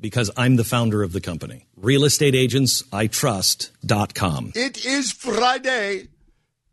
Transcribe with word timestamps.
Because 0.00 0.30
I'm 0.36 0.56
the 0.56 0.64
founder 0.64 1.02
of 1.02 1.12
the 1.12 1.20
company. 1.20 1.66
RealestateAgentsITrust.com. 1.80 4.52
It 4.54 4.86
is 4.86 5.12
Friday. 5.12 6.08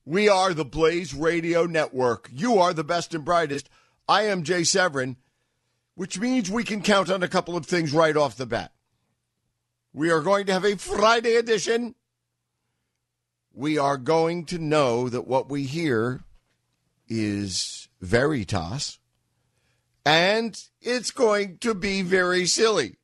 We 0.05 0.29
are 0.29 0.53
the 0.53 0.63
Blaze 0.63 1.13
Radio 1.13 1.65
Network. 1.65 2.29
You 2.31 2.59
are 2.59 2.73
the 2.73 2.85
best 2.85 3.13
and 3.13 3.25
brightest. 3.25 3.69
I 4.07 4.21
am 4.23 4.43
Jay 4.43 4.63
Severin, 4.63 5.17
which 5.95 6.17
means 6.17 6.49
we 6.49 6.63
can 6.63 6.81
count 6.81 7.09
on 7.09 7.23
a 7.23 7.27
couple 7.27 7.57
of 7.57 7.65
things 7.65 7.91
right 7.91 8.15
off 8.15 8.37
the 8.37 8.45
bat. 8.45 8.71
We 9.91 10.09
are 10.11 10.21
going 10.21 10.45
to 10.45 10.53
have 10.53 10.63
a 10.63 10.77
Friday 10.77 11.35
edition. 11.35 11.95
We 13.53 13.77
are 13.77 13.97
going 13.97 14.45
to 14.45 14.59
know 14.59 15.09
that 15.09 15.27
what 15.27 15.49
we 15.49 15.63
hear 15.63 16.21
is 17.09 17.89
veritas, 17.99 18.97
and 20.05 20.57
it's 20.81 21.11
going 21.11 21.57
to 21.57 21.73
be 21.73 22.01
very 22.01 22.45
silly. 22.45 22.95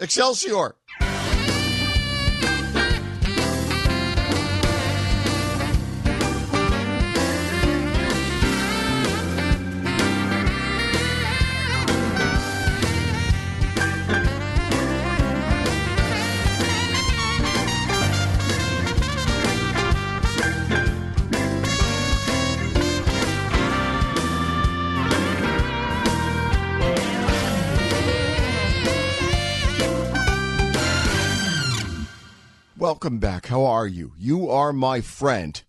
Excelsior. 0.00 0.76
How 33.50 33.64
are 33.64 33.88
you? 33.88 34.12
You 34.16 34.48
are 34.48 34.72
my 34.72 35.00
friend, 35.00 35.60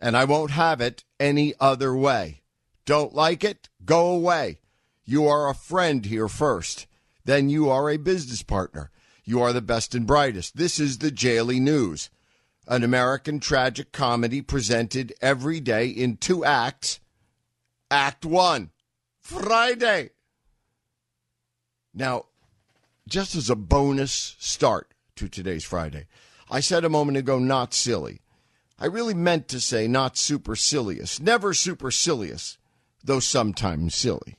and 0.00 0.16
I 0.16 0.24
won't 0.24 0.50
have 0.50 0.80
it 0.80 1.04
any 1.20 1.54
other 1.60 1.94
way. 1.94 2.42
Don't 2.84 3.14
like 3.14 3.44
it? 3.44 3.68
Go 3.84 4.10
away. 4.10 4.58
You 5.04 5.28
are 5.28 5.48
a 5.48 5.54
friend 5.54 6.04
here 6.04 6.26
first. 6.26 6.88
Then 7.24 7.48
you 7.48 7.70
are 7.70 7.88
a 7.88 7.96
business 7.96 8.42
partner. 8.42 8.90
You 9.24 9.40
are 9.40 9.52
the 9.52 9.62
best 9.62 9.94
and 9.94 10.04
brightest. 10.04 10.56
This 10.56 10.80
is 10.80 10.98
the 10.98 11.12
Jaily 11.12 11.60
News, 11.60 12.10
an 12.66 12.82
American 12.82 13.38
tragic 13.38 13.92
comedy 13.92 14.42
presented 14.42 15.14
every 15.20 15.60
day 15.60 15.86
in 15.86 16.16
two 16.16 16.44
acts. 16.44 16.98
Act 17.88 18.24
one, 18.24 18.72
Friday. 19.20 20.10
Now, 21.94 22.24
just 23.06 23.36
as 23.36 23.48
a 23.48 23.54
bonus 23.54 24.34
start 24.40 24.92
to 25.14 25.28
today's 25.28 25.62
Friday, 25.62 26.08
I 26.56 26.60
said 26.60 26.86
a 26.86 26.88
moment 26.88 27.18
ago, 27.18 27.38
not 27.38 27.74
silly. 27.74 28.22
I 28.78 28.86
really 28.86 29.12
meant 29.12 29.46
to 29.48 29.60
say 29.60 29.86
not 29.86 30.16
supercilious. 30.16 31.20
Never 31.20 31.52
supercilious, 31.52 32.56
though 33.04 33.20
sometimes 33.20 33.94
silly. 33.94 34.38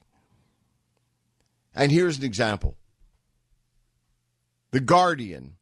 And 1.76 1.92
here's 1.92 2.18
an 2.18 2.24
example 2.24 2.76
The 4.72 4.80
Guardian, 4.80 5.58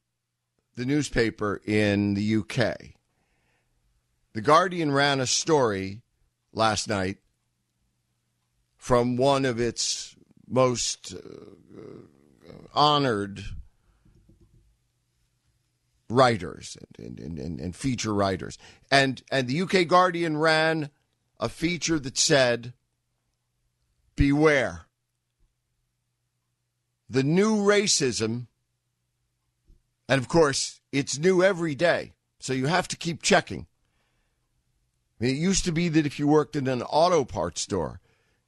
the 0.78 0.86
newspaper 0.86 1.60
in 1.66 2.14
the 2.14 2.38
UK. 2.38 2.94
The 4.32 4.42
Guardian 4.42 4.94
ran 4.94 5.20
a 5.20 5.28
story 5.28 6.04
last 6.54 6.88
night 6.88 7.18
from 8.78 9.18
one 9.18 9.44
of 9.44 9.60
its 9.60 10.16
most 10.48 11.14
uh, 11.14 12.54
honored 12.74 13.44
writers 16.10 16.78
and, 16.98 17.20
and, 17.20 17.40
and, 17.40 17.60
and 17.60 17.76
feature 17.76 18.14
writers. 18.14 18.58
And, 18.92 19.24
and 19.32 19.48
the 19.48 19.62
UK 19.62 19.88
Guardian 19.88 20.38
ran 20.38 20.90
a 21.40 21.50
feature 21.50 22.00
that 22.00 22.18
said, 22.18 22.74
Beware. 24.16 24.86
The 27.10 27.24
new 27.24 27.58
racism, 27.58 28.48
and 30.08 30.20
of 30.20 30.28
course, 30.28 30.80
it's 30.92 31.20
new 31.20 31.44
every 31.44 31.76
day, 31.76 32.14
so 32.40 32.54
you 32.54 32.68
have 32.68 32.88
to 32.88 32.98
keep 32.98 33.22
checking. 33.22 33.68
I 35.20 35.26
mean, 35.26 35.36
it 35.36 35.40
used 35.40 35.66
to 35.66 35.72
be 35.72 35.90
that 35.90 36.06
if 36.06 36.18
you 36.18 36.28
worked 36.28 36.56
in 36.56 36.68
an 36.68 36.82
auto 36.82 37.26
parts 37.26 37.62
store, 37.62 38.00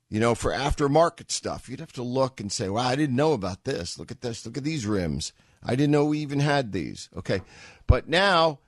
you 0.09 0.19
know, 0.19 0.35
for 0.35 0.51
aftermarket 0.51 1.31
stuff, 1.31 1.67
you'd 1.67 1.81
have 1.81 1.93
to 1.93 2.03
look 2.03 2.39
and 2.39 2.51
say, 2.51 2.69
well, 2.69 2.85
I 2.85 2.95
didn't 2.95 3.15
know 3.15 3.33
about 3.33 3.65
this. 3.65 3.99
Look 3.99 4.11
at 4.11 4.21
this. 4.21 4.45
Look 4.45 4.57
at 4.57 4.63
these 4.63 4.85
rims. 4.85 5.33
I 5.63 5.75
didn't 5.75 5.91
know 5.91 6.05
we 6.05 6.19
even 6.19 6.39
had 6.39 6.71
these. 6.71 7.09
Okay. 7.17 7.41
But 7.85 8.07
now, 8.07 8.59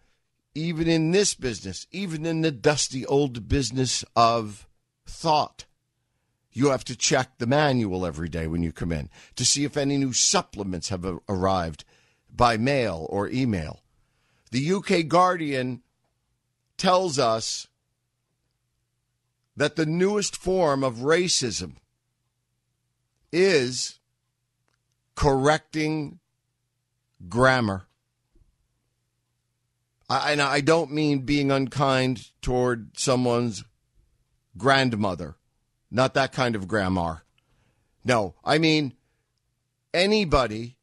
even 0.56 0.88
in 0.88 1.12
this 1.12 1.34
business, 1.34 1.88
even 1.92 2.26
in 2.26 2.42
the 2.42 2.52
dusty 2.52 3.06
old 3.06 3.48
business 3.48 4.04
of 4.16 4.68
thought, 5.06 5.66
you 6.52 6.70
have 6.70 6.84
to 6.86 6.96
check 6.96 7.38
the 7.38 7.48
manual 7.48 8.06
every 8.06 8.30
day 8.30 8.48
when 8.48 8.64
you 8.64 8.72
come 8.72 8.92
in 8.92 9.10
to 9.36 9.46
see 9.46 9.64
if 9.64 9.78
any 9.78 9.98
new 9.98 10.14
supplements 10.14 10.90
have 10.90 11.06
arrived 11.28 11.86
by 12.34 12.58
mail 12.58 13.06
or 13.10 13.30
email. 13.30 13.82
The 14.52 14.74
UK 14.74 15.08
Guardian 15.08 15.84
tells 16.78 17.20
us 17.20 17.68
that 19.56 19.76
the 19.76 19.86
newest 19.86 20.36
form 20.36 20.84
of 20.84 20.96
racism 20.96 21.76
is 23.32 24.00
correcting 25.16 26.20
grammar. 27.28 27.88
I, 30.10 30.32
and 30.32 30.42
I 30.42 30.62
don't 30.62 30.92
mean 30.92 31.20
being 31.20 31.52
unkind 31.52 32.32
toward 32.42 32.98
someone's 32.98 33.64
grandmother, 34.58 35.36
not 35.92 36.14
that 36.16 36.32
kind 36.32 36.56
of 36.56 36.68
grammar. 36.68 37.24
No, 38.04 38.36
I 38.44 38.58
mean 38.58 38.94
anybody, 39.94 40.78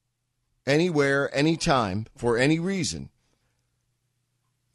anywhere, 0.66 1.34
anytime, 1.34 2.06
for 2.16 2.38
any 2.38 2.58
reason. 2.58 3.10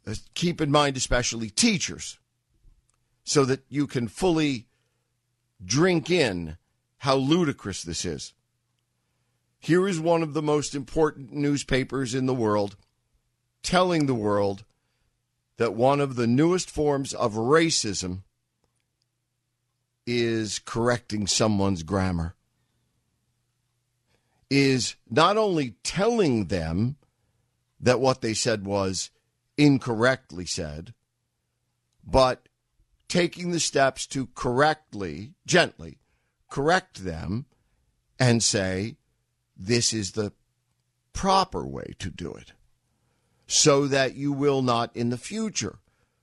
Uh, 0.06 0.14
keep 0.34 0.60
in 0.60 0.70
mind, 0.70 0.96
especially 0.96 1.48
teachers, 1.48 2.18
so 3.24 3.44
that 3.44 3.64
you 3.68 3.86
can 3.86 4.08
fully 4.08 4.66
drink 5.64 6.10
in 6.10 6.56
how 6.98 7.14
ludicrous 7.16 7.82
this 7.82 8.04
is. 8.04 8.32
Here 9.62 9.86
is 9.86 10.00
one 10.00 10.24
of 10.24 10.34
the 10.34 10.42
most 10.42 10.74
important 10.74 11.32
newspapers 11.32 12.16
in 12.16 12.26
the 12.26 12.34
world 12.34 12.76
telling 13.62 14.06
the 14.06 14.14
world 14.14 14.64
that 15.56 15.72
one 15.72 16.00
of 16.00 16.16
the 16.16 16.26
newest 16.26 16.68
forms 16.68 17.14
of 17.14 17.34
racism 17.34 18.22
is 20.04 20.58
correcting 20.58 21.28
someone's 21.28 21.84
grammar. 21.84 22.34
Is 24.50 24.96
not 25.08 25.36
only 25.36 25.76
telling 25.84 26.46
them 26.46 26.96
that 27.78 28.00
what 28.00 28.20
they 28.20 28.34
said 28.34 28.66
was 28.66 29.10
incorrectly 29.56 30.44
said, 30.44 30.92
but 32.04 32.48
taking 33.06 33.52
the 33.52 33.60
steps 33.60 34.08
to 34.08 34.26
correctly, 34.34 35.34
gently 35.46 35.98
correct 36.50 37.04
them 37.04 37.46
and 38.18 38.42
say, 38.42 38.96
this 39.56 39.92
is 39.92 40.12
the 40.12 40.32
proper 41.12 41.66
way 41.66 41.94
to 41.98 42.10
do 42.10 42.32
it 42.32 42.52
so 43.46 43.86
that 43.86 44.14
you 44.14 44.32
will 44.32 44.62
not 44.62 44.94
in 44.96 45.10
the 45.10 45.18
future 45.18 45.78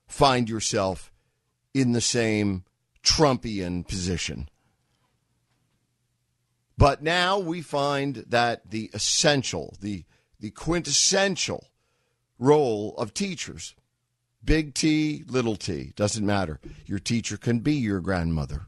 find 0.06 0.48
yourself 0.48 1.12
in 1.72 1.92
the 1.92 2.00
same 2.00 2.64
Trumpian 3.04 3.86
position. 3.86 4.48
But 6.76 7.02
now 7.02 7.38
we 7.38 7.62
find 7.62 8.24
that 8.28 8.70
the 8.70 8.90
essential, 8.92 9.76
the, 9.80 10.04
the 10.40 10.50
quintessential 10.50 11.68
role 12.38 12.94
of 12.96 13.14
teachers, 13.14 13.74
big 14.42 14.74
T, 14.74 15.22
little 15.28 15.56
t, 15.56 15.92
doesn't 15.94 16.24
matter. 16.24 16.58
Your 16.86 16.98
teacher 16.98 17.36
can 17.36 17.60
be 17.60 17.74
your 17.74 18.00
grandmother. 18.00 18.66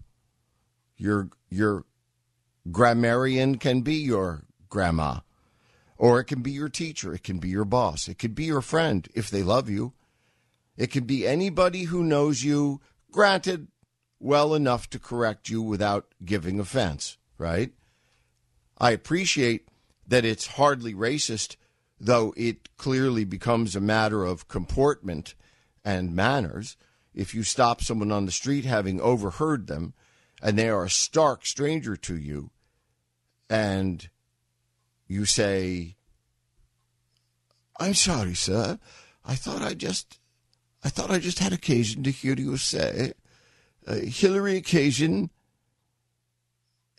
Your, 0.97 1.31
your 1.49 1.85
grammarian 2.71 3.59
can 3.59 3.81
be 3.81 3.95
your 3.95 4.45
grandma 4.73 5.21
Or 5.99 6.19
it 6.19 6.25
can 6.25 6.41
be 6.41 6.51
your 6.51 6.71
teacher, 6.71 7.15
it 7.15 7.23
can 7.23 7.39
be 7.39 7.51
your 7.51 7.67
boss, 7.67 8.09
it 8.09 8.19
could 8.19 8.35
be 8.35 8.45
your 8.45 8.63
friend 8.63 9.07
if 9.15 9.31
they 9.31 9.43
love 9.43 9.69
you. 9.69 9.93
It 10.77 10.87
could 10.87 11.07
be 11.07 11.27
anybody 11.27 11.85
who 11.85 12.03
knows 12.03 12.43
you, 12.43 12.81
granted, 13.13 13.69
well 14.19 14.55
enough 14.55 14.89
to 14.91 14.99
correct 14.99 15.51
you 15.51 15.61
without 15.61 16.07
giving 16.25 16.59
offense, 16.59 17.19
right? 17.37 17.73
I 18.79 18.93
appreciate 18.93 19.69
that 20.09 20.25
it's 20.25 20.57
hardly 20.57 20.95
racist, 20.95 21.57
though 22.01 22.33
it 22.37 22.75
clearly 22.79 23.25
becomes 23.25 23.77
a 23.77 23.81
matter 23.81 24.25
of 24.25 24.49
comportment 24.49 25.35
and 25.85 26.17
manners. 26.17 26.79
If 27.15 27.35
you 27.35 27.43
stop 27.43 27.83
someone 27.83 28.11
on 28.11 28.25
the 28.25 28.33
street 28.33 28.65
having 28.65 29.01
overheard 29.01 29.67
them 29.67 29.93
and 30.43 30.59
they 30.59 30.71
are 30.71 30.85
a 30.85 30.91
stark 30.91 31.45
stranger 31.45 31.95
to 31.97 32.17
you, 32.17 32.51
and 33.51 34.09
you 35.13 35.25
say, 35.27 35.97
I'm 37.79 37.95
sorry, 37.95 38.35
sir. 38.35 38.79
I 39.25 39.35
thought 39.35 39.63
I 39.63 39.75
just, 39.75 40.19
I 40.83 40.89
thought 40.89 41.11
I 41.11 41.19
just 41.19 41.39
had 41.39 41.53
occasion 41.53 42.03
to 42.05 42.11
hear 42.11 42.35
you 42.35 42.57
say, 42.57 43.13
uh, 43.87 43.95
Hillary 43.95 44.57
occasion 44.57 45.31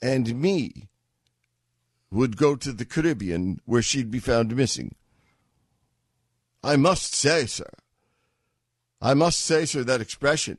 and 0.02 0.40
me 0.40 0.90
would 2.12 2.38
go 2.38 2.56
to 2.56 2.72
the 2.72 2.86
Caribbean 2.86 3.62
where 3.66 3.82
she'd 3.82 4.12
be 4.12 4.20
found 4.20 4.56
missing. 4.56 4.96
I 6.64 6.76
must 6.76 7.16
say, 7.16 7.46
sir, 7.46 7.70
I 9.02 9.14
must 9.14 9.40
say, 9.40 9.66
sir, 9.66 9.84
that 9.84 10.02
expression 10.02 10.58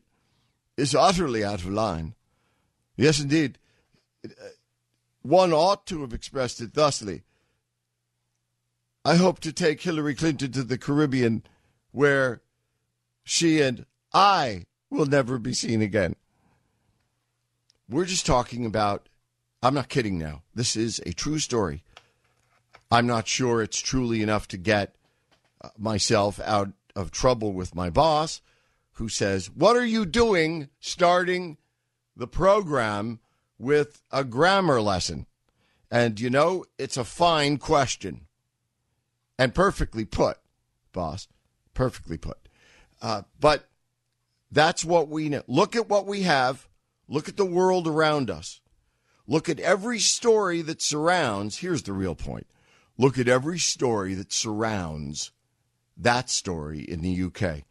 is 0.76 0.94
utterly 0.94 1.44
out 1.44 1.60
of 1.60 1.70
line. 1.70 2.14
Yes, 2.96 3.20
indeed. 3.20 3.58
One 5.22 5.52
ought 5.52 5.86
to 5.86 6.00
have 6.02 6.12
expressed 6.12 6.60
it 6.60 6.74
thusly 6.74 7.22
I 9.06 9.16
hope 9.16 9.40
to 9.40 9.52
take 9.52 9.82
Hillary 9.82 10.14
Clinton 10.14 10.50
to 10.52 10.62
the 10.62 10.78
Caribbean 10.78 11.42
where 11.92 12.40
she 13.22 13.60
and 13.60 13.84
I 14.14 14.64
will 14.88 15.04
never 15.04 15.38
be 15.38 15.52
seen 15.52 15.82
again. 15.82 16.16
We're 17.86 18.06
just 18.06 18.24
talking 18.24 18.64
about, 18.64 19.10
I'm 19.62 19.74
not 19.74 19.90
kidding 19.90 20.18
now. 20.18 20.42
This 20.54 20.74
is 20.74 21.02
a 21.04 21.12
true 21.12 21.38
story. 21.38 21.84
I'm 22.90 23.06
not 23.06 23.28
sure 23.28 23.60
it's 23.60 23.80
truly 23.80 24.22
enough 24.22 24.48
to 24.48 24.56
get 24.56 24.94
uh, 25.60 25.68
myself 25.76 26.40
out 26.40 26.72
of 26.96 27.10
trouble 27.10 27.52
with 27.52 27.74
my 27.74 27.90
boss, 27.90 28.40
who 28.92 29.10
says, 29.10 29.50
What 29.50 29.76
are 29.76 29.84
you 29.84 30.06
doing 30.06 30.70
starting 30.80 31.58
the 32.16 32.28
program 32.28 33.20
with 33.58 34.00
a 34.10 34.24
grammar 34.24 34.80
lesson? 34.80 35.26
And 35.90 36.18
you 36.18 36.30
know, 36.30 36.64
it's 36.78 36.96
a 36.96 37.04
fine 37.04 37.58
question 37.58 38.22
and 39.38 39.54
perfectly 39.54 40.04
put, 40.04 40.38
boss. 40.92 41.28
Perfectly 41.74 42.16
put. 42.16 42.38
Uh, 43.02 43.22
but 43.40 43.68
that's 44.50 44.84
what 44.84 45.08
we 45.08 45.28
know. 45.28 45.42
Look 45.46 45.74
at 45.74 45.88
what 45.88 46.06
we 46.06 46.22
have. 46.22 46.68
Look 47.08 47.28
at 47.28 47.36
the 47.36 47.44
world 47.44 47.86
around 47.86 48.30
us. 48.30 48.60
Look 49.26 49.48
at 49.48 49.60
every 49.60 49.98
story 49.98 50.62
that 50.62 50.82
surrounds. 50.82 51.58
Here's 51.58 51.82
the 51.82 51.92
real 51.92 52.14
point. 52.14 52.46
Look 52.96 53.18
at 53.18 53.28
every 53.28 53.58
story 53.58 54.14
that 54.14 54.32
surrounds 54.32 55.32
that 55.96 56.30
story 56.30 56.80
in 56.80 57.00
the 57.00 57.22
UK. 57.24 57.64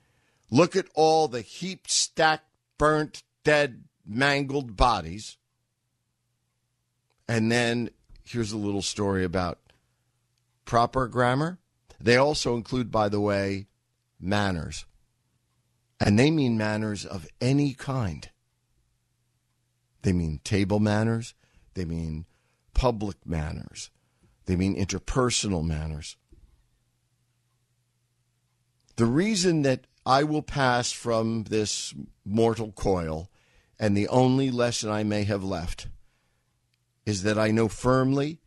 Look 0.50 0.76
at 0.76 0.88
all 0.94 1.28
the 1.28 1.42
heaped, 1.42 1.90
stacked, 1.90 2.50
burnt, 2.78 3.24
dead, 3.44 3.86
mangled 4.06 4.76
bodies. 4.76 5.38
And 7.28 7.52
then 7.52 7.90
here's 8.26 8.52
a 8.52 8.58
little 8.58 8.82
story 8.82 9.24
about 9.24 9.60
proper 10.66 11.08
grammar. 11.08 11.60
They 12.00 12.18
also 12.18 12.56
include, 12.56 12.92
by 12.92 13.10
the 13.10 13.22
way, 13.22 13.68
manners. 14.20 14.86
And 16.00 16.20
they 16.20 16.32
mean 16.32 16.58
manners 16.58 17.06
of 17.06 17.28
any 17.40 17.74
kind. 17.74 18.30
They 20.02 20.14
mean 20.14 20.42
table 20.44 20.80
manners. 20.80 21.34
They 21.76 21.86
mean 21.86 22.26
public 22.74 23.26
manners. 23.26 23.90
They 24.46 24.56
mean 24.56 24.76
interpersonal 24.76 25.66
manners. 25.66 26.18
The 28.96 29.06
reason 29.06 29.62
that 29.62 29.88
I 30.06 30.24
will 30.24 30.42
pass 30.42 30.92
from 30.92 31.46
this 31.46 31.94
mortal 32.26 32.74
coil, 32.74 33.30
and 33.80 33.96
the 33.96 34.10
only 34.10 34.52
lesson 34.52 34.90
I 34.90 35.04
may 35.04 35.24
have 35.24 35.44
left, 35.44 35.88
is 37.06 37.24
that 37.24 37.40
I 37.40 37.52
know 37.52 37.68
firmly 37.68 38.42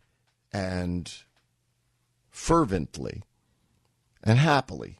and 0.53 1.13
fervently 2.37 3.23
and 4.23 4.39
happily. 4.39 4.99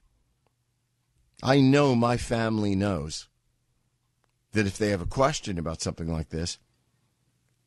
I 1.43 1.61
know 1.61 1.95
my 1.95 2.17
family 2.17 2.75
knows 2.75 3.29
that 4.53 4.67
if 4.67 4.79
they 4.79 4.89
have 4.89 5.03
a 5.03 5.07
question 5.07 5.59
about 5.59 5.83
something 5.83 6.11
like 6.11 6.31
this, 6.31 6.59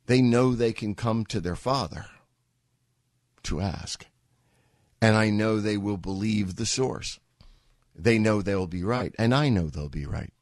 they 0.07 0.21
know 0.21 0.56
they 0.56 0.74
can 0.74 0.95
come 0.95 1.24
to 1.25 1.39
their 1.39 1.56
father 1.56 2.07
to 3.44 3.62
ask. 3.62 4.07
And 5.01 5.16
I 5.16 5.30
know 5.30 5.60
they 5.60 5.77
will 5.77 5.98
believe 5.98 6.56
the 6.56 6.66
source. 6.66 7.19
They 7.95 8.18
know 8.18 8.42
they'll 8.42 8.68
be 8.68 8.83
right, 8.83 9.13
and 9.19 9.36
I 9.36 9.50
know 9.50 9.68
they'll 9.68 9.88
be 9.88 10.07
right. 10.07 10.33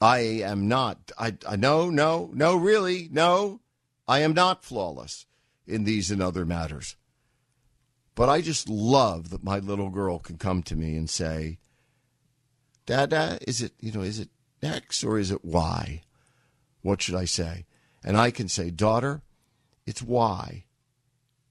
I 0.00 0.18
am 0.18 0.68
not, 0.68 1.10
I, 1.18 1.36
I 1.48 1.56
no, 1.56 1.90
no, 1.90 2.30
no, 2.32 2.54
really, 2.54 3.08
no, 3.10 3.60
I 4.06 4.20
am 4.20 4.34
not 4.34 4.64
flawless 4.64 5.26
in 5.66 5.82
these 5.82 6.12
and 6.12 6.22
other 6.22 6.46
matters. 6.46 6.96
But 8.14 8.28
I 8.28 8.40
just 8.40 8.68
love 8.68 9.30
that 9.30 9.42
my 9.42 9.58
little 9.58 9.90
girl 9.90 10.18
can 10.18 10.38
come 10.38 10.62
to 10.64 10.76
me 10.76 10.96
and 10.96 11.10
say, 11.10 11.58
Dada, 12.86 13.38
is 13.46 13.60
it, 13.60 13.72
you 13.80 13.92
know, 13.92 14.02
is 14.02 14.20
it 14.20 14.28
X 14.62 15.02
or 15.02 15.18
is 15.18 15.30
it 15.30 15.44
Y? 15.44 16.02
What 16.82 17.02
should 17.02 17.14
I 17.14 17.24
say? 17.24 17.64
And 18.04 18.16
I 18.16 18.30
can 18.30 18.48
say, 18.48 18.70
daughter, 18.70 19.22
it's 19.86 20.02
Y. 20.02 20.64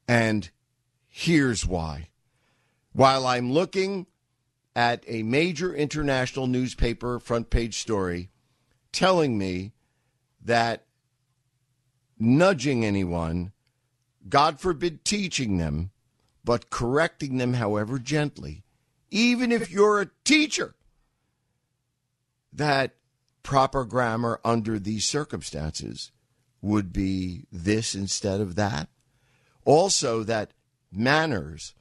And 0.08 0.50
here's 1.08 1.66
why. 1.66 2.10
While 2.94 3.26
I'm 3.26 3.52
looking 3.52 4.06
at 4.76 5.04
a 5.08 5.24
major 5.24 5.74
international 5.74 6.48
newspaper 6.48 7.20
front 7.20 7.50
page 7.50 7.80
story 7.80 8.30
telling 8.92 9.38
me 9.38 9.74
that 10.44 10.86
nudging 12.20 12.86
anyone, 12.86 13.52
God 14.30 14.60
forbid 14.60 15.04
teaching 15.04 15.58
them, 15.58 15.92
but 16.44 16.70
correcting 16.70 17.38
them, 17.38 17.54
however 17.54 18.00
gently, 18.00 18.64
even 19.10 19.52
if 19.52 19.72
you're 19.72 20.02
a 20.02 20.10
teacher, 20.24 20.76
that 22.52 22.96
proper 23.44 23.86
grammar 23.86 24.40
under 24.44 24.80
these 24.80 25.06
circumstances 25.06 26.12
would 26.62 26.94
be 26.94 27.46
this 27.52 27.94
instead 27.94 28.42
of 28.42 28.56
that. 28.56 28.90
Also, 29.66 30.24
that 30.24 30.54
manners 30.92 31.74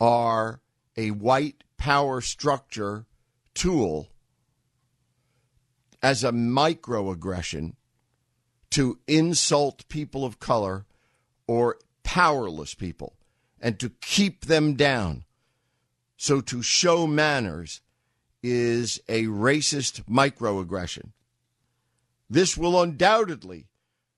are 0.00 0.60
a 0.96 1.10
white 1.10 1.64
power 1.76 2.20
structure 2.20 3.06
tool 3.54 4.08
as 6.02 6.24
a 6.24 6.32
microaggression 6.32 7.74
to 8.70 8.98
insult 9.06 9.88
people 9.88 10.24
of 10.24 10.38
color 10.38 10.86
or 11.46 11.78
powerless 12.02 12.74
people 12.74 13.14
and 13.62 13.78
to 13.78 13.88
keep 14.00 14.46
them 14.46 14.74
down. 14.74 15.24
So 16.16 16.40
to 16.42 16.62
show 16.62 17.06
manners 17.06 17.80
is 18.42 19.00
a 19.08 19.24
racist 19.24 20.02
microaggression. 20.04 21.12
This 22.28 22.56
will 22.58 22.82
undoubtedly 22.82 23.68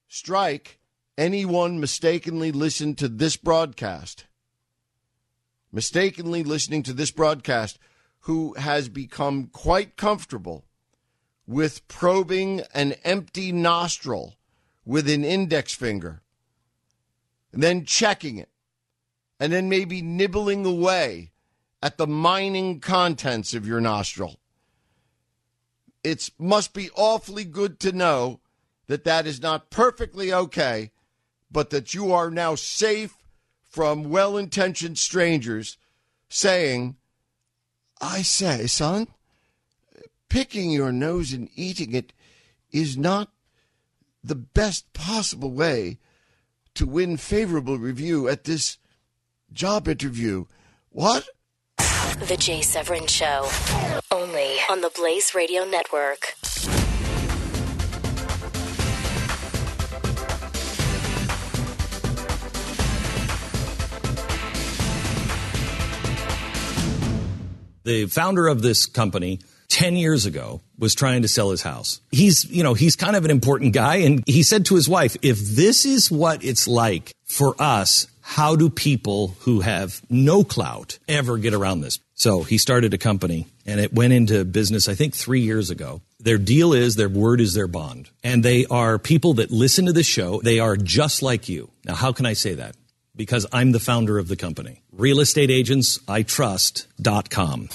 strike 0.08 0.80
anyone 1.18 1.78
mistakenly 1.78 2.52
listened 2.52 2.96
to 2.98 3.08
this 3.08 3.36
broadcast. 3.36 4.24
Mistakenly 5.70 6.42
listening 6.42 6.82
to 6.84 6.94
this 6.94 7.10
broadcast 7.10 7.78
who 8.20 8.54
has 8.54 8.88
become 8.88 9.48
quite 9.48 9.96
comfortable 9.96 10.64
with 11.46 11.86
probing 11.88 12.62
an 12.72 12.92
empty 13.04 13.52
nostril 13.52 14.36
with 14.86 15.08
an 15.10 15.24
index 15.24 15.74
finger 15.74 16.22
and 17.52 17.62
then 17.62 17.84
checking 17.84 18.38
it 18.38 18.48
and 19.38 19.52
then 19.52 19.68
maybe 19.68 20.02
nibbling 20.02 20.64
away 20.64 21.32
at 21.82 21.98
the 21.98 22.06
mining 22.06 22.80
contents 22.80 23.54
of 23.54 23.66
your 23.66 23.80
nostril. 23.80 24.38
It 26.02 26.30
must 26.38 26.72
be 26.72 26.90
awfully 26.94 27.44
good 27.44 27.80
to 27.80 27.92
know 27.92 28.40
that 28.86 29.04
that 29.04 29.26
is 29.26 29.40
not 29.40 29.70
perfectly 29.70 30.32
okay, 30.32 30.92
but 31.50 31.70
that 31.70 31.94
you 31.94 32.12
are 32.12 32.30
now 32.30 32.54
safe 32.54 33.14
from 33.68 34.10
well 34.10 34.36
intentioned 34.36 34.98
strangers 34.98 35.78
saying, 36.28 36.96
I 38.00 38.22
say, 38.22 38.66
son, 38.66 39.08
picking 40.28 40.70
your 40.70 40.92
nose 40.92 41.32
and 41.32 41.48
eating 41.54 41.94
it 41.94 42.12
is 42.70 42.96
not 42.96 43.30
the 44.22 44.34
best 44.34 44.92
possible 44.92 45.50
way 45.50 45.98
to 46.74 46.86
win 46.86 47.16
favorable 47.16 47.78
review 47.78 48.28
at 48.28 48.44
this 48.44 48.78
job 49.54 49.87
interview. 49.87 50.44
What? 50.90 51.26
The 51.78 52.37
Jay 52.38 52.61
Severin 52.61 53.06
Show. 53.06 53.49
Only 54.11 54.56
on 54.68 54.80
the 54.80 54.90
Blaze 54.94 55.34
Radio 55.34 55.64
Network. 55.64 56.34
The 67.84 68.06
founder 68.06 68.49
of 68.49 68.62
this 68.62 68.87
company 68.87 69.40
10 69.68 69.96
years 69.96 70.25
ago 70.25 70.62
was 70.78 70.94
trying 70.94 71.23
to 71.23 71.28
sell 71.28 71.50
his 71.50 71.62
house. 71.62 72.00
He's, 72.11 72.44
you 72.44 72.62
know, 72.62 72.75
he's 72.75 72.96
kind 72.96 73.14
of 73.14 73.25
an 73.25 73.30
important 73.30 73.75
guy. 73.75 73.96
And 73.96 74.23
he 74.26 74.42
said 74.42 74.66
to 74.66 74.75
his 74.75 74.88
wife, 74.88 75.16
if 75.20 75.38
this 75.38 75.84
is 75.84 76.11
what 76.11 76.42
it's 76.42 76.66
like 76.66 77.12
for 77.25 77.54
us, 77.58 78.06
how 78.26 78.57
do 78.57 78.71
people 78.71 79.37
who 79.40 79.61
have 79.61 80.00
no 80.09 80.45
clout 80.45 80.99
ever 81.07 81.37
get 81.37 81.52
around 81.52 81.83
this? 81.83 82.00
So 82.14 82.43
he 82.43 82.57
started 82.57 82.95
a 82.95 82.99
company 82.99 83.49
and 83.66 83.78
it 83.78 83.93
went 83.93 84.14
into 84.14 84.47
business, 84.47 84.88
I 84.88 84.95
think, 84.95 85.14
three 85.14 85.43
years 85.43 85.69
ago. 85.69 86.00
Their 86.21 86.38
deal 86.38 86.73
is 86.73 86.95
their 86.95 87.11
word 87.11 87.43
is 87.43 87.52
their 87.52 87.69
bond. 87.69 88.09
And 88.25 88.43
they 88.43 88.64
are 88.66 88.99
people 88.99 89.35
that 89.35 89.50
listen 89.50 89.85
to 89.87 89.93
this 89.93 90.07
show. 90.07 90.40
They 90.40 90.59
are 90.59 90.75
just 90.75 91.23
like 91.23 91.50
you. 91.50 91.69
Now, 91.85 91.97
how 91.97 92.12
can 92.12 92.25
I 92.25 92.33
say 92.33 92.54
that? 92.54 92.76
Because 93.14 93.47
I'm 93.52 93.73
the 93.73 93.78
founder 93.78 94.19
of 94.19 94.28
the 94.28 94.37
company. 94.37 94.81
RealestateAgentsITrust.com. 94.97 97.69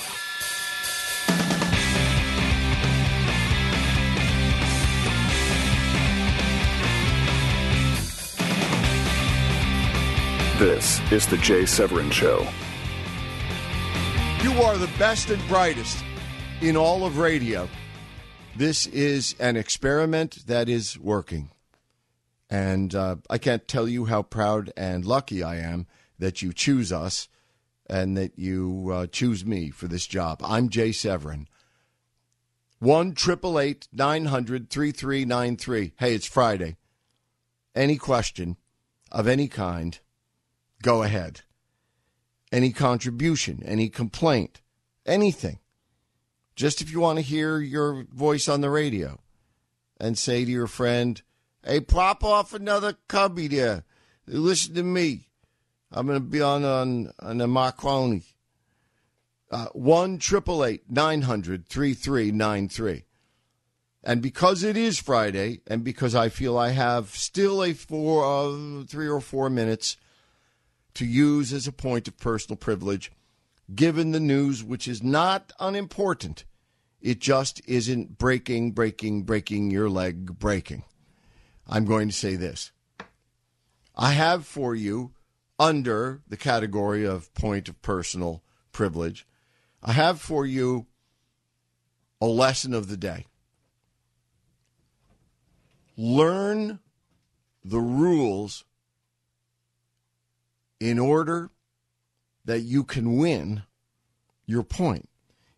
This 10.59 10.99
is 11.09 11.25
the 11.25 11.37
Jay 11.37 11.65
Severin 11.65 12.11
Show. 12.11 12.45
You 14.43 14.51
are 14.61 14.77
the 14.77 14.91
best 14.99 15.29
and 15.29 15.41
brightest 15.47 16.03
in 16.59 16.75
all 16.75 17.05
of 17.05 17.17
radio. 17.17 17.69
This 18.57 18.85
is 18.87 19.37
an 19.39 19.55
experiment 19.55 20.45
that 20.47 20.67
is 20.67 20.99
working. 20.99 21.51
And 22.49 22.93
uh, 22.93 23.15
I 23.29 23.37
can't 23.37 23.69
tell 23.69 23.87
you 23.87 24.03
how 24.03 24.21
proud 24.21 24.73
and 24.75 25.05
lucky 25.05 25.41
I 25.41 25.59
am 25.59 25.87
that 26.17 26.41
you 26.41 26.51
choose 26.51 26.91
us 26.91 27.29
and 27.89 28.17
that 28.17 28.37
you 28.37 28.89
uh, 28.91 29.07
choose 29.07 29.45
me 29.45 29.69
for 29.69 29.87
this 29.87 30.05
job. 30.05 30.41
I'm 30.43 30.67
Jay 30.67 30.91
Severin. 30.91 31.47
1 32.79 33.15
900 33.93 34.69
3393. 34.69 35.93
Hey, 35.97 36.13
it's 36.13 36.27
Friday. 36.27 36.75
Any 37.73 37.95
question 37.95 38.57
of 39.09 39.25
any 39.25 39.47
kind, 39.47 39.97
go 40.81 41.03
ahead. 41.03 41.41
Any 42.51 42.71
contribution, 42.71 43.61
any 43.65 43.89
complaint, 43.89 44.61
anything. 45.05 45.59
Just 46.55 46.81
if 46.81 46.91
you 46.91 46.99
want 46.99 47.17
to 47.17 47.23
hear 47.23 47.59
your 47.59 48.05
voice 48.11 48.49
on 48.49 48.61
the 48.61 48.69
radio 48.69 49.19
and 49.99 50.17
say 50.17 50.43
to 50.43 50.51
your 50.51 50.67
friend, 50.67 51.21
hey, 51.63 51.79
pop 51.79 52.23
off 52.23 52.53
another 52.53 52.97
cubby 53.07 53.47
there. 53.47 53.83
Listen 54.27 54.75
to 54.75 54.83
me. 54.83 55.27
I'm 55.91 56.05
going 56.05 56.19
to 56.19 56.25
be 56.25 56.41
on 56.41 56.63
on, 56.63 57.11
on 57.19 57.37
the 57.37 57.47
Marconi. 57.47 58.23
Uh, 59.51 59.67
1 59.73 60.19
900 60.89 61.67
3393. 61.67 63.05
And 64.03 64.21
because 64.21 64.63
it 64.63 64.77
is 64.77 64.99
Friday, 64.99 65.61
and 65.67 65.83
because 65.83 66.15
I 66.15 66.29
feel 66.29 66.57
I 66.57 66.69
have 66.69 67.09
still 67.09 67.63
a 67.63 67.73
four, 67.73 68.23
uh, 68.23 68.83
three 68.85 69.09
or 69.09 69.19
four 69.19 69.49
minutes 69.49 69.97
to 70.95 71.05
use 71.05 71.53
as 71.53 71.67
a 71.67 71.71
point 71.71 72.07
of 72.07 72.17
personal 72.17 72.57
privilege, 72.57 73.11
given 73.73 74.11
the 74.11 74.19
news, 74.19 74.63
which 74.63 74.87
is 74.87 75.03
not 75.03 75.51
unimportant, 75.59 76.45
it 77.01 77.19
just 77.19 77.61
isn't 77.67 78.17
breaking, 78.17 78.71
breaking, 78.71 79.23
breaking 79.23 79.71
your 79.71 79.89
leg, 79.89 80.37
breaking. 80.39 80.83
I'm 81.67 81.85
going 81.85 82.09
to 82.09 82.15
say 82.15 82.35
this. 82.35 82.71
I 83.95 84.11
have 84.13 84.45
for 84.45 84.75
you, 84.75 85.11
under 85.57 86.21
the 86.27 86.37
category 86.37 87.05
of 87.05 87.33
point 87.33 87.69
of 87.69 87.81
personal 87.81 88.43
privilege, 88.71 89.27
I 89.83 89.91
have 89.91 90.19
for 90.19 90.45
you 90.45 90.87
a 92.21 92.25
lesson 92.25 92.73
of 92.73 92.87
the 92.87 92.97
day. 92.97 93.27
Learn 95.95 96.79
the 97.63 97.79
rules 97.79 98.63
in 100.79 100.99
order 100.99 101.51
that 102.45 102.61
you 102.61 102.83
can 102.83 103.17
win 103.17 103.63
your 104.45 104.63
point. 104.63 105.09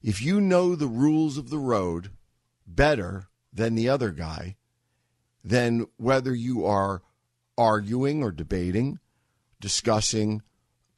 If 0.01 0.21
you 0.21 0.41
know 0.41 0.75
the 0.75 0.87
rules 0.87 1.37
of 1.37 1.49
the 1.49 1.59
road 1.59 2.09
better 2.65 3.27
than 3.53 3.75
the 3.75 3.87
other 3.87 4.11
guy, 4.11 4.57
then 5.43 5.87
whether 5.97 6.33
you 6.33 6.65
are 6.65 7.01
arguing 7.57 8.23
or 8.23 8.31
debating, 8.31 8.99
discussing 9.59 10.41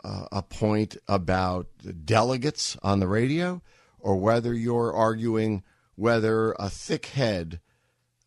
uh, 0.03 0.25
a 0.31 0.41
point 0.41 0.97
about 1.07 1.67
delegates 2.05 2.77
on 2.81 2.99
the 2.99 3.07
radio, 3.07 3.61
or 3.99 4.17
whether 4.17 4.53
you're 4.53 4.93
arguing 4.93 5.63
whether 5.95 6.53
a 6.53 6.69
thick 6.69 7.07
head 7.07 7.59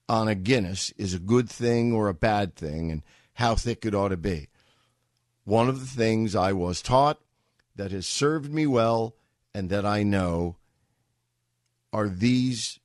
on 0.08 0.28
a 0.28 0.34
Guinness 0.34 0.92
is 0.96 1.14
a 1.14 1.18
good 1.18 1.48
thing 1.50 1.92
or 1.92 2.08
a 2.08 2.14
bad 2.14 2.54
thing 2.54 2.90
and 2.90 3.02
how 3.34 3.54
thick 3.54 3.84
it 3.84 3.94
ought 3.94 4.08
to 4.08 4.16
be. 4.16 4.48
One 5.46 5.68
of 5.68 5.78
the 5.78 5.86
things 5.86 6.34
I 6.34 6.52
was 6.52 6.82
taught 6.82 7.20
that 7.76 7.92
has 7.92 8.04
served 8.04 8.52
me 8.52 8.66
well 8.66 9.14
and 9.54 9.70
that 9.70 9.86
I 9.86 10.02
know 10.02 10.56
are 11.92 12.08
these 12.08 12.80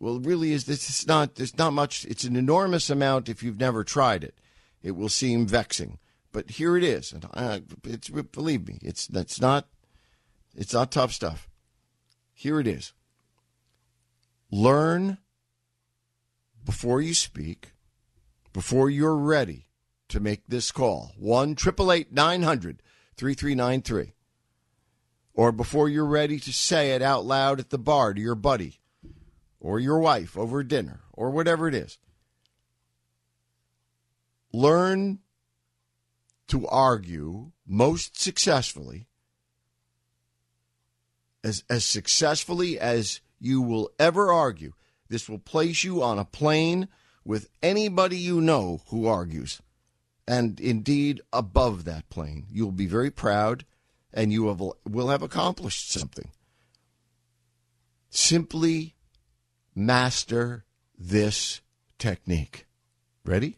well 0.00 0.18
really 0.18 0.52
is 0.52 0.64
this 0.64 0.88
it's 0.88 1.06
not 1.06 1.34
there's 1.34 1.58
not 1.58 1.74
much 1.74 2.06
it's 2.06 2.24
an 2.24 2.34
enormous 2.34 2.88
amount 2.88 3.28
if 3.28 3.42
you've 3.42 3.60
never 3.60 3.84
tried 3.84 4.24
it. 4.24 4.38
It 4.82 4.92
will 4.92 5.10
seem 5.10 5.46
vexing 5.46 5.98
but 6.32 6.52
here 6.52 6.78
it 6.78 6.82
is. 6.82 7.12
And 7.12 7.26
I, 7.34 7.60
it's 7.84 8.08
believe 8.08 8.66
me 8.66 8.78
it's 8.80 9.06
that's 9.06 9.38
not 9.38 9.68
it's 10.56 10.72
not 10.72 10.90
tough 10.90 11.12
stuff. 11.12 11.46
Here 12.32 12.58
it 12.58 12.66
is. 12.66 12.94
Learn 14.50 15.18
before 16.64 17.02
you 17.02 17.12
speak 17.12 17.72
before 18.54 18.88
you're 18.88 19.14
ready 19.14 19.67
to 20.08 20.20
make 20.20 20.42
this 20.48 20.70
call 20.72 21.12
1 21.16 21.56
900 22.10 22.82
3393 23.16 24.12
or 25.34 25.52
before 25.52 25.88
you're 25.88 26.04
ready 26.04 26.40
to 26.40 26.52
say 26.52 26.92
it 26.92 27.02
out 27.02 27.24
loud 27.24 27.60
at 27.60 27.70
the 27.70 27.78
bar 27.78 28.12
to 28.12 28.20
your 28.20 28.34
buddy 28.34 28.80
or 29.60 29.78
your 29.78 30.00
wife 30.00 30.36
over 30.36 30.64
dinner 30.64 31.00
or 31.12 31.30
whatever 31.30 31.68
it 31.68 31.74
is. 31.74 31.98
Learn 34.52 35.20
to 36.48 36.66
argue 36.66 37.52
most 37.66 38.18
successfully, 38.18 39.06
as, 41.44 41.62
as 41.68 41.84
successfully 41.84 42.80
as 42.80 43.20
you 43.38 43.62
will 43.62 43.90
ever 43.98 44.32
argue. 44.32 44.72
This 45.08 45.28
will 45.28 45.38
place 45.38 45.84
you 45.84 46.02
on 46.02 46.18
a 46.18 46.24
plane 46.24 46.88
with 47.24 47.48
anybody 47.62 48.16
you 48.16 48.40
know 48.40 48.80
who 48.88 49.06
argues, 49.06 49.60
and 50.28 50.60
indeed 50.60 51.22
above 51.32 51.84
that 51.84 52.10
plane. 52.10 52.44
You'll 52.52 52.70
be 52.70 52.86
very 52.86 53.10
proud 53.10 53.64
and 54.12 54.30
you 54.30 54.48
have, 54.48 54.60
will 54.60 55.08
have 55.08 55.22
accomplished 55.22 55.90
something. 55.90 56.28
Simply 58.10 58.94
master 59.74 60.66
this 60.98 61.62
technique. 61.98 62.66
Ready? 63.24 63.56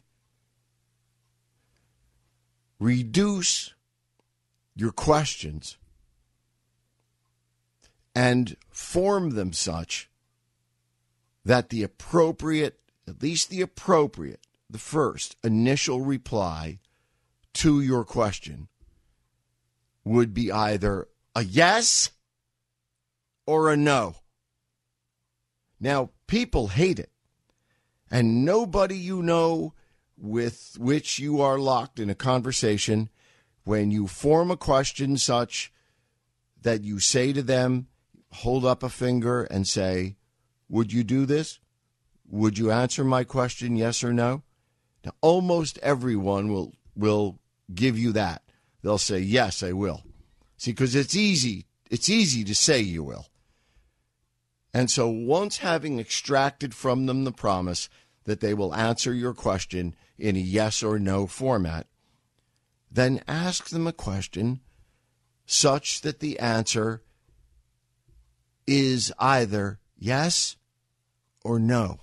Reduce 2.79 3.75
your 4.77 4.93
questions 4.93 5.77
and 8.15 8.57
form 8.71 9.31
them 9.31 9.53
such 9.53 10.09
that 11.45 11.71
the 11.71 11.83
appropriate, 11.83 12.79
at 13.09 13.21
least 13.21 13.51
the 13.51 13.61
appropriate, 13.61 14.47
the 14.73 14.79
first 14.79 15.37
initial 15.43 16.01
reply 16.01 16.79
to 17.55 17.81
your 17.81 18.05
question 18.05 18.69
would 20.05 20.33
be 20.33 20.51
either 20.51 21.09
a 21.35 21.43
yes 21.43 22.11
or 23.47 23.71
a 23.71 23.77
no. 23.77 24.17
Now, 25.81 26.11
people 26.27 26.69
hate 26.69 26.99
it. 26.99 27.11
And 28.11 28.45
nobody 28.45 28.97
you 28.97 29.23
know 29.23 29.75
with 30.17 30.77
which 30.79 31.19
you 31.19 31.41
are 31.41 31.59
locked 31.59 31.99
in 31.99 32.11
a 32.11 32.15
conversation, 32.15 33.09
when 33.65 33.91
you 33.91 34.07
form 34.07 34.51
a 34.51 34.57
question 34.57 35.17
such 35.17 35.73
that 36.61 36.85
you 36.85 36.99
say 36.99 37.33
to 37.33 37.43
them, 37.43 37.87
hold 38.33 38.65
up 38.65 38.83
a 38.83 38.89
finger 38.89 39.45
and 39.45 39.67
say, 39.67 40.17
Would 40.69 40.93
you 40.93 41.05
do 41.05 41.25
this? 41.25 41.59
Would 42.29 42.59
you 42.59 42.71
answer 42.71 43.05
my 43.05 43.25
question, 43.25 43.77
yes 43.77 44.05
or 44.05 44.13
no? 44.13 44.43
Now, 45.05 45.13
almost 45.21 45.79
everyone 45.79 46.53
will, 46.53 46.75
will 46.95 47.39
give 47.75 47.99
you 47.99 48.13
that 48.13 48.43
they'll 48.83 48.99
say, 48.99 49.21
Yes, 49.21 49.63
I 49.63 49.73
will. 49.73 50.03
See, 50.57 50.73
because 50.73 50.95
it's 50.95 51.17
easy. 51.17 51.67
It's 51.91 52.09
easy 52.09 52.45
to 52.45 52.55
say 52.55 52.81
you 52.81 53.03
will. 53.03 53.27
And 54.73 54.91
so 54.91 55.09
once 55.09 55.59
having 55.59 55.99
extracted 55.99 56.75
from 56.75 57.07
them 57.07 57.25
the 57.25 57.33
promise 57.33 57.89
that 58.25 58.41
they 58.41 58.55
will 58.55 58.75
answer 58.75 59.13
your 59.13 59.35
question 59.35 59.97
in 60.19 60.37
a 60.37 60.41
yes 60.41 60.83
or 60.83 60.99
no 60.99 61.27
format, 61.27 61.87
then 62.91 63.23
ask 63.27 63.71
them 63.71 63.87
a 63.87 63.93
question 63.93 64.61
such 65.47 66.03
that 66.03 66.21
the 66.21 66.39
answer 66.39 67.03
is 68.67 69.13
either 69.19 69.81
yes 69.99 70.57
or 71.43 71.59
no. 71.59 72.01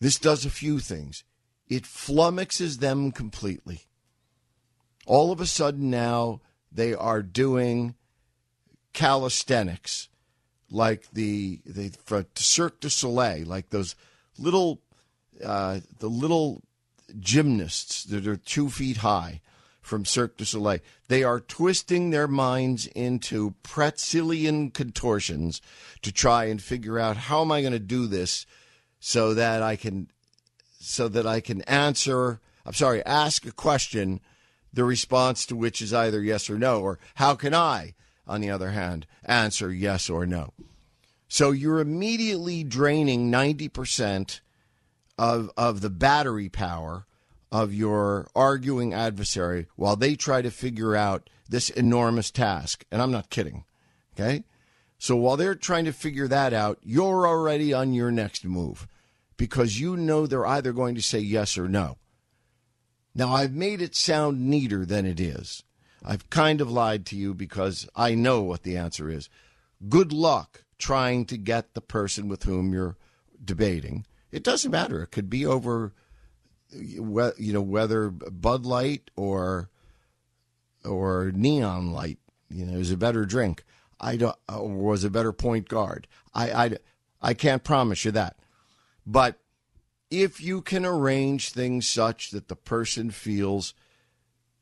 This 0.00 0.18
does 0.18 0.44
a 0.44 0.50
few 0.50 0.78
things. 0.78 1.24
It 1.68 1.84
flummoxes 1.84 2.78
them 2.78 3.10
completely. 3.12 3.82
All 5.06 5.32
of 5.32 5.40
a 5.40 5.46
sudden 5.46 5.90
now 5.90 6.40
they 6.70 6.94
are 6.94 7.22
doing 7.22 7.94
calisthenics 8.92 10.08
like 10.70 11.10
the 11.12 11.60
the 11.64 11.92
Cirque 12.34 12.80
du 12.80 12.90
Soleil, 12.90 13.46
like 13.46 13.70
those 13.70 13.94
little 14.38 14.80
uh, 15.44 15.80
the 15.98 16.08
little 16.08 16.62
gymnasts 17.18 18.04
that 18.04 18.26
are 18.26 18.36
two 18.36 18.68
feet 18.68 18.98
high 18.98 19.40
from 19.80 20.04
Cirque 20.04 20.36
du 20.36 20.44
Soleil. 20.44 20.80
They 21.08 21.22
are 21.22 21.40
twisting 21.40 22.10
their 22.10 22.26
minds 22.26 22.86
into 22.88 23.54
Pretzelian 23.62 24.72
contortions 24.72 25.62
to 26.02 26.12
try 26.12 26.46
and 26.46 26.60
figure 26.60 26.98
out 26.98 27.16
how 27.16 27.42
am 27.42 27.52
I 27.52 27.60
going 27.60 27.72
to 27.72 27.78
do 27.78 28.06
this 28.06 28.46
so 29.06 29.34
that 29.34 29.62
I 29.62 29.76
can 29.76 30.08
so 30.80 31.06
that 31.06 31.28
I 31.28 31.38
can 31.38 31.62
answer 31.62 32.40
I'm 32.64 32.74
sorry, 32.74 33.06
ask 33.06 33.46
a 33.46 33.52
question 33.52 34.18
the 34.72 34.82
response 34.82 35.46
to 35.46 35.54
which 35.54 35.80
is 35.80 35.94
either 35.94 36.20
yes 36.20 36.50
or 36.50 36.58
no 36.58 36.80
or 36.80 36.98
how 37.14 37.36
can 37.36 37.54
I 37.54 37.94
on 38.26 38.40
the 38.40 38.50
other 38.50 38.70
hand 38.70 39.06
answer 39.24 39.72
yes 39.72 40.10
or 40.10 40.26
no. 40.26 40.54
So 41.28 41.52
you're 41.52 41.78
immediately 41.78 42.64
draining 42.64 43.30
90% 43.30 44.40
of 45.16 45.52
of 45.56 45.82
the 45.82 45.90
battery 45.90 46.48
power 46.48 47.06
of 47.52 47.72
your 47.72 48.26
arguing 48.34 48.92
adversary 48.92 49.68
while 49.76 49.94
they 49.94 50.16
try 50.16 50.42
to 50.42 50.50
figure 50.50 50.96
out 50.96 51.30
this 51.48 51.70
enormous 51.70 52.32
task. 52.32 52.84
And 52.90 53.00
I'm 53.00 53.12
not 53.12 53.30
kidding. 53.30 53.66
Okay? 54.14 54.42
So 54.98 55.14
while 55.14 55.36
they're 55.36 55.54
trying 55.54 55.84
to 55.84 55.92
figure 55.92 56.26
that 56.26 56.52
out, 56.52 56.80
you're 56.82 57.24
already 57.24 57.72
on 57.72 57.94
your 57.94 58.10
next 58.10 58.44
move 58.44 58.88
because 59.36 59.80
you 59.80 59.96
know 59.96 60.26
they're 60.26 60.46
either 60.46 60.72
going 60.72 60.94
to 60.94 61.02
say 61.02 61.18
yes 61.18 61.58
or 61.58 61.68
no. 61.68 61.98
Now, 63.14 63.32
I've 63.32 63.52
made 63.52 63.80
it 63.80 63.94
sound 63.94 64.46
neater 64.48 64.84
than 64.84 65.06
it 65.06 65.18
is. 65.18 65.62
I've 66.04 66.28
kind 66.30 66.60
of 66.60 66.70
lied 66.70 67.06
to 67.06 67.16
you 67.16 67.34
because 67.34 67.88
I 67.96 68.14
know 68.14 68.42
what 68.42 68.62
the 68.62 68.76
answer 68.76 69.08
is. 69.08 69.28
Good 69.88 70.12
luck 70.12 70.64
trying 70.78 71.24
to 71.26 71.36
get 71.36 71.74
the 71.74 71.80
person 71.80 72.28
with 72.28 72.42
whom 72.42 72.72
you're 72.72 72.96
debating. 73.42 74.06
It 74.30 74.42
doesn't 74.42 74.70
matter. 74.70 75.02
It 75.02 75.10
could 75.10 75.30
be 75.30 75.46
over, 75.46 75.94
you 76.70 77.52
know, 77.52 77.62
whether 77.62 78.10
Bud 78.10 78.66
Light 78.66 79.10
or 79.16 79.70
or 80.84 81.32
neon 81.34 81.92
light, 81.92 82.18
you 82.48 82.64
know, 82.64 82.78
is 82.78 82.92
a 82.92 82.96
better 82.96 83.24
drink. 83.24 83.64
I 83.98 84.16
don't, 84.16 84.36
was 84.48 85.04
a 85.04 85.10
better 85.10 85.32
point 85.32 85.68
guard. 85.68 86.06
I, 86.34 86.50
I, 86.50 86.76
I 87.20 87.34
can't 87.34 87.64
promise 87.64 88.04
you 88.04 88.12
that. 88.12 88.36
But 89.06 89.38
if 90.10 90.40
you 90.40 90.62
can 90.62 90.84
arrange 90.84 91.50
things 91.50 91.88
such 91.88 92.30
that 92.30 92.48
the 92.48 92.56
person 92.56 93.10
feels 93.10 93.74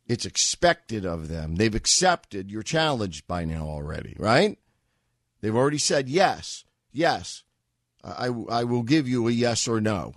it's 0.06 0.26
expected 0.26 1.06
of 1.06 1.28
them, 1.28 1.56
they've 1.56 1.74
accepted 1.74 2.50
your 2.50 2.62
challenge 2.62 3.26
by 3.26 3.44
now 3.44 3.66
already, 3.66 4.14
right? 4.18 4.58
They've 5.40 5.54
already 5.56 5.78
said 5.78 6.08
yes, 6.08 6.64
yes, 6.92 7.42
I, 8.02 8.26
I 8.26 8.64
will 8.64 8.82
give 8.82 9.08
you 9.08 9.26
a 9.28 9.30
yes 9.30 9.66
or 9.66 9.80
no. 9.80 10.14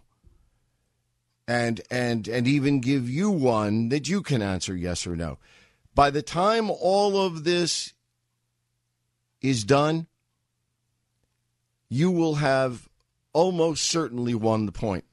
And, 1.48 1.80
and, 1.90 2.28
and 2.28 2.46
even 2.46 2.82
give 2.82 3.10
you 3.10 3.32
one 3.32 3.88
that 3.90 4.10
you 4.10 4.22
can 4.22 4.42
answer 4.42 4.76
yes 4.76 5.08
or 5.08 5.16
no. 5.16 5.38
By 5.96 6.10
the 6.10 6.22
time 6.22 6.70
all 6.70 7.26
of 7.26 7.46
this 7.46 7.94
is 9.42 9.64
done, 9.64 10.08
you 11.88 12.12
will 12.12 12.36
have 12.36 12.90
almost 13.38 13.84
certainly 13.84 14.34
won 14.34 14.66
the 14.66 14.72
point. 14.72 15.06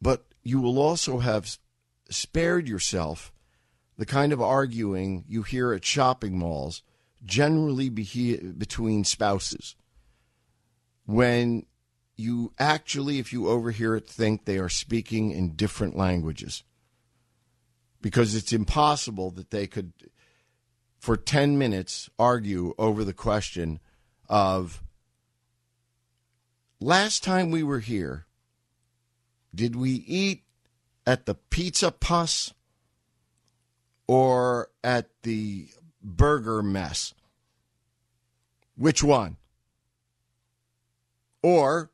But 0.00 0.24
you 0.42 0.62
will 0.62 0.78
also 0.78 1.18
have 1.18 1.58
spared 2.08 2.66
yourself 2.66 3.34
the 3.98 4.06
kind 4.06 4.32
of 4.32 4.40
arguing 4.40 5.26
you 5.28 5.42
hear 5.42 5.74
at 5.74 5.84
shopping 5.84 6.38
malls, 6.38 6.82
generally 7.22 7.90
be- 7.90 8.38
between 8.38 9.04
spouses, 9.04 9.76
when 11.04 11.66
you 12.16 12.54
actually, 12.58 13.18
if 13.18 13.30
you 13.30 13.48
overhear 13.48 13.94
it, 13.94 14.08
think 14.08 14.46
they 14.46 14.56
are 14.56 14.70
speaking 14.70 15.32
in 15.32 15.54
different 15.54 15.98
languages. 15.98 16.64
Because 18.00 18.34
it's 18.34 18.54
impossible 18.54 19.32
that 19.32 19.50
they 19.50 19.66
could, 19.66 19.92
for 20.98 21.18
10 21.18 21.58
minutes, 21.58 22.08
argue 22.18 22.72
over 22.78 23.04
the 23.04 23.12
question 23.12 23.80
of 24.30 24.82
last 26.80 27.22
time 27.22 27.50
we 27.50 27.62
were 27.62 27.80
here, 27.80 28.26
did 29.54 29.76
we 29.76 29.90
eat 29.90 30.44
at 31.06 31.26
the 31.26 31.34
Pizza 31.34 31.90
Puss 31.90 32.52
or 34.06 34.70
at 34.84 35.08
the 35.22 35.68
Burger 36.02 36.62
Mess? 36.62 37.14
Which 38.76 39.02
one? 39.02 39.36
Or 41.42 41.90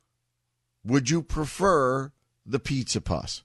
would 0.85 1.11
you 1.11 1.23
prefer 1.23 2.13
the 2.45 2.59
Pizza 2.59 3.01
Puss? 3.01 3.43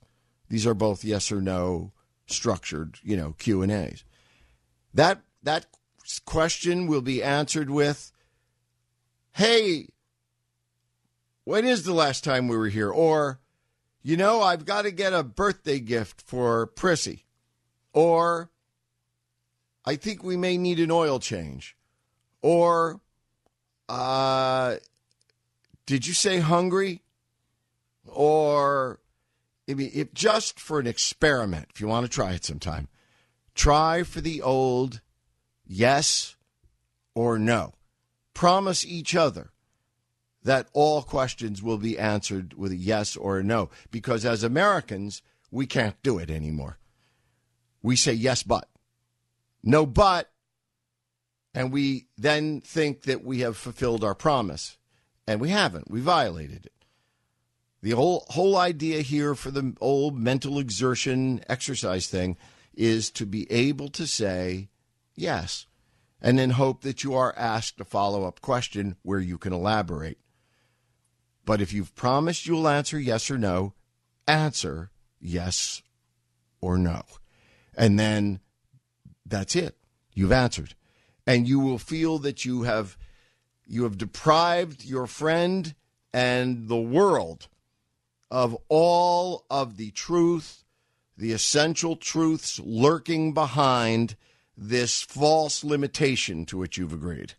These 0.49 0.65
are 0.65 0.73
both 0.73 1.04
yes 1.04 1.32
or 1.32 1.41
no 1.41 1.91
structured, 2.28 2.97
you 3.04 3.15
know, 3.15 3.34
Q 3.38 3.62
and 3.62 3.71
A's. 3.71 4.04
That 4.93 5.21
that 5.43 5.67
question 6.25 6.88
will 6.88 7.02
be 7.02 7.21
answered 7.23 7.69
with, 7.69 8.12
"Hey, 9.34 9.89
when 11.50 11.66
is 11.66 11.84
the 11.84 11.94
last 11.94 12.24
time 12.24 12.48
we 12.48 12.56
were 12.56 12.70
here?" 12.70 12.92
Or 12.92 13.40
you 14.02 14.16
know, 14.18 14.42
I've 14.42 14.66
got 14.66 14.84
to 14.84 14.92
get 14.92 15.14
a 15.14 15.24
birthday 15.24 15.80
gift 15.80 16.22
for 16.22 16.68
Prissy. 16.68 17.26
Or 17.94 18.50
I 19.86 19.96
think 19.96 20.24
we 20.24 20.38
may 20.38 20.58
need 20.58 20.80
an 20.80 20.92
oil 20.92 21.20
change. 21.20 21.76
Or 22.42 23.02
uh, 23.90 24.76
did 25.86 26.08
you 26.08 26.14
say 26.14 26.40
hungry? 26.40 27.02
Or 28.08 29.00
if, 29.68 29.80
if 29.80 30.14
just 30.14 30.60
for 30.60 30.80
an 30.80 30.88
experiment, 30.88 31.68
if 31.74 31.82
you 31.82 31.88
want 31.88 32.06
to 32.06 32.12
try 32.12 32.32
it 32.32 32.46
sometime, 32.46 32.88
try 33.54 34.04
for 34.04 34.22
the 34.22 34.42
old 34.42 35.02
yes 35.66 36.36
or 37.16 37.38
no. 37.38 37.74
Promise 38.34 38.86
each 38.86 39.16
other 39.16 39.52
that 40.43 40.67
all 40.73 41.02
questions 41.02 41.62
will 41.62 41.78
be 41.78 41.97
answered 41.97 42.54
with 42.54 42.71
a 42.71 42.78
yes 42.78 43.15
or 43.15 43.39
a 43.39 43.43
no. 43.43 43.69
Because 43.91 44.25
as 44.25 44.43
Americans, 44.43 45.21
we 45.52 45.65
can't 45.65 46.02
do 46.04 46.17
it 46.17 46.30
anymore. 46.30 46.78
We 47.82 47.95
say 47.95 48.13
yes, 48.13 48.43
but. 48.43 48.69
No, 49.63 49.86
but. 49.86 50.32
And 51.54 51.71
we 51.71 52.08
then 52.17 52.62
think 52.62 53.04
that 53.04 53.23
we 53.23 53.39
have 53.39 53.58
fulfilled 53.58 54.04
our 54.04 54.15
promise. 54.15 54.78
And 55.28 55.41
we 55.41 55.49
haven't. 55.49 55.91
We 55.91 55.99
violated 55.99 56.65
it. 56.65 56.73
The 57.82 57.91
whole, 57.91 58.25
whole 58.30 58.58
idea 58.58 59.02
here 59.02 59.36
for 59.36 59.52
the 59.52 59.73
old 59.80 60.17
mental 60.17 60.60
exertion 60.60 61.41
exercise 61.47 62.08
thing 62.08 62.38
is 62.73 63.10
to 63.12 63.25
be 63.25 63.49
able 63.52 63.89
to 63.89 64.06
say 64.06 64.69
yes 65.15 65.65
and 66.21 66.38
then 66.38 66.52
hope 66.52 66.82
that 66.82 67.04
you 67.04 67.13
are 67.13 67.34
asked 67.38 67.80
a 67.80 67.86
follow 67.86 68.25
up 68.25 68.41
question 68.41 68.95
where 69.04 69.19
you 69.19 69.38
can 69.38 69.54
elaborate. 69.54 70.17
But 71.50 71.62
if 71.62 71.74
you've 71.74 71.96
promised 71.96 72.46
you'll 72.46 72.68
answer 72.68 73.00
yes 73.00 73.32
or 73.32 73.40
no, 73.40 73.74
answer 74.28 74.92
yes 75.20 75.82
or 76.62 76.78
no. 76.78 77.02
And 77.76 77.98
then 77.98 78.40
that's 79.26 79.56
it. 79.56 79.76
You've 80.14 80.32
answered. 80.32 80.76
And 81.26 81.48
you 81.48 81.60
will 81.60 81.80
feel 81.80 82.20
that 82.20 82.46
you 82.46 82.62
have 82.64 83.00
you 83.66 83.82
have 83.86 83.98
deprived 83.98 84.86
your 84.86 85.08
friend 85.08 85.74
and 86.14 86.68
the 86.68 86.78
world 86.78 87.48
of 88.30 88.56
all 88.68 89.48
of 89.50 89.78
the 89.78 89.90
truth, 89.90 90.64
the 91.18 91.32
essential 91.32 91.96
truths 91.96 92.60
lurking 92.64 93.34
behind 93.34 94.16
this 94.56 95.02
false 95.02 95.64
limitation 95.64 96.46
to 96.46 96.60
which 96.60 96.78
you've 96.78 96.94
agreed. 96.94 97.34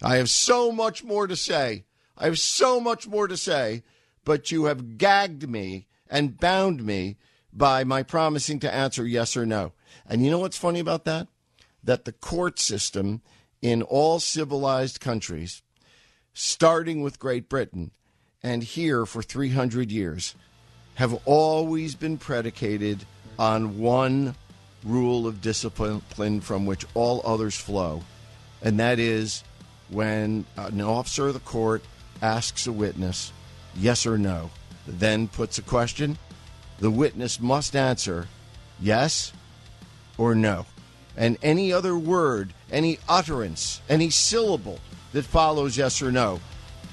I 0.00 0.18
have 0.18 0.30
so 0.30 0.70
much 0.70 1.02
more 1.02 1.26
to 1.26 1.34
say 1.34 1.82
I 2.18 2.26
have 2.26 2.38
so 2.38 2.80
much 2.80 3.06
more 3.06 3.28
to 3.28 3.36
say, 3.36 3.84
but 4.24 4.50
you 4.50 4.64
have 4.64 4.98
gagged 4.98 5.48
me 5.48 5.86
and 6.10 6.38
bound 6.38 6.84
me 6.84 7.16
by 7.52 7.84
my 7.84 8.02
promising 8.02 8.58
to 8.60 8.74
answer 8.74 9.06
yes 9.06 9.36
or 9.36 9.46
no. 9.46 9.72
And 10.06 10.24
you 10.24 10.30
know 10.30 10.40
what's 10.40 10.58
funny 10.58 10.80
about 10.80 11.04
that? 11.04 11.28
That 11.82 12.04
the 12.04 12.12
court 12.12 12.58
system 12.58 13.22
in 13.62 13.82
all 13.82 14.18
civilized 14.18 15.00
countries, 15.00 15.62
starting 16.34 17.02
with 17.02 17.18
Great 17.18 17.48
Britain 17.48 17.92
and 18.42 18.62
here 18.62 19.06
for 19.06 19.22
300 19.22 19.90
years, 19.90 20.34
have 20.94 21.20
always 21.24 21.94
been 21.94 22.18
predicated 22.18 23.04
on 23.38 23.78
one 23.78 24.34
rule 24.84 25.26
of 25.26 25.40
discipline 25.40 26.40
from 26.40 26.66
which 26.66 26.84
all 26.94 27.22
others 27.24 27.56
flow, 27.56 28.02
and 28.62 28.78
that 28.80 28.98
is 28.98 29.44
when 29.88 30.44
an 30.56 30.80
officer 30.80 31.28
of 31.28 31.34
the 31.34 31.40
court 31.40 31.82
asks 32.22 32.66
a 32.66 32.72
witness 32.72 33.32
yes 33.76 34.06
or 34.06 34.18
no, 34.18 34.50
then 34.86 35.28
puts 35.28 35.58
a 35.58 35.62
question, 35.62 36.18
the 36.78 36.90
witness 36.90 37.40
must 37.40 37.74
answer 37.76 38.26
yes 38.80 39.32
or 40.16 40.34
no. 40.34 40.66
And 41.16 41.36
any 41.42 41.72
other 41.72 41.98
word, 41.98 42.54
any 42.70 42.98
utterance, 43.08 43.80
any 43.88 44.10
syllable 44.10 44.78
that 45.12 45.24
follows 45.24 45.76
yes 45.76 46.00
or 46.00 46.12
no, 46.12 46.40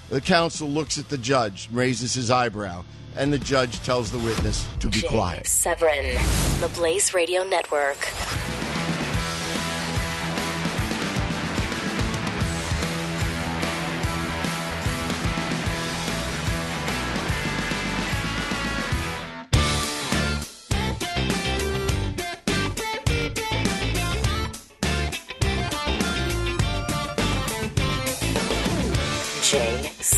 the 0.10 0.22
counsel 0.22 0.68
looks 0.70 0.98
at 0.98 1.10
the 1.10 1.18
judge, 1.18 1.70
raises 1.72 2.14
his 2.14 2.32
eyebrow, 2.32 2.84
and 3.16 3.32
the 3.32 3.40
judge 3.40 3.82
tells 3.84 4.12
the 4.12 4.20
witness 4.20 4.68
to 4.80 4.88
be 4.88 5.00
Jay 5.00 5.08
quiet. 5.08 5.48
Severin, 5.48 6.16
the 6.60 6.70
Blaze 6.76 7.14
Radio 7.14 7.44
Network. 7.44 7.98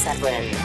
Severin. 0.08 0.56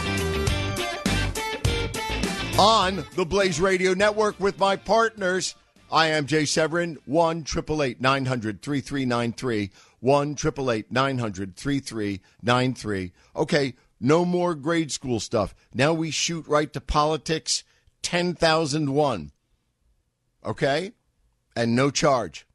on 2.60 3.04
the 3.16 3.26
Blaze 3.26 3.60
Radio 3.60 3.92
Network 3.92 4.38
with 4.38 4.56
my 4.56 4.76
partners. 4.76 5.56
I 5.90 6.06
am 6.08 6.26
Jay 6.26 6.44
Severin, 6.44 6.96
1 7.06 7.38
888 7.38 8.00
900 8.00 8.62
3393. 8.62 9.70
1 9.98 10.30
888 10.30 10.92
900 10.92 11.56
3393. 11.56 13.12
Okay, 13.34 13.74
no 14.00 14.24
more 14.24 14.54
grade 14.54 14.92
school 14.92 15.18
stuff. 15.18 15.56
Now 15.74 15.92
we 15.92 16.12
shoot 16.12 16.46
right 16.46 16.72
to 16.72 16.80
politics 16.80 17.64
10,001. 18.02 19.32
Okay? 20.46 20.92
And 21.56 21.74
no 21.74 21.90
charge. 21.90 22.46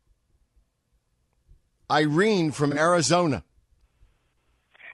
Irene 1.91 2.52
from 2.52 2.71
Arizona. 2.71 3.43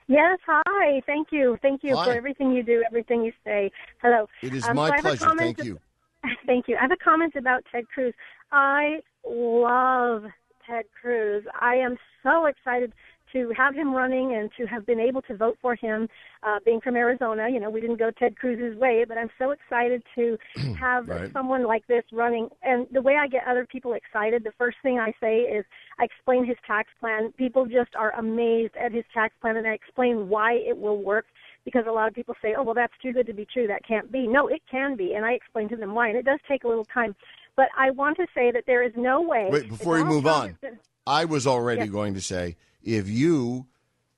Yes, 0.06 0.38
hi. 0.46 1.00
Thank 1.06 1.28
you. 1.30 1.56
Thank 1.62 1.82
you 1.82 1.96
Hi. 1.96 2.04
for 2.04 2.12
everything 2.12 2.52
you 2.52 2.62
do, 2.62 2.84
everything 2.86 3.24
you 3.24 3.32
say. 3.44 3.70
Hello. 4.02 4.28
It 4.42 4.54
is 4.54 4.64
Um, 4.68 4.76
my 4.76 4.88
so 4.88 4.92
I 4.92 4.96
have 4.96 5.04
a 5.04 5.16
pleasure. 5.16 5.36
Thank 5.38 5.64
you. 5.64 5.78
Thank 6.46 6.68
you. 6.68 6.76
I 6.76 6.82
have 6.82 6.92
a 6.92 6.96
comment 6.96 7.34
about 7.36 7.64
Ted 7.72 7.88
Cruz. 7.88 8.14
I 8.52 9.00
love 9.26 10.24
Ted 10.66 10.84
Cruz. 11.00 11.44
I 11.60 11.74
am 11.76 11.96
so 12.22 12.46
excited 12.46 12.92
to 13.32 13.52
have 13.56 13.74
him 13.74 13.92
running 13.92 14.36
and 14.36 14.48
to 14.56 14.64
have 14.66 14.86
been 14.86 15.00
able 15.00 15.20
to 15.22 15.36
vote 15.36 15.58
for 15.60 15.74
him. 15.74 16.08
Uh, 16.42 16.58
being 16.64 16.80
from 16.80 16.94
Arizona, 16.96 17.48
you 17.50 17.58
know, 17.58 17.68
we 17.68 17.80
didn't 17.80 17.98
go 17.98 18.10
Ted 18.10 18.36
Cruz's 18.36 18.78
way, 18.78 19.04
but 19.08 19.18
I'm 19.18 19.30
so 19.38 19.50
excited 19.50 20.02
to 20.14 20.38
have 20.78 21.08
Right. 21.08 21.32
someone 21.32 21.66
like 21.66 21.86
this 21.86 22.04
running. 22.12 22.48
And 22.62 22.86
the 22.92 23.02
way 23.02 23.16
I 23.16 23.26
get 23.26 23.42
other 23.46 23.66
people 23.66 23.94
excited, 23.94 24.44
the 24.44 24.52
first 24.56 24.76
thing 24.82 24.98
I 24.98 25.12
say 25.20 25.40
is 25.40 25.64
I 25.98 26.04
explain 26.04 26.44
his 26.44 26.56
tax 26.66 26.88
plan. 27.00 27.32
People 27.38 27.66
just 27.66 27.94
are 27.96 28.12
amazed 28.18 28.74
at 28.76 28.92
his 28.92 29.04
tax 29.12 29.34
plan, 29.40 29.56
and 29.56 29.66
I 29.66 29.72
explain 29.72 30.28
why 30.28 30.54
it 30.54 30.76
will 30.78 31.02
work. 31.02 31.26
Because 31.64 31.84
a 31.88 31.92
lot 31.92 32.08
of 32.08 32.14
people 32.14 32.34
say, 32.42 32.54
"Oh, 32.56 32.62
well, 32.62 32.74
that's 32.74 32.92
too 33.00 33.12
good 33.12 33.26
to 33.26 33.32
be 33.32 33.46
true. 33.46 33.66
That 33.66 33.86
can't 33.86 34.12
be." 34.12 34.26
No, 34.26 34.48
it 34.48 34.62
can 34.70 34.96
be, 34.96 35.14
and 35.14 35.24
I 35.24 35.32
explain 35.32 35.68
to 35.70 35.76
them 35.76 35.94
why. 35.94 36.08
And 36.08 36.16
it 36.18 36.24
does 36.26 36.40
take 36.46 36.64
a 36.64 36.68
little 36.68 36.84
time, 36.84 37.14
but 37.56 37.68
I 37.76 37.90
want 37.90 38.16
to 38.18 38.26
say 38.34 38.50
that 38.50 38.64
there 38.66 38.82
is 38.82 38.92
no 38.96 39.22
way. 39.22 39.48
Wait, 39.50 39.68
before 39.68 39.96
you 39.98 40.04
move 40.04 40.26
on, 40.26 40.58
gonna- 40.60 40.76
I 41.06 41.24
was 41.24 41.46
already 41.46 41.82
Yes. 41.82 41.90
going 41.90 42.12
to 42.14 42.20
say 42.20 42.56
if 42.82 43.08
you 43.08 43.66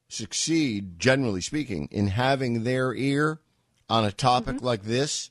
succeed, 0.08 0.98
generally 0.98 1.40
speaking, 1.40 1.88
in 1.90 2.08
having 2.08 2.64
their 2.64 2.94
ear 2.94 3.38
on 3.88 4.04
a 4.04 4.10
topic 4.12 4.56
Mm-hmm. 4.56 4.66
like 4.66 4.82
this 4.82 5.30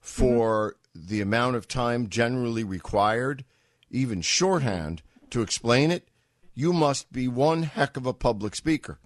for 0.00 0.76
the 0.94 1.20
amount 1.20 1.56
of 1.56 1.66
time 1.68 2.08
generally 2.08 2.64
required, 2.64 3.44
even 3.90 4.20
shorthand, 4.20 5.02
to 5.30 5.42
explain 5.42 5.90
it, 5.90 6.08
you 6.54 6.72
must 6.72 7.12
be 7.12 7.28
one 7.28 7.62
heck 7.64 7.96
of 7.96 8.06
a 8.06 8.12
public 8.12 8.54
speaker. 8.54 8.98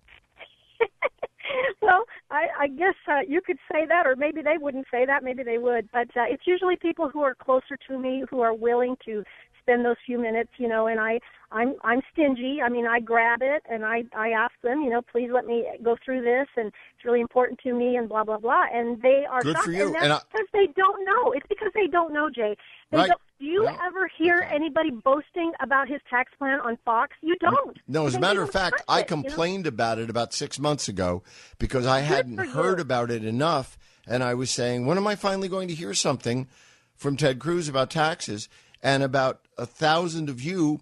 well, 1.82 2.04
I, 2.30 2.46
I 2.60 2.68
guess 2.68 2.94
uh, 3.08 3.20
you 3.28 3.40
could 3.40 3.58
say 3.70 3.86
that, 3.86 4.06
or 4.06 4.16
maybe 4.16 4.42
they 4.42 4.58
wouldn't 4.58 4.86
say 4.90 5.06
that. 5.06 5.22
Maybe 5.22 5.42
they 5.42 5.58
would, 5.58 5.88
but 5.92 6.08
uh, 6.16 6.24
it's 6.28 6.46
usually 6.46 6.76
people 6.76 7.08
who 7.08 7.20
are 7.22 7.34
closer 7.34 7.76
to 7.88 7.98
me 7.98 8.24
who 8.30 8.40
are 8.40 8.54
willing 8.54 8.96
to 9.04 9.22
spend 9.60 9.84
those 9.84 9.96
few 10.04 10.18
minutes, 10.18 10.50
you 10.58 10.68
know. 10.68 10.86
And 10.88 11.00
I, 11.00 11.20
I'm, 11.50 11.74
I'm 11.82 12.00
stingy. 12.12 12.58
I 12.62 12.68
mean, 12.68 12.86
I 12.86 13.00
grab 13.00 13.40
it 13.40 13.62
and 13.70 13.84
I, 13.84 14.04
I 14.14 14.28
ask 14.30 14.52
them, 14.62 14.82
you 14.82 14.90
know, 14.90 15.00
please 15.00 15.30
let 15.32 15.46
me 15.46 15.64
go 15.82 15.96
through 16.04 16.22
this, 16.22 16.48
and 16.56 16.66
it's 16.68 17.04
really 17.04 17.20
important 17.20 17.60
to 17.60 17.72
me, 17.72 17.96
and 17.96 18.08
blah 18.08 18.24
blah 18.24 18.38
blah. 18.38 18.64
And 18.72 19.00
they 19.00 19.24
are 19.30 19.42
Good 19.42 19.54
shocked, 19.56 19.64
for 19.66 19.72
you. 19.72 19.86
and 19.86 19.94
that's 19.94 20.04
And 20.04 20.12
I- 20.12 20.20
because 20.32 20.48
they 20.52 20.66
don't 20.76 21.04
know. 21.04 21.32
It's 21.32 21.46
because 21.48 21.70
they 21.74 21.86
don't 21.86 22.12
know, 22.12 22.28
Jay. 22.30 22.56
They 22.90 22.98
Right. 22.98 23.08
don't, 23.08 23.20
do 23.44 23.50
you 23.50 23.66
ever 23.66 24.10
hear 24.16 24.48
anybody 24.50 24.90
boasting 24.90 25.52
about 25.60 25.86
his 25.86 26.00
tax 26.08 26.32
plan 26.38 26.60
on 26.60 26.78
Fox? 26.84 27.14
You 27.20 27.36
don't. 27.40 27.78
No, 27.86 28.06
as 28.06 28.14
a 28.14 28.20
matter 28.20 28.42
of 28.42 28.50
fact, 28.50 28.82
I 28.88 29.00
it, 29.00 29.10
you 29.10 29.16
know? 29.16 29.22
complained 29.22 29.66
about 29.66 29.98
it 29.98 30.08
about 30.08 30.32
six 30.32 30.58
months 30.58 30.88
ago 30.88 31.22
because 31.58 31.86
I 31.86 32.00
hadn't 32.00 32.36
for 32.36 32.44
you. 32.44 32.50
heard 32.50 32.80
about 32.80 33.10
it 33.10 33.22
enough. 33.22 33.76
And 34.06 34.22
I 34.22 34.32
was 34.32 34.50
saying, 34.50 34.86
when 34.86 34.96
am 34.96 35.06
I 35.06 35.14
finally 35.14 35.48
going 35.48 35.68
to 35.68 35.74
hear 35.74 35.92
something 35.92 36.48
from 36.94 37.16
Ted 37.18 37.38
Cruz 37.38 37.68
about 37.68 37.90
taxes? 37.90 38.48
And 38.82 39.02
about 39.02 39.46
a 39.58 39.66
thousand 39.66 40.30
of 40.30 40.40
you 40.40 40.80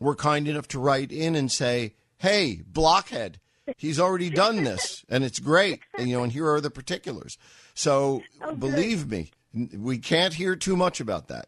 were 0.00 0.16
kind 0.16 0.48
enough 0.48 0.68
to 0.68 0.80
write 0.80 1.12
in 1.12 1.36
and 1.36 1.50
say, 1.52 1.94
hey, 2.18 2.62
blockhead, 2.66 3.38
he's 3.76 4.00
already 4.00 4.30
done 4.30 4.64
this 4.64 5.04
and 5.08 5.22
it's 5.22 5.38
great. 5.38 5.80
And, 5.96 6.08
you 6.08 6.16
know, 6.16 6.24
and 6.24 6.32
here 6.32 6.48
are 6.48 6.60
the 6.60 6.70
particulars. 6.70 7.38
So 7.74 8.22
Oh, 8.42 8.54
believe 8.54 9.08
me, 9.08 9.30
we 9.54 9.98
can't 9.98 10.34
hear 10.34 10.56
too 10.56 10.76
much 10.76 11.00
about 11.00 11.28
that. 11.28 11.46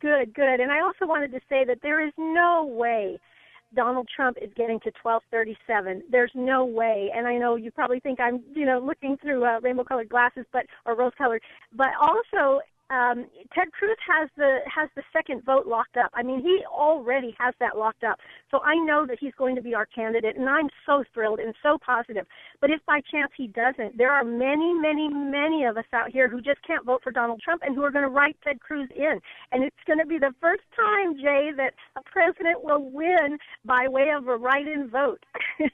Good, 0.00 0.34
good. 0.34 0.60
And 0.60 0.70
I 0.70 0.80
also 0.80 1.06
wanted 1.06 1.32
to 1.32 1.40
say 1.48 1.64
that 1.64 1.78
there 1.82 2.06
is 2.06 2.12
no 2.18 2.66
way 2.66 3.18
Donald 3.74 4.08
Trump 4.14 4.38
is 4.40 4.50
getting 4.54 4.78
to 4.80 4.92
1237. 5.02 6.04
There's 6.10 6.30
no 6.34 6.64
way. 6.64 7.10
And 7.14 7.26
I 7.26 7.36
know 7.38 7.56
you 7.56 7.70
probably 7.70 8.00
think 8.00 8.20
I'm, 8.20 8.40
you 8.54 8.66
know, 8.66 8.78
looking 8.78 9.16
through 9.16 9.44
uh, 9.44 9.60
rainbow-colored 9.60 10.08
glasses, 10.08 10.46
but 10.52 10.66
or 10.84 10.94
rose-colored. 10.94 11.42
But 11.72 11.88
also, 12.00 12.60
um, 12.90 13.26
Ted 13.52 13.72
Cruz 13.72 13.96
has 14.06 14.28
the 14.36 14.58
has 14.72 14.88
the 14.94 15.02
second 15.12 15.44
vote 15.44 15.66
locked 15.66 15.96
up. 15.96 16.10
I 16.14 16.22
mean, 16.22 16.40
he 16.40 16.62
already 16.70 17.34
has 17.38 17.52
that 17.58 17.76
locked 17.76 18.04
up. 18.04 18.18
So 18.50 18.60
I 18.60 18.76
know 18.76 19.06
that 19.06 19.18
he's 19.18 19.34
going 19.36 19.56
to 19.56 19.62
be 19.62 19.74
our 19.74 19.86
candidate, 19.86 20.36
and 20.36 20.48
I'm 20.48 20.68
so 20.84 21.02
thrilled 21.12 21.40
and 21.40 21.52
so 21.62 21.78
positive. 21.84 22.26
But 22.60 22.70
if 22.70 22.80
by 22.86 23.00
chance 23.10 23.32
he 23.36 23.48
doesn't, 23.48 23.98
there 23.98 24.12
are 24.12 24.22
many, 24.22 24.72
many, 24.72 25.08
many 25.08 25.64
of 25.64 25.76
us 25.76 25.84
out 25.92 26.10
here 26.10 26.28
who 26.28 26.40
just 26.40 26.62
can't 26.64 26.84
vote 26.86 27.02
for 27.02 27.10
Donald 27.10 27.40
Trump 27.40 27.62
and 27.64 27.74
who 27.74 27.82
are 27.82 27.90
going 27.90 28.04
to 28.04 28.08
write 28.08 28.36
Ted 28.44 28.60
Cruz 28.60 28.88
in. 28.94 29.20
And 29.50 29.64
it's 29.64 29.76
going 29.86 29.98
to 29.98 30.06
be 30.06 30.18
the 30.18 30.34
first 30.40 30.62
time, 30.76 31.16
Jay, 31.16 31.50
that 31.56 31.74
a 31.96 32.02
president 32.02 32.62
will 32.62 32.90
win 32.90 33.38
by 33.64 33.88
way 33.88 34.10
of 34.16 34.28
a 34.28 34.36
write-in 34.36 34.88
vote. 34.90 35.24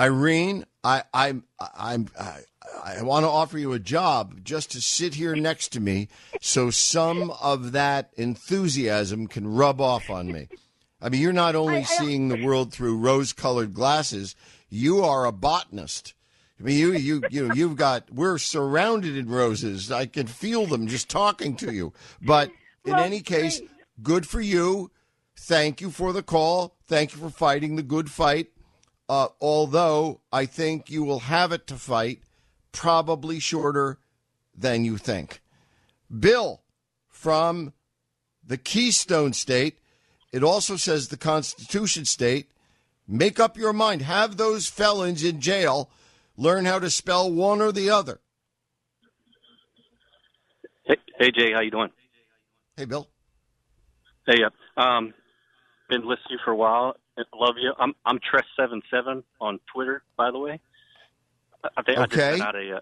Irene, 0.00 0.64
I, 0.84 1.04
I'm, 1.14 1.44
I'm, 1.76 2.08
I, 2.18 2.40
I 2.84 3.02
want 3.02 3.24
to 3.24 3.28
offer 3.28 3.58
you 3.58 3.72
a 3.72 3.78
job 3.78 4.42
just 4.44 4.72
to 4.72 4.80
sit 4.80 5.14
here 5.14 5.36
next 5.36 5.68
to 5.72 5.80
me, 5.80 6.08
so 6.40 6.70
some 6.70 7.30
of 7.40 7.72
that 7.72 8.12
enthusiasm 8.16 9.26
can 9.28 9.46
rub 9.46 9.80
off 9.80 10.10
on 10.10 10.32
me. 10.32 10.48
I 11.00 11.08
mean, 11.08 11.20
you're 11.20 11.32
not 11.32 11.54
only 11.54 11.84
seeing 11.84 12.28
the 12.28 12.44
world 12.44 12.72
through 12.72 12.98
rose-colored 12.98 13.74
glasses; 13.74 14.34
you 14.68 15.02
are 15.04 15.24
a 15.26 15.32
botanist. 15.32 16.14
I 16.58 16.64
mean, 16.64 16.78
you, 16.78 16.92
you, 16.92 17.22
you, 17.30 17.52
you've 17.54 17.76
got. 17.76 18.10
We're 18.12 18.38
surrounded 18.38 19.16
in 19.16 19.28
roses. 19.28 19.90
I 19.90 20.06
can 20.06 20.26
feel 20.28 20.66
them 20.66 20.86
just 20.86 21.08
talking 21.08 21.56
to 21.56 21.72
you. 21.72 21.92
But 22.20 22.50
in 22.84 22.92
Well, 22.92 23.02
any 23.02 23.20
case, 23.20 23.58
great. 23.58 23.70
good 24.02 24.26
for 24.28 24.40
you. 24.40 24.90
Thank 25.36 25.80
you 25.80 25.90
for 25.90 26.12
the 26.12 26.22
call. 26.22 26.76
Thank 26.86 27.12
you 27.14 27.18
for 27.18 27.30
fighting 27.30 27.74
the 27.74 27.82
good 27.82 28.10
fight. 28.10 28.48
Uh, 29.12 29.28
although 29.42 30.22
I 30.32 30.46
think 30.46 30.88
you 30.88 31.04
will 31.04 31.18
have 31.18 31.52
it 31.52 31.66
to 31.66 31.74
fight 31.74 32.20
probably 32.72 33.40
shorter 33.40 33.98
than 34.56 34.86
you 34.86 34.96
think. 34.96 35.42
Bill 36.08 36.62
from 37.10 37.74
the 38.42 38.56
Keystone 38.56 39.34
State. 39.34 39.78
It 40.32 40.42
also 40.42 40.76
says 40.76 41.08
the 41.08 41.18
Constitution 41.18 42.06
State. 42.06 42.52
Make 43.06 43.38
up 43.38 43.58
your 43.58 43.74
mind. 43.74 44.00
Have 44.00 44.38
those 44.38 44.66
felons 44.66 45.22
in 45.22 45.42
jail 45.42 45.90
learn 46.38 46.64
how 46.64 46.78
to 46.78 46.88
spell 46.88 47.30
one 47.30 47.60
or 47.60 47.70
the 47.70 47.90
other. 47.90 48.18
Hey, 50.86 50.96
hey 51.18 51.30
Jay, 51.32 51.52
how 51.52 51.60
you 51.60 51.70
doing? 51.70 51.90
Hey, 52.78 52.86
Bill. 52.86 53.06
Hey, 54.26 54.38
uh, 54.42 54.80
um, 54.80 55.12
been 55.90 56.08
listening 56.08 56.38
for 56.42 56.52
a 56.52 56.56
while. 56.56 56.96
Love 57.34 57.56
you. 57.60 57.72
I'm 57.78 57.94
I'm 58.04 58.18
Tress 58.18 58.44
seven 58.56 58.80
seven 58.90 59.22
on 59.40 59.58
Twitter, 59.72 60.02
by 60.16 60.30
the 60.30 60.38
way. 60.38 60.60
I 61.76 61.82
think 61.82 61.98
Okay. 61.98 62.28
I 62.28 62.30
just 62.32 62.42
got 62.42 62.54
a. 62.56 62.80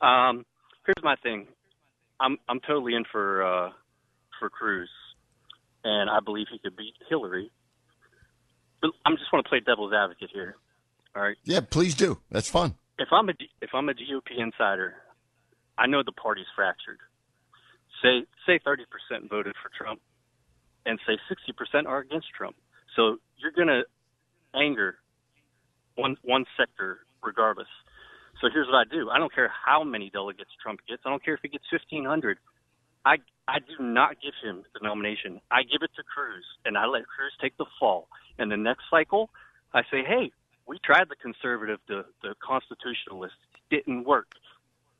Uh, 0.00 0.04
um, 0.04 0.46
here's 0.86 1.02
my 1.02 1.16
thing. 1.16 1.46
I'm 2.20 2.38
I'm 2.48 2.60
totally 2.60 2.94
in 2.94 3.04
for 3.10 3.42
uh, 3.42 3.70
for 4.38 4.48
Cruz, 4.48 4.88
and 5.84 6.08
I 6.08 6.20
believe 6.20 6.46
he 6.50 6.58
could 6.58 6.76
beat 6.76 6.94
Hillary. 7.08 7.50
But 8.80 8.92
I'm 9.04 9.16
just 9.16 9.32
want 9.32 9.44
to 9.44 9.48
play 9.48 9.60
devil's 9.60 9.92
advocate 9.92 10.30
here. 10.32 10.56
All 11.16 11.22
right. 11.22 11.36
Yeah, 11.44 11.60
please 11.60 11.94
do. 11.96 12.18
That's 12.30 12.48
fun. 12.48 12.74
if 12.98 13.08
I'm 13.12 13.28
a 13.28 13.32
if 13.60 13.70
I'm 13.74 13.88
a 13.88 13.92
GOP 13.94 14.38
insider, 14.38 14.94
I 15.76 15.86
know 15.88 16.02
the 16.04 16.12
party's 16.12 16.46
fractured. 16.54 16.98
Say 18.02 18.22
say 18.46 18.60
30% 18.64 19.28
voted 19.28 19.54
for 19.60 19.70
Trump, 19.76 20.00
and 20.86 21.00
say 21.06 21.18
60% 21.74 21.86
are 21.86 21.98
against 21.98 22.28
Trump. 22.36 22.54
So 22.96 23.18
you're 23.36 23.52
going 23.52 23.68
to 23.68 23.82
anger 24.54 24.96
one 25.96 26.16
one 26.22 26.44
sector 26.56 26.98
regardless. 27.22 27.68
So 28.40 28.48
here's 28.52 28.68
what 28.68 28.76
I 28.76 28.84
do. 28.90 29.10
I 29.10 29.18
don't 29.18 29.34
care 29.34 29.50
how 29.66 29.82
many 29.82 30.10
delegates 30.10 30.50
Trump 30.62 30.80
gets. 30.88 31.02
I 31.04 31.10
don't 31.10 31.24
care 31.24 31.34
if 31.34 31.40
he 31.42 31.48
gets 31.48 31.64
1,500. 31.72 32.38
I 33.04 33.16
I 33.46 33.58
do 33.58 33.82
not 33.82 34.16
give 34.22 34.34
him 34.42 34.62
the 34.74 34.80
nomination. 34.82 35.40
I 35.50 35.62
give 35.62 35.82
it 35.82 35.90
to 35.96 36.02
Cruz, 36.02 36.44
and 36.64 36.76
I 36.76 36.86
let 36.86 37.06
Cruz 37.06 37.32
take 37.40 37.56
the 37.56 37.66
fall. 37.80 38.08
And 38.38 38.50
the 38.50 38.56
next 38.56 38.84
cycle, 38.90 39.30
I 39.72 39.82
say, 39.90 40.04
hey, 40.06 40.30
we 40.66 40.78
tried 40.84 41.08
the 41.08 41.16
conservative, 41.16 41.80
the 41.88 42.04
the 42.22 42.34
constitutionalist, 42.46 43.34
didn't 43.70 44.04
work. 44.04 44.28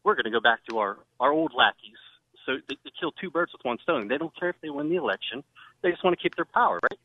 We're 0.05 0.15
going 0.15 0.25
to 0.25 0.31
go 0.31 0.41
back 0.41 0.61
to 0.71 0.79
our 0.79 0.99
our 1.21 1.33
old 1.33 1.53
lackeys. 1.57 2.01
So 2.47 2.57
they, 2.69 2.77
they 2.83 2.91
kill 2.99 3.13
two 3.13 3.31
birds 3.31 3.53
with 3.53 3.65
one 3.65 3.79
stone. 3.83 4.09
They 4.09 4.17
don't 4.17 4.35
care 4.39 4.49
if 4.49 4.57
they 4.63 4.71
win 4.71 4.89
the 4.89 4.97
election. 4.97 5.45
They 5.83 5.91
just 5.91 6.03
want 6.03 6.19
to 6.19 6.23
keep 6.23 6.35
their 6.35 6.47
power, 6.47 6.81
right? 6.91 6.99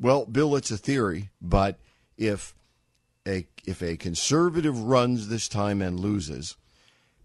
Well, 0.00 0.24
Bill, 0.24 0.56
it's 0.56 0.70
a 0.70 0.78
theory, 0.78 1.28
but 1.42 1.78
if 2.16 2.54
a 3.28 3.46
if 3.66 3.82
a 3.82 3.98
conservative 3.98 4.78
runs 4.78 5.28
this 5.28 5.46
time 5.46 5.82
and 5.82 6.00
loses, 6.00 6.56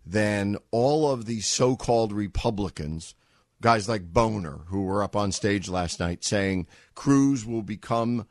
then 0.05 0.57
all 0.71 1.09
of 1.09 1.25
these 1.25 1.47
so-called 1.47 2.11
Republicans, 2.11 3.15
guys 3.61 3.87
like 3.87 4.11
Boner, 4.11 4.59
who 4.67 4.83
were 4.83 5.01
up 5.01 5.15
on 5.15 5.31
stage 5.31 5.69
last 5.69 6.01
night 6.01 6.25
saying 6.25 6.67
Cruz 6.95 7.45
will 7.45 7.61
become, 7.61 8.27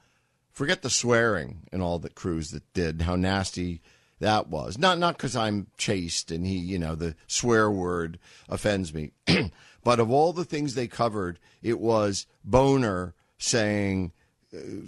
forget 0.52 0.82
the 0.82 0.90
swearing 0.90 1.62
and 1.72 1.80
all 1.80 1.98
that 2.00 2.14
Cruz 2.14 2.50
that 2.50 2.70
did, 2.74 3.02
how 3.02 3.16
nasty 3.16 3.80
that 4.20 4.48
was. 4.48 4.76
Not 4.76 4.98
not 4.98 5.16
because 5.16 5.34
I'm 5.34 5.68
chaste 5.78 6.30
and 6.30 6.46
he, 6.46 6.58
you 6.58 6.78
know, 6.78 6.94
the 6.94 7.16
swear 7.26 7.70
word 7.70 8.18
offends 8.46 8.92
me, 8.92 9.12
but 9.82 10.00
of 10.00 10.10
all 10.10 10.34
the 10.34 10.44
things 10.44 10.74
they 10.74 10.86
covered, 10.86 11.38
it 11.62 11.80
was 11.80 12.26
Boner 12.44 13.14
saying 13.38 14.12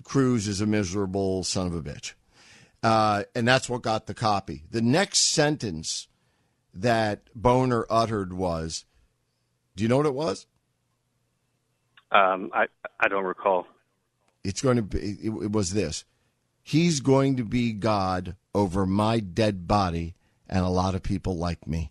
Cruz 0.05 0.49
is 0.49 0.61
a 0.61 0.67
miserable 0.67 1.45
son 1.45 1.67
of 1.67 1.75
a 1.75 1.83
bitch. 1.83 2.15
Uh, 2.83 3.25
and 3.35 3.47
that's 3.47 3.69
what 3.69 3.83
got 3.83 4.07
the 4.07 4.15
copy. 4.15 4.65
The 4.71 4.83
next 4.83 5.19
sentence 5.19 6.09
that 6.75 7.23
Boner 7.35 7.87
uttered 7.91 8.33
was, 8.33 8.85
"Do 9.75 9.83
you 9.83 9.89
know 9.89 9.97
what 9.97 10.07
it 10.07 10.15
was? 10.15 10.47
Um, 12.13 12.51
I 12.55 12.67
I 13.01 13.09
don't 13.09 13.25
recall. 13.25 13.67
It's 14.45 14.63
going 14.63 14.77
to 14.77 14.83
be. 14.83 14.99
It, 14.99 15.33
it 15.43 15.53
was 15.53 15.73
this. 15.73 16.05
He's 16.63 17.01
going 17.01 17.37
to 17.37 17.45
be 17.45 17.73
God 17.73 18.37
over 18.55 18.87
my 18.87 19.21
dead 19.21 19.67
body 19.67 20.15
and 20.49 20.65
a 20.65 20.69
lot 20.69 20.95
of 20.95 21.03
people 21.03 21.37
like 21.37 21.67
me." 21.67 21.91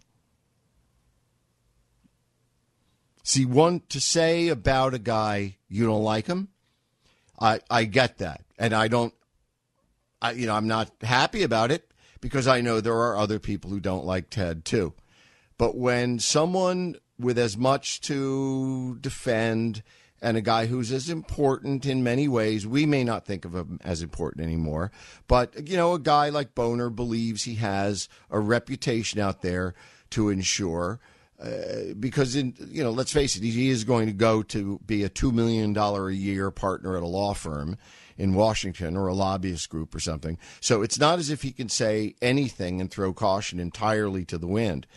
See, 3.23 3.43
one 3.43 3.81
to 3.89 3.99
say 3.99 4.49
about 4.49 4.93
a 4.93 4.99
guy 4.99 5.57
you 5.67 5.85
don't 5.85 6.03
like 6.03 6.27
him, 6.27 6.49
I 7.39 7.60
I 7.69 7.86
get 7.86 8.19
that, 8.19 8.41
and 8.58 8.74
I 8.74 8.88
don't. 8.88 9.13
I 10.21 10.32
you 10.32 10.48
know 10.48 10.56
I'm 10.56 10.67
not 10.67 10.91
happy 11.02 11.43
about 11.43 11.71
it 11.71 11.91
because 12.21 12.48
I 12.48 12.62
know 12.62 12.82
there 12.82 12.93
are 12.93 13.17
other 13.17 13.39
people 13.39 13.69
who 13.69 13.80
don't 13.80 14.06
like 14.06 14.30
Ted 14.30 14.65
too. 14.65 14.93
But 15.58 15.78
when 15.78 16.19
someone 16.19 16.95
with 17.17 17.38
as 17.38 17.56
much 17.58 18.02
to 18.02 18.98
defend 19.00 19.84
and 20.21 20.38
a 20.38 20.41
guy 20.41 20.65
who's 20.65 20.91
as 20.91 21.10
important 21.10 21.86
in 21.86 22.04
many 22.04 22.28
ways, 22.28 22.65
we 22.65 22.86
may 22.86 23.04
not 23.04 23.26
think 23.26 23.45
of 23.45 23.54
him 23.54 23.80
as 23.84 24.02
important 24.02 24.45
anymore, 24.45 24.91
but 25.28 25.69
you 25.69 25.78
know, 25.78 25.93
a 25.93 26.00
guy 26.00 26.30
like 26.30 26.56
Boner 26.56 26.89
believes 26.89 27.43
he 27.43 27.56
has 27.56 28.10
a 28.30 28.39
reputation 28.39 29.19
out 29.19 29.41
there 29.41 29.76
to 30.12 30.30
ensure. 30.30 31.00
Uh, 31.41 31.93
because 32.00 32.36
in 32.36 32.54
you 32.69 32.82
know, 32.82 32.91
let's 32.91 33.12
face 33.12 33.36
it, 33.36 33.43
he 33.43 33.69
is 33.69 33.84
going 33.84 34.08
to 34.08 34.13
go 34.13 34.41
to 34.41 34.80
be 34.86 35.04
a 35.04 35.10
two 35.10 35.32
million 35.32 35.74
dollar 35.74 36.08
a 36.08 36.13
year 36.13 36.50
partner 36.50 36.95
at 36.95 37.04
a 37.04 37.08
law 37.08 37.34
firm 37.34 37.78
in 38.17 38.34
Washington 38.34 38.95
or 38.95 39.08
a 39.08 39.13
lobbyist 39.13 39.69
group 39.69 39.93
or 39.93 40.00
something. 40.00 40.38
So 40.62 40.82
it's 40.82 40.98
not 40.98 41.19
as 41.19 41.30
if 41.30 41.41
he 41.41 41.52
can 41.52 41.67
say 41.67 42.15
anything 42.21 42.80
and 42.80 42.89
throw 42.89 43.13
caution 43.13 43.60
entirely 43.60 44.24
to 44.26 44.38
the 44.38 44.48
wind. 44.48 44.88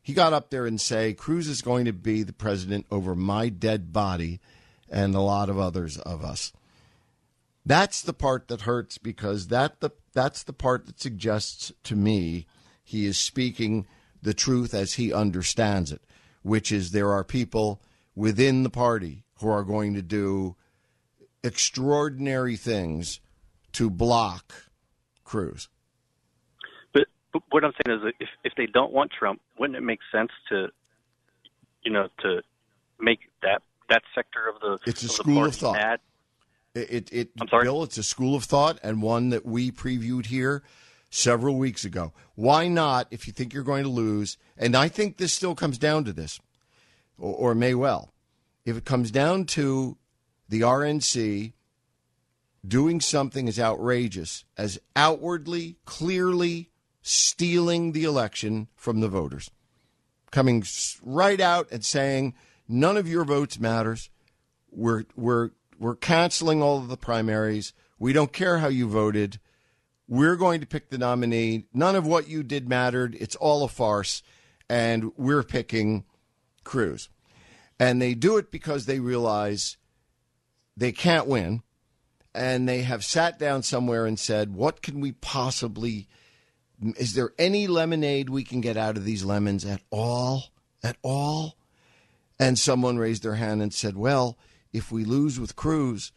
He 0.00 0.14
got 0.14 0.32
up 0.32 0.50
there 0.50 0.66
and 0.66 0.80
say, 0.80 1.12
Cruz 1.12 1.46
is 1.46 1.62
going 1.62 1.84
to 1.84 1.92
be 1.92 2.22
the 2.22 2.32
president 2.32 2.86
over 2.90 3.14
my 3.14 3.50
dead 3.50 3.92
body 3.92 4.40
and 4.88 5.14
a 5.14 5.20
lot 5.20 5.48
of 5.48 5.58
others 5.58 5.98
of 5.98 6.24
us. 6.24 6.52
That's 7.64 8.02
the 8.02 8.12
part 8.12 8.48
that 8.48 8.62
hurts 8.62 8.98
because 8.98 9.48
that 9.48 9.80
the 9.80 9.90
that's 10.12 10.42
the 10.42 10.52
part 10.52 10.86
that 10.86 11.00
suggests 11.00 11.72
to 11.84 11.94
me 11.94 12.46
he 12.82 13.06
is 13.06 13.16
speaking 13.16 13.86
the 14.22 14.34
truth 14.34 14.72
as 14.72 14.94
he 14.94 15.12
understands 15.12 15.92
it, 15.92 16.02
which 16.42 16.70
is 16.72 16.92
there 16.92 17.10
are 17.10 17.24
people 17.24 17.82
within 18.14 18.62
the 18.62 18.70
party 18.70 19.24
who 19.40 19.48
are 19.48 19.64
going 19.64 19.94
to 19.94 20.02
do 20.02 20.56
extraordinary 21.42 22.56
things 22.56 23.20
to 23.72 23.90
block 23.90 24.54
Cruz. 25.24 25.68
But, 26.92 27.06
but 27.32 27.42
what 27.50 27.64
I'm 27.64 27.72
saying 27.84 27.98
is, 27.98 28.14
if 28.20 28.28
if 28.44 28.52
they 28.56 28.66
don't 28.66 28.92
want 28.92 29.10
Trump, 29.18 29.40
wouldn't 29.58 29.76
it 29.76 29.82
make 29.82 30.00
sense 30.12 30.30
to, 30.50 30.68
you 31.82 31.92
know, 31.92 32.08
to 32.20 32.42
make 33.00 33.20
that 33.42 33.62
that 33.88 34.02
sector 34.14 34.48
of 34.48 34.60
the 34.60 34.78
It's 34.88 35.02
a 35.02 35.08
school 35.08 35.44
of 35.44 35.54
thought. 35.54 35.74
mad? 35.74 36.00
It, 36.74 36.90
it, 36.90 37.12
it 37.12 37.30
I'm 37.40 37.48
sorry? 37.48 37.64
Bill, 37.64 37.82
it's 37.82 37.98
a 37.98 38.02
school 38.02 38.34
of 38.34 38.44
thought 38.44 38.78
and 38.82 39.02
one 39.02 39.30
that 39.30 39.44
we 39.44 39.70
previewed 39.70 40.26
here 40.26 40.62
several 41.14 41.56
weeks 41.56 41.84
ago. 41.84 42.10
Why 42.36 42.68
not, 42.68 43.06
if 43.10 43.26
you 43.26 43.34
think 43.34 43.52
you're 43.52 43.62
going 43.62 43.82
to 43.82 43.90
lose, 43.90 44.38
and 44.56 44.74
I 44.74 44.88
think 44.88 45.18
this 45.18 45.32
still 45.32 45.54
comes 45.54 45.76
down 45.76 46.04
to 46.04 46.12
this, 46.12 46.40
or, 47.18 47.50
or 47.50 47.54
may 47.54 47.74
well, 47.74 48.14
if 48.64 48.78
it 48.78 48.86
comes 48.86 49.10
down 49.10 49.44
to 49.44 49.98
the 50.48 50.62
RNC 50.62 51.52
doing 52.66 53.00
something 53.00 53.46
as 53.46 53.60
outrageous 53.60 54.44
as 54.56 54.80
outwardly, 54.96 55.76
clearly 55.84 56.70
stealing 57.02 57.92
the 57.92 58.04
election 58.04 58.68
from 58.74 59.00
the 59.00 59.08
voters, 59.08 59.50
coming 60.30 60.64
right 61.02 61.40
out 61.40 61.70
and 61.70 61.84
saying, 61.84 62.34
none 62.66 62.96
of 62.96 63.06
your 63.06 63.24
votes 63.24 63.60
matters. 63.60 64.08
We're, 64.70 65.04
we're, 65.14 65.50
we're 65.78 65.96
canceling 65.96 66.62
all 66.62 66.78
of 66.78 66.88
the 66.88 66.96
primaries. 66.96 67.74
We 67.98 68.14
don't 68.14 68.32
care 68.32 68.58
how 68.58 68.68
you 68.68 68.88
voted. 68.88 69.38
We're 70.08 70.36
going 70.36 70.60
to 70.60 70.66
pick 70.66 70.90
the 70.90 70.98
nominee. 70.98 71.66
None 71.72 71.96
of 71.96 72.06
what 72.06 72.28
you 72.28 72.42
did 72.42 72.68
mattered. 72.68 73.16
It's 73.18 73.36
all 73.36 73.64
a 73.64 73.68
farce. 73.68 74.22
And 74.68 75.12
we're 75.16 75.42
picking 75.42 76.04
Cruz. 76.64 77.08
And 77.78 78.00
they 78.00 78.14
do 78.14 78.36
it 78.36 78.50
because 78.50 78.86
they 78.86 79.00
realize 79.00 79.76
they 80.76 80.92
can't 80.92 81.26
win. 81.26 81.62
And 82.34 82.68
they 82.68 82.82
have 82.82 83.04
sat 83.04 83.38
down 83.38 83.62
somewhere 83.62 84.06
and 84.06 84.18
said, 84.18 84.54
what 84.54 84.80
can 84.82 85.00
we 85.00 85.12
possibly, 85.12 86.08
is 86.96 87.14
there 87.14 87.32
any 87.38 87.66
lemonade 87.66 88.30
we 88.30 88.44
can 88.44 88.60
get 88.60 88.76
out 88.76 88.96
of 88.96 89.04
these 89.04 89.24
lemons 89.24 89.64
at 89.64 89.82
all? 89.90 90.44
At 90.82 90.96
all? 91.02 91.56
And 92.40 92.58
someone 92.58 92.98
raised 92.98 93.22
their 93.22 93.34
hand 93.34 93.62
and 93.62 93.72
said, 93.72 93.96
well, 93.96 94.38
if 94.72 94.90
we 94.90 95.04
lose 95.04 95.38
with 95.38 95.56
Cruz, 95.56 96.12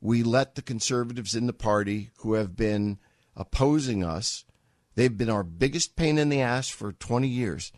we 0.00 0.22
let 0.22 0.54
the 0.54 0.62
conservatives 0.62 1.34
in 1.34 1.46
the 1.46 1.54
party 1.54 2.10
who 2.18 2.34
have 2.34 2.54
been 2.54 2.98
opposing 3.36 4.04
us, 4.04 4.44
they've 4.94 5.16
been 5.16 5.30
our 5.30 5.42
biggest 5.42 5.96
pain 5.96 6.18
in 6.18 6.28
the 6.28 6.40
ass 6.40 6.68
for 6.68 6.92
20 6.92 7.28
years. 7.28 7.72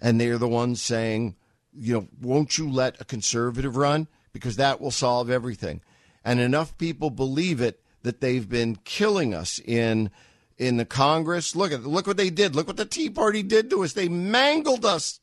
And 0.00 0.20
they're 0.20 0.38
the 0.38 0.48
ones 0.48 0.80
saying, 0.80 1.36
you 1.72 1.94
know, 1.94 2.08
won't 2.20 2.58
you 2.58 2.70
let 2.70 3.00
a 3.00 3.04
conservative 3.04 3.76
run? 3.76 4.08
Because 4.32 4.56
that 4.56 4.80
will 4.80 4.90
solve 4.90 5.30
everything. 5.30 5.82
And 6.24 6.40
enough 6.40 6.76
people 6.78 7.10
believe 7.10 7.60
it 7.60 7.82
that 8.02 8.20
they've 8.20 8.48
been 8.48 8.76
killing 8.84 9.34
us 9.34 9.58
in 9.58 10.10
in 10.58 10.76
the 10.76 10.84
Congress. 10.84 11.56
Look 11.56 11.72
at 11.72 11.84
look 11.84 12.06
what 12.06 12.16
they 12.16 12.30
did. 12.30 12.54
Look 12.54 12.66
what 12.66 12.76
the 12.76 12.84
Tea 12.84 13.10
Party 13.10 13.42
did 13.42 13.70
to 13.70 13.82
us. 13.82 13.94
They 13.94 14.08
mangled 14.08 14.84
us 14.84 15.20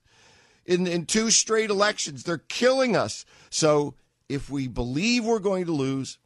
in, 0.65 0.87
in 0.87 1.05
two 1.05 1.31
straight 1.31 1.69
elections. 1.69 2.23
They're 2.23 2.37
killing 2.37 2.95
us. 2.95 3.25
So 3.49 3.95
if 4.27 4.49
we 4.49 4.67
believe 4.67 5.25
we're 5.25 5.39
going 5.39 5.65
to 5.65 5.71
lose, 5.71 6.17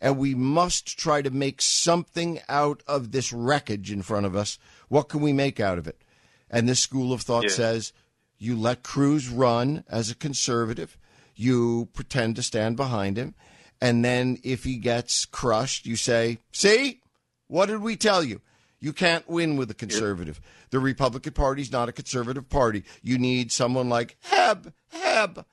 and 0.00 0.18
we 0.18 0.34
must 0.34 0.98
try 0.98 1.22
to 1.22 1.30
make 1.30 1.62
something 1.62 2.40
out 2.48 2.82
of 2.86 3.12
this 3.12 3.32
wreckage 3.32 3.90
in 3.90 4.02
front 4.02 4.26
of 4.26 4.36
us, 4.36 4.58
what 4.88 5.08
can 5.08 5.20
we 5.20 5.32
make 5.32 5.58
out 5.60 5.78
of 5.78 5.86
it? 5.86 6.02
And 6.50 6.68
this 6.68 6.80
school 6.80 7.12
of 7.12 7.22
thought 7.22 7.44
Yeah. 7.44 7.50
says 7.50 7.92
You 8.38 8.54
let 8.54 8.82
Cruz 8.82 9.28
run 9.30 9.84
as 9.88 10.10
a 10.10 10.14
conservative. 10.14 10.98
You 11.34 11.88
pretend 11.94 12.36
to 12.36 12.42
stand 12.42 12.76
behind 12.76 13.16
him. 13.16 13.34
And 13.80 14.04
then 14.04 14.38
if 14.42 14.64
he 14.64 14.76
gets 14.76 15.24
crushed, 15.24 15.86
you 15.86 15.96
say, 15.96 16.38
See, 16.52 17.00
what 17.46 17.66
did 17.66 17.80
we 17.80 17.96
tell 17.96 18.22
you? 18.22 18.40
You 18.78 18.92
can't 18.92 19.26
win 19.28 19.56
with 19.56 19.70
a 19.70 19.74
conservative. 19.74 20.40
The 20.70 20.78
Republican 20.78 21.32
Party's 21.32 21.72
not 21.72 21.88
a 21.88 21.92
conservative 21.92 22.48
party. 22.50 22.84
You 23.02 23.16
need 23.18 23.50
someone 23.50 23.88
like 23.88 24.18
Jeb, 24.30 24.72
Jeb, 24.92 25.44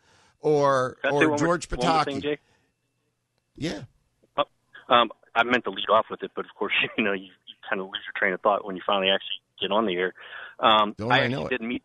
or 0.42 0.98
or 1.10 1.38
George 1.38 1.70
Pataki. 1.70 2.38
Yeah. 3.56 3.84
Um, 4.90 5.10
I 5.36 5.44
meant 5.44 5.64
to 5.66 5.72
lead 5.72 5.90
off 5.90 6.06
with 6.10 6.24
it, 6.24 6.32
but 6.36 6.46
of 6.46 6.52
course, 6.56 6.74
you 6.98 7.04
know, 7.04 7.14
you, 7.14 7.26
you 7.48 7.56
kind 7.70 7.82
of 7.82 7.88
lose 7.88 8.02
your 8.06 8.14
train 8.18 8.34
of 8.34 8.42
thought 8.42 8.66
when 8.66 8.76
you 8.76 8.82
finally 8.86 9.10
actually 9.10 9.42
get 9.62 9.72
on 9.72 9.86
the 9.86 9.96
air. 9.96 10.14
Um, 10.60 10.96
Don't 10.98 11.12
I 11.12 11.16
I 11.16 11.20
actually 11.20 11.32
know 11.34 11.46
it. 11.48 11.50
did 11.50 11.62
meet. 11.62 11.84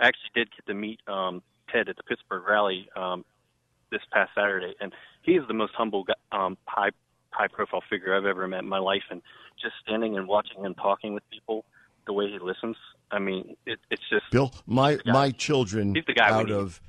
I 0.00 0.08
actually 0.08 0.30
did 0.34 0.48
get 0.50 0.66
to 0.66 0.74
meet 0.74 1.00
um, 1.08 1.42
Ted 1.72 1.88
at 1.88 1.96
the 1.96 2.02
Pittsburgh 2.02 2.44
rally 2.48 2.88
um, 2.96 3.24
this 3.90 4.02
past 4.12 4.30
Saturday, 4.34 4.74
and 4.80 4.92
he 5.22 5.32
is 5.32 5.44
the 5.48 5.54
most 5.54 5.72
humble, 5.74 6.04
um, 6.32 6.56
high 6.66 6.90
high 7.30 7.48
profile 7.48 7.82
figure 7.88 8.16
I've 8.16 8.24
ever 8.24 8.46
met 8.46 8.60
in 8.60 8.68
my 8.68 8.78
life. 8.78 9.02
And 9.10 9.20
just 9.60 9.74
standing 9.82 10.16
and 10.16 10.26
watching 10.28 10.64
him 10.64 10.74
talking 10.74 11.14
with 11.14 11.22
people, 11.30 11.64
the 12.06 12.12
way 12.12 12.30
he 12.30 12.38
listens, 12.38 12.76
I 13.10 13.18
mean, 13.18 13.56
it, 13.66 13.78
it's 13.90 14.02
just 14.10 14.24
Bill, 14.30 14.52
my 14.66 14.98
my 15.06 15.30
children 15.30 15.94
He's 15.94 16.04
the 16.06 16.14
guy 16.14 16.30
out 16.30 16.50
of 16.50 16.80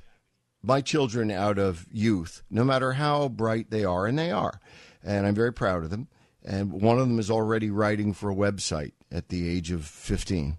my 0.62 0.80
children 0.80 1.30
out 1.30 1.58
of 1.58 1.86
youth, 1.92 2.42
no 2.50 2.64
matter 2.64 2.92
how 2.92 3.28
bright 3.28 3.70
they 3.70 3.84
are, 3.84 4.06
and 4.06 4.18
they 4.18 4.30
are, 4.30 4.60
and 5.04 5.26
I'm 5.26 5.34
very 5.34 5.52
proud 5.52 5.84
of 5.84 5.90
them. 5.90 6.08
And 6.44 6.72
one 6.72 6.98
of 6.98 7.08
them 7.08 7.18
is 7.18 7.30
already 7.30 7.70
writing 7.70 8.12
for 8.12 8.30
a 8.30 8.34
website 8.34 8.92
at 9.10 9.28
the 9.28 9.48
age 9.48 9.70
of 9.70 9.84
15. 9.84 10.58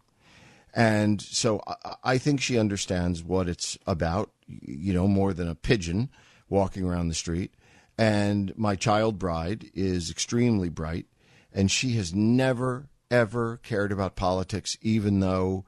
And 0.74 1.22
so 1.22 1.62
I, 2.04 2.18
think 2.18 2.42
she 2.42 2.60
understands 2.60 3.24
what 3.24 3.50
it's 3.50 3.78
about, 3.88 4.32
you 4.48 4.94
know, 4.94 5.08
more 5.08 5.34
than 5.34 5.48
a 5.48 5.56
pigeon 5.56 6.10
walking 6.48 6.86
around 6.86 7.08
the 7.08 7.16
street. 7.16 7.54
And 7.98 8.54
my 8.56 8.76
child 8.76 9.18
bride 9.18 9.72
is 9.74 10.12
extremely 10.12 10.70
bright, 10.70 11.08
and 11.52 11.72
she 11.72 11.94
has 11.94 12.14
never, 12.14 12.88
ever 13.10 13.58
cared 13.58 13.92
about 13.92 14.16
politics, 14.16 14.78
even 14.82 15.20
though 15.20 15.66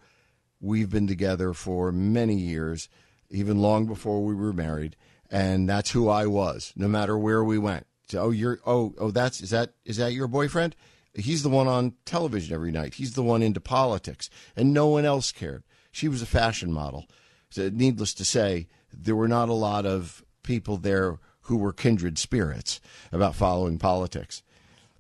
we've 0.62 0.90
been 0.90 1.08
together 1.08 1.54
for 1.54 1.92
many 1.92 2.36
years, 2.36 2.88
even 3.32 3.60
long 3.60 3.88
before 3.88 4.24
we 4.24 4.36
were 4.36 4.54
married. 4.54 4.96
And 5.30 5.68
that's 5.68 5.92
who 5.92 6.10
I 6.10 6.28
was, 6.28 6.74
no 6.76 6.88
matter 6.88 7.18
where 7.18 7.44
we 7.44 7.58
went. 7.58 7.88
Oh, 8.20 8.32
you're, 8.32 8.60
oh, 8.66 8.94
oh, 8.98 9.12
that's, 9.12 9.42
is 9.42 9.50
that, 9.52 9.74
is 9.86 9.98
that 9.98 10.14
your 10.14 10.28
boyfriend? 10.28 10.76
He's 11.14 11.44
the 11.44 11.50
one 11.50 11.68
on 11.68 11.94
television 12.06 12.54
every 12.54 12.72
night. 12.72 12.96
He's 12.96 13.14
the 13.14 13.24
one 13.24 13.44
into 13.44 13.60
politics, 13.60 14.30
and 14.56 14.74
no 14.74 14.88
one 14.88 15.06
else 15.06 15.32
cared. 15.32 15.64
She 15.92 16.08
was 16.08 16.22
a 16.22 16.28
fashion 16.28 16.72
model. 16.72 17.06
So, 17.50 17.70
needless 17.70 18.14
to 18.16 18.26
say, 18.26 18.68
there 18.94 19.16
were 19.16 19.28
not 19.28 19.50
a 19.50 19.54
lot 19.54 19.86
of 19.86 20.24
people 20.44 20.78
there 20.78 21.20
who 21.42 21.58
were 21.58 21.74
kindred 21.74 22.18
spirits 22.18 22.80
about 23.12 23.36
following 23.36 23.78
politics. 23.78 24.42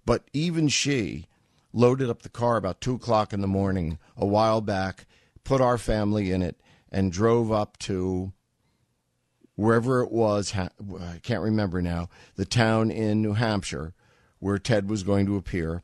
But 0.05 0.25
even 0.33 0.67
she 0.67 1.27
loaded 1.71 2.09
up 2.09 2.23
the 2.23 2.29
car 2.29 2.57
about 2.57 2.81
two 2.81 2.95
o'clock 2.95 3.31
in 3.31 3.41
the 3.41 3.47
morning 3.47 3.99
a 4.17 4.25
while 4.25 4.59
back, 4.59 5.05
put 5.43 5.61
our 5.61 5.77
family 5.77 6.31
in 6.31 6.41
it, 6.41 6.59
and 6.91 7.11
drove 7.11 7.51
up 7.51 7.77
to 7.79 8.33
wherever 9.61 10.01
it 10.01 10.11
was. 10.11 10.53
I 10.55 11.19
can't 11.23 11.43
remember 11.43 11.81
now. 11.81 12.09
The 12.35 12.45
town 12.45 12.91
in 12.91 13.21
New 13.21 13.33
Hampshire 13.33 13.93
where 14.41 14.57
Ted 14.57 14.89
was 14.89 15.03
going 15.03 15.27
to 15.27 15.37
appear, 15.37 15.83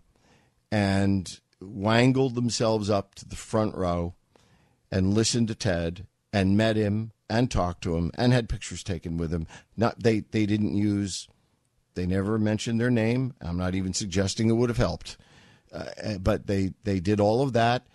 and 0.71 1.39
wangled 1.61 2.35
themselves 2.35 2.89
up 2.89 3.15
to 3.15 3.25
the 3.25 3.35
front 3.35 3.75
row 3.75 4.15
and 4.91 5.13
listened 5.13 5.47
to 5.47 5.55
Ted 5.55 6.05
and 6.33 6.57
met 6.57 6.75
him 6.75 7.11
and 7.29 7.49
talked 7.49 7.83
to 7.83 7.95
him 7.95 8.11
and 8.15 8.33
had 8.33 8.49
pictures 8.49 8.83
taken 8.83 9.15
with 9.17 9.31
him. 9.31 9.47
Not 9.77 10.01
they 10.03 10.19
they 10.19 10.45
didn't 10.45 10.75
use 10.75 11.27
they 11.93 12.05
never 12.05 12.37
mentioned 12.37 12.81
their 12.81 12.91
name. 12.91 13.33
I'm 13.41 13.57
not 13.57 13.75
even 13.75 13.93
suggesting 13.93 14.49
it 14.49 14.53
would 14.53 14.69
have 14.69 14.77
helped. 14.77 15.17
Uh, 15.71 16.17
but 16.19 16.47
they 16.47 16.73
they 16.83 16.99
did 16.99 17.19
all 17.19 17.41
of 17.41 17.53
that 17.53 17.85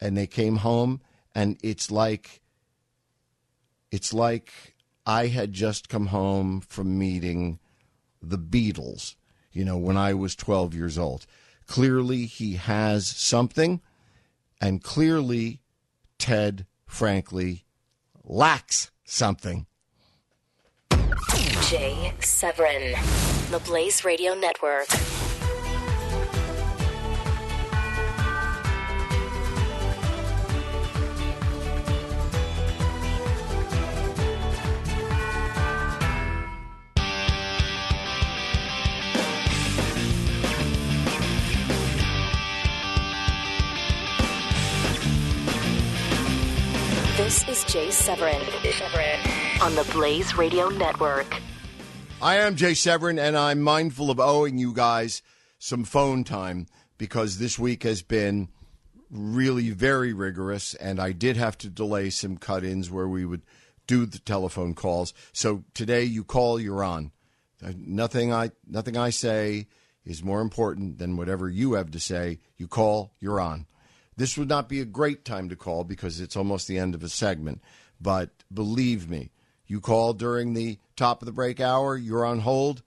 and 0.00 0.16
they 0.16 0.26
came 0.26 0.56
home 0.56 1.00
and 1.34 1.58
it's 1.62 1.90
like 1.90 2.40
it's 3.90 4.12
like 4.12 4.73
I 5.06 5.26
had 5.26 5.52
just 5.52 5.88
come 5.88 6.06
home 6.06 6.60
from 6.60 6.98
meeting 6.98 7.58
the 8.22 8.38
Beatles, 8.38 9.16
you 9.52 9.64
know, 9.64 9.76
when 9.76 9.96
I 9.96 10.14
was 10.14 10.34
12 10.34 10.74
years 10.74 10.96
old. 10.98 11.26
Clearly 11.66 12.26
he 12.26 12.54
has 12.54 13.06
something 13.06 13.80
and 14.60 14.82
clearly 14.82 15.60
Ted 16.18 16.66
frankly 16.86 17.64
lacks 18.22 18.90
something. 19.04 19.66
Jay 21.68 22.12
Severin, 22.20 22.94
the 23.50 23.60
Blaze 23.64 24.04
Radio 24.04 24.34
Network. 24.34 24.86
Jay 47.74 47.90
Severin 47.90 48.40
on 49.60 49.74
the 49.74 49.84
Blaze 49.92 50.36
Radio 50.36 50.68
Network. 50.68 51.26
I 52.22 52.36
am 52.36 52.54
Jay 52.54 52.72
Severin, 52.72 53.18
and 53.18 53.36
I'm 53.36 53.62
mindful 53.62 54.12
of 54.12 54.20
owing 54.20 54.58
you 54.58 54.72
guys 54.72 55.22
some 55.58 55.82
phone 55.82 56.22
time 56.22 56.68
because 56.98 57.40
this 57.40 57.58
week 57.58 57.82
has 57.82 58.00
been 58.00 58.48
really 59.10 59.70
very 59.70 60.12
rigorous, 60.12 60.74
and 60.74 61.00
I 61.00 61.10
did 61.10 61.36
have 61.36 61.58
to 61.58 61.68
delay 61.68 62.10
some 62.10 62.36
cut 62.36 62.62
ins 62.62 62.92
where 62.92 63.08
we 63.08 63.24
would 63.24 63.42
do 63.88 64.06
the 64.06 64.20
telephone 64.20 64.74
calls. 64.74 65.12
So 65.32 65.64
today 65.74 66.04
you 66.04 66.22
call, 66.22 66.60
you're 66.60 66.84
on. 66.84 67.10
Uh, 67.60 67.72
Nothing 67.76 68.32
I 68.32 68.52
nothing 68.68 68.96
I 68.96 69.10
say 69.10 69.66
is 70.04 70.22
more 70.22 70.42
important 70.42 70.98
than 70.98 71.16
whatever 71.16 71.50
you 71.50 71.72
have 71.72 71.90
to 71.90 71.98
say. 71.98 72.38
You 72.56 72.68
call, 72.68 73.16
you're 73.18 73.40
on. 73.40 73.66
This 74.16 74.38
would 74.38 74.48
not 74.48 74.68
be 74.68 74.80
a 74.80 74.86
great 74.86 75.24
time 75.24 75.48
to 75.48 75.56
call 75.56 75.84
because 75.84 76.20
it's 76.20 76.36
almost 76.36 76.68
the 76.68 76.78
end 76.78 76.94
of 76.94 77.02
a 77.02 77.08
segment. 77.08 77.60
But 78.00 78.30
believe 78.52 79.08
me, 79.08 79.30
you 79.66 79.80
call 79.80 80.12
during 80.12 80.54
the 80.54 80.78
top 80.96 81.22
of 81.22 81.26
the 81.26 81.32
break 81.32 81.60
hour, 81.60 81.96
you're 81.96 82.24
on 82.24 82.40
hold, 82.40 82.82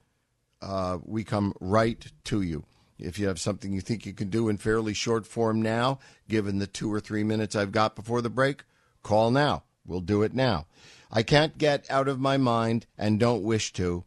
uh, 0.62 1.00
we 1.04 1.24
come 1.24 1.54
right 1.60 2.06
to 2.26 2.42
you. 2.42 2.66
If 3.00 3.20
you 3.20 3.28
have 3.28 3.40
something 3.40 3.72
you 3.74 3.82
think 3.82 4.06
you 4.06 4.14
can 4.14 4.30
do 4.30 4.50
in 4.50 4.58
fairly 4.58 4.94
short 4.94 5.28
form 5.28 5.62
now, 5.62 6.00
given 6.28 6.58
the 6.58 6.68
two 6.68 6.92
or 6.92 7.00
three 7.00 7.24
minutes 7.24 7.56
I've 7.56 7.72
got 7.72 7.96
before 7.96 8.22
the 8.22 8.30
break, 8.30 8.64
call 9.04 9.30
now. 9.30 9.64
We'll 9.86 10.02
do 10.02 10.24
it 10.24 10.34
now. 10.34 10.66
I 11.12 11.24
can't 11.24 11.58
get 11.58 11.90
out 11.90 12.08
of 12.08 12.20
my 12.20 12.38
mind 12.38 12.86
and 12.98 13.20
don't 13.20 13.44
wish 13.44 13.72
to. 13.74 14.04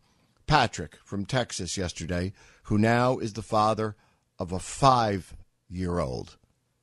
Patrick 0.46 0.96
from 1.04 1.24
Texas 1.24 1.76
yesterday, 1.76 2.32
who 2.64 2.76
now 2.76 3.18
is 3.18 3.34
the 3.34 3.42
father 3.42 3.94
of 4.38 4.50
a 4.52 4.58
five 4.58 5.36
year 5.68 6.00
old. 6.00 6.36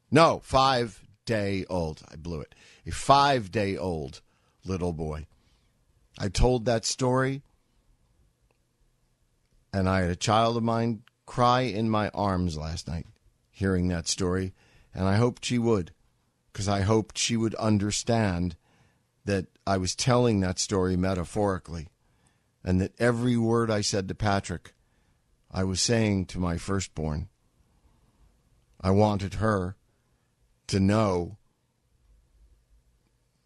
No, 0.09 0.39
five 0.43 1.03
day 1.25 1.65
old. 1.69 2.01
I 2.09 2.15
blew 2.15 2.41
it. 2.41 2.55
A 2.85 2.91
five 2.91 3.51
day 3.51 3.75
old 3.77 4.21
little 4.63 4.93
boy. 4.93 5.27
I 6.17 6.29
told 6.29 6.65
that 6.65 6.85
story, 6.85 7.43
and 9.71 9.87
I 9.87 10.01
had 10.01 10.09
a 10.09 10.15
child 10.15 10.57
of 10.57 10.63
mine 10.63 11.03
cry 11.25 11.61
in 11.61 11.89
my 11.89 12.09
arms 12.09 12.57
last 12.57 12.87
night 12.87 13.05
hearing 13.51 13.87
that 13.87 14.07
story, 14.07 14.53
and 14.93 15.07
I 15.07 15.15
hoped 15.15 15.45
she 15.45 15.57
would, 15.57 15.91
because 16.51 16.67
I 16.67 16.81
hoped 16.81 17.17
she 17.17 17.35
would 17.35 17.55
understand 17.55 18.55
that 19.25 19.47
I 19.65 19.77
was 19.77 19.95
telling 19.95 20.39
that 20.39 20.59
story 20.59 20.95
metaphorically, 20.95 21.87
and 22.63 22.79
that 22.79 22.93
every 22.99 23.35
word 23.35 23.69
I 23.69 23.81
said 23.81 24.07
to 24.07 24.15
Patrick, 24.15 24.73
I 25.51 25.63
was 25.63 25.81
saying 25.81 26.27
to 26.27 26.39
my 26.39 26.57
firstborn. 26.57 27.29
I 28.79 28.91
wanted 28.91 29.35
her 29.35 29.75
to 30.67 30.79
know 30.79 31.37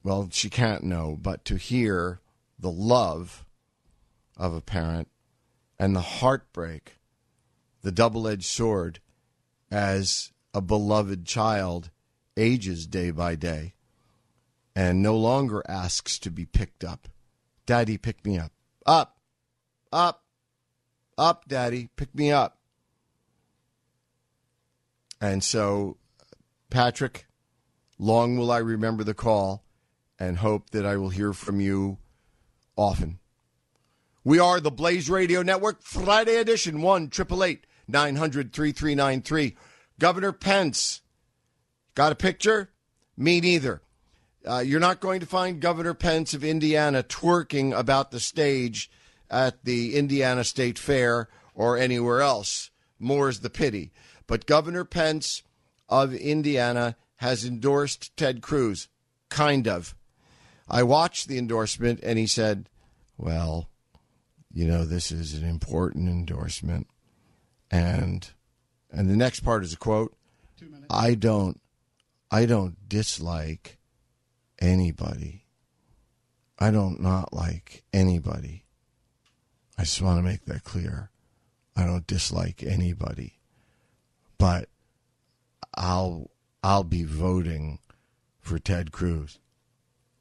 well, 0.04 0.30
she 0.32 0.50
can't 0.50 0.84
know, 0.84 1.18
but 1.22 1.46
to 1.46 1.58
hear 1.58 2.22
the 2.58 2.72
love 2.72 3.46
of 4.36 4.54
a 4.54 4.62
parent 4.62 5.10
and 5.78 5.96
the 5.96 6.02
heartbreak, 6.02 6.98
the 7.84 7.92
double 7.92 8.28
edged 8.28 8.46
sword, 8.46 9.00
as 9.70 10.32
a 10.54 10.62
beloved 10.62 11.26
child 11.26 11.92
ages 12.36 12.88
day 12.88 13.12
by 13.12 13.36
day 13.36 13.74
and 14.76 15.02
no 15.02 15.16
longer 15.16 15.64
asks 15.68 16.18
to 16.20 16.32
be 16.32 16.46
picked 16.46 16.84
up. 16.84 17.08
Daddy, 17.66 17.98
pick 17.98 18.26
me 18.26 18.38
up. 18.38 18.52
Up, 18.86 19.18
up, 19.94 20.24
up, 21.18 21.46
Daddy, 21.48 21.90
pick 21.96 22.14
me 22.16 22.32
up. 22.32 22.58
And 25.20 25.44
so, 25.44 25.98
Patrick, 26.72 27.28
long 28.00 28.38
will 28.38 28.52
I 28.52 28.58
remember 28.58 29.04
the 29.04 29.14
call 29.14 29.64
and 30.18 30.38
hope 30.38 30.72
that 30.72 30.86
I 30.86 30.98
will 30.98 31.10
hear 31.10 31.34
from 31.34 31.60
you 31.60 32.00
often. 32.76 33.20
We 34.24 34.40
are 34.40 34.60
the 34.60 34.72
Blaze 34.72 35.10
Radio 35.10 35.44
Network, 35.44 35.84
Friday 35.84 36.38
edition, 36.38 36.82
1 36.82 37.04
888 37.14 37.68
900 37.88 38.54
3393. 38.54 39.56
Governor 40.00 40.32
Pence, 40.32 41.02
got 41.94 42.12
a 42.12 42.16
picture? 42.16 42.72
Me 43.18 43.42
neither. 43.42 43.82
Uh, 44.48 44.60
you're 44.60 44.80
not 44.80 45.00
going 45.00 45.20
to 45.20 45.26
find 45.26 45.60
Governor 45.60 45.94
Pence 45.94 46.34
of 46.34 46.44
Indiana 46.44 47.04
twerking 47.04 47.78
about 47.78 48.12
the 48.12 48.20
stage 48.20 48.90
at 49.30 49.66
the 49.66 49.96
Indiana 49.96 50.44
State 50.44 50.80
Fair 50.80 51.30
or 51.54 51.78
anywhere 51.78 52.22
else. 52.22 52.72
More's 52.98 53.42
the 53.42 53.50
pity. 53.50 53.92
But 54.26 54.46
Governor 54.46 54.86
Pence 54.86 55.44
of 55.92 56.16
Indiana 56.16 56.96
has 57.18 57.46
endorsed 57.46 58.16
Ted 58.18 58.42
Cruz. 58.42 58.88
Kind 59.30 59.68
of. 59.68 59.94
I 60.68 60.84
watched 60.84 61.28
the 61.28 61.38
endorsement 61.38 62.00
and 62.02 62.18
he 62.18 62.26
said, 62.26 62.70
Well, 63.18 63.70
you 64.52 64.66
know, 64.66 64.86
this 64.86 65.12
is 65.12 65.34
an 65.36 65.48
important 65.48 66.10
endorsement. 66.10 66.88
And 67.70 68.28
and 68.90 69.10
the 69.10 69.16
next 69.16 69.42
part 69.42 69.64
is 69.64 69.74
a 69.74 69.78
quote. 69.78 70.16
I 70.90 71.14
don't 71.14 71.60
I 72.32 72.46
don't 72.46 72.76
dislike 72.90 73.78
anybody. 74.60 75.46
I 76.58 76.72
don't 76.72 77.02
not 77.02 77.34
like 77.34 77.84
anybody. 77.94 78.66
I 79.78 79.84
just 79.84 80.02
want 80.02 80.20
to 80.20 80.24
make 80.24 80.46
that 80.46 80.64
clear. 80.64 81.10
I 81.76 81.86
don't 81.86 82.06
dislike 82.06 82.64
anybody. 82.64 83.40
But 84.38 84.70
I'll 85.76 86.32
I'll 86.64 86.84
be 86.84 87.04
voting 87.04 87.80
for 88.40 88.60
Ted 88.60 88.92
Cruz. 88.92 89.40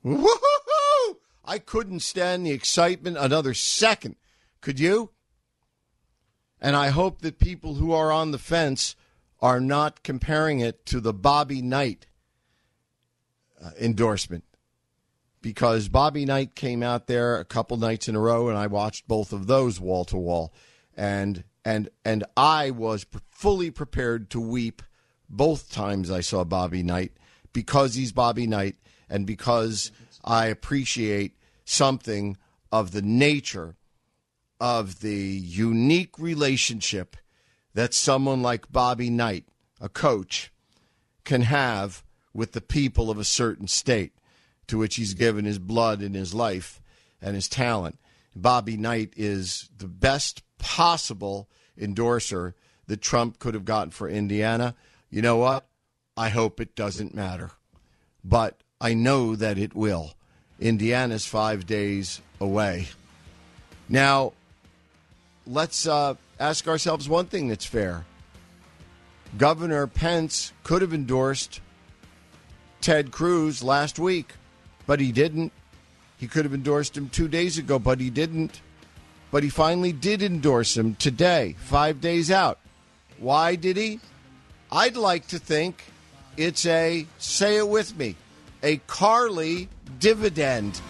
Woo-hoo-hoo! 0.03 1.19
I 1.45 1.59
couldn't 1.59 2.01
stand 2.01 2.47
the 2.47 2.53
excitement 2.53 3.17
another 3.19 3.55
second. 3.55 4.17
Could 4.61 4.81
you? 4.81 5.11
And 6.61 6.77
I 6.77 6.89
hope 6.89 7.23
that 7.23 7.39
people 7.39 7.75
who 7.75 7.93
are 7.93 8.13
on 8.13 8.31
the 8.31 8.39
fence 8.39 8.95
are 9.41 9.61
not 9.61 10.03
comparing 10.03 10.61
it 10.61 10.85
to 10.87 11.01
the 11.01 11.15
Bobby 11.15 11.63
Knight 11.63 12.07
uh, 13.63 13.71
endorsement 13.81 14.45
because 15.43 15.89
Bobby 15.89 16.25
Knight 16.27 16.55
came 16.55 16.83
out 16.83 17.07
there 17.07 17.37
a 17.37 17.45
couple 17.45 17.77
nights 17.77 18.09
in 18.09 18.17
a 18.17 18.21
row, 18.21 18.49
and 18.49 18.59
I 18.59 18.67
watched 18.67 19.09
both 19.09 19.33
of 19.33 19.47
those 19.47 19.81
wall 19.81 20.05
to 20.07 20.17
wall, 20.17 20.53
and 20.97 21.45
and 21.65 21.89
and 22.05 22.25
I 22.37 22.71
was 22.71 23.07
fully 23.31 23.71
prepared 23.71 24.31
to 24.31 24.41
weep 24.41 24.83
both 25.31 25.73
times 25.73 26.11
I 26.11 26.21
saw 26.21 26.45
Bobby 26.45 26.83
Knight 26.83 27.13
because 27.53 27.95
he's 27.95 28.13
Bobby 28.13 28.47
Knight 28.47 28.77
and 29.09 29.27
because 29.27 29.93
I 30.25 30.47
appreciate 30.47 31.37
something 31.65 32.37
of 32.73 32.93
the 32.93 33.03
nature 33.03 33.77
of 34.61 35.01
the 35.01 35.17
unique 35.17 36.19
relationship 36.19 37.17
that 37.75 37.95
someone 37.95 38.43
like 38.43 38.71
Bobby 38.71 39.09
Knight, 39.09 39.45
a 39.81 39.89
coach, 39.89 40.53
can 41.25 41.43
have 41.43 42.05
with 42.35 42.53
the 42.53 42.61
people 42.61 43.11
of 43.11 43.19
a 43.19 43.25
certain 43.25 43.67
state 43.67 44.13
to 44.67 44.79
which 44.79 44.97
he's 44.97 45.15
given 45.15 45.45
his 45.45 45.59
blood 45.59 46.01
and 46.01 46.15
his 46.15 46.35
life 46.35 46.81
and 47.23 47.35
his 47.35 47.49
talent. 47.49 47.99
Bobby 48.37 48.77
Knight 48.77 49.13
is 49.17 49.69
the 49.77 49.89
best 49.89 50.43
possible 50.59 51.49
endorser 51.77 52.55
that 52.87 53.01
Trump 53.01 53.39
could 53.39 53.55
have 53.55 53.65
gotten 53.65 53.91
for 53.91 54.09
Indiana. 54.09 54.75
You 55.11 55.23
know 55.23 55.37
what? 55.37 55.67
I 56.17 56.29
hope 56.29 56.61
it 56.61 56.75
doesn't 56.75 57.15
matter. 57.15 57.51
But 58.25 58.61
I 58.81 58.95
know 58.95 59.35
that 59.37 59.59
it 59.59 59.75
will. 59.75 60.13
Indiana's 60.61 61.27
five 61.27 61.67
days 61.67 62.21
away. 62.41 62.89
Now, 63.89 64.33
let's 65.47 65.87
uh, 65.87 66.15
ask 66.39 66.69
ourselves 66.69 67.09
one 67.09 67.27
thing 67.27 67.49
that's 67.49 67.65
fair. 67.65 68.05
Governor 69.37 69.87
Pence 69.87 70.53
could 70.63 70.83
have 70.83 70.93
endorsed 70.93 71.61
Ted 72.81 73.11
Cruz 73.11 73.63
last 73.63 73.99
week, 73.99 74.35
but 74.87 75.01
he 75.01 75.13
didn't. 75.13 75.53
He 76.19 76.27
could 76.27 76.45
have 76.45 76.55
endorsed 76.55 76.97
him 76.97 77.09
two 77.09 77.29
days 77.29 77.59
ago, 77.59 77.79
but 77.79 78.01
he 78.01 78.11
didn't. 78.11 78.61
But 79.31 79.43
he 79.43 79.49
finally 79.49 79.93
did 79.93 80.23
endorse 80.23 80.77
him 80.77 80.97
today, 80.97 81.57
five 81.59 82.01
days 82.01 82.31
out. 82.31 82.59
Why 83.19 83.55
did 83.55 83.77
he? 83.77 84.01
I'd 84.73 84.97
like 84.97 85.27
to 85.29 85.39
think 85.41 85.83
it's 86.37 86.65
a, 86.65 87.05
say 87.19 87.57
it 87.57 87.69
with 87.69 87.99
me, 87.99 88.15
a 88.63 88.77
Carly 88.87 89.69
dividend. 89.99 90.81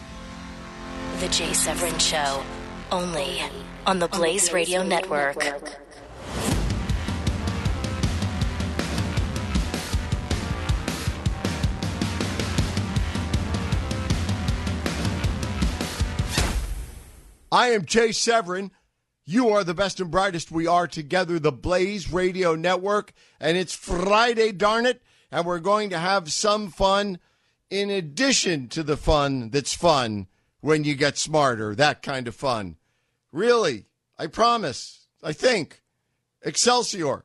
The 1.20 1.28
Jay 1.28 1.55
Severin 1.55 1.99
Show, 1.99 2.43
only 2.93 3.41
on 3.87 3.99
the 3.99 4.09
Blaze 4.09 4.53
Radio 4.53 4.83
Network. 4.83 5.43
I 17.51 17.68
am 17.68 17.87
Jay 17.87 18.12
Severin. 18.12 18.70
You 19.31 19.51
are 19.51 19.62
the 19.62 19.74
best 19.74 20.01
and 20.01 20.11
brightest. 20.11 20.51
We 20.51 20.66
are 20.66 20.89
together, 20.89 21.39
the 21.39 21.53
Blaze 21.53 22.12
Radio 22.12 22.57
Network, 22.57 23.12
and 23.39 23.57
it's 23.57 23.72
Friday, 23.72 24.51
darn 24.51 24.87
it, 24.87 25.03
and 25.31 25.47
we're 25.47 25.61
going 25.61 25.91
to 25.91 26.01
have 26.01 26.33
some 26.33 26.68
fun 26.68 27.20
in 27.70 27.91
addition 27.91 28.66
to 28.70 28.83
the 28.83 28.97
fun 28.97 29.51
that's 29.51 29.72
fun 29.72 30.26
when 30.62 30.83
you 30.83 30.97
get 30.97 31.16
smarter, 31.16 31.76
that 31.76 32.03
kind 32.03 32.26
of 32.26 32.35
fun. 32.35 32.74
Really, 33.31 33.87
I 34.18 34.26
promise. 34.26 35.07
I 35.22 35.33
think. 35.33 35.81
Excelsior. 36.43 37.22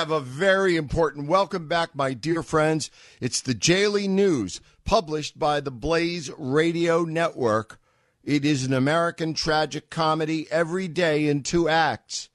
Have 0.00 0.10
a 0.10 0.18
very 0.18 0.76
important 0.76 1.28
welcome 1.28 1.68
back, 1.68 1.94
my 1.94 2.14
dear 2.14 2.42
friends. 2.42 2.90
It's 3.20 3.42
the 3.42 3.52
Daily 3.52 4.08
News, 4.08 4.58
published 4.86 5.38
by 5.38 5.60
the 5.60 5.70
Blaze 5.70 6.30
Radio 6.38 7.02
Network. 7.04 7.78
It 8.24 8.46
is 8.46 8.64
an 8.64 8.72
American 8.72 9.34
tragic 9.34 9.90
comedy 9.90 10.50
every 10.50 10.88
day 10.88 11.26
in 11.26 11.42
two 11.42 11.68
acts. 11.68 12.30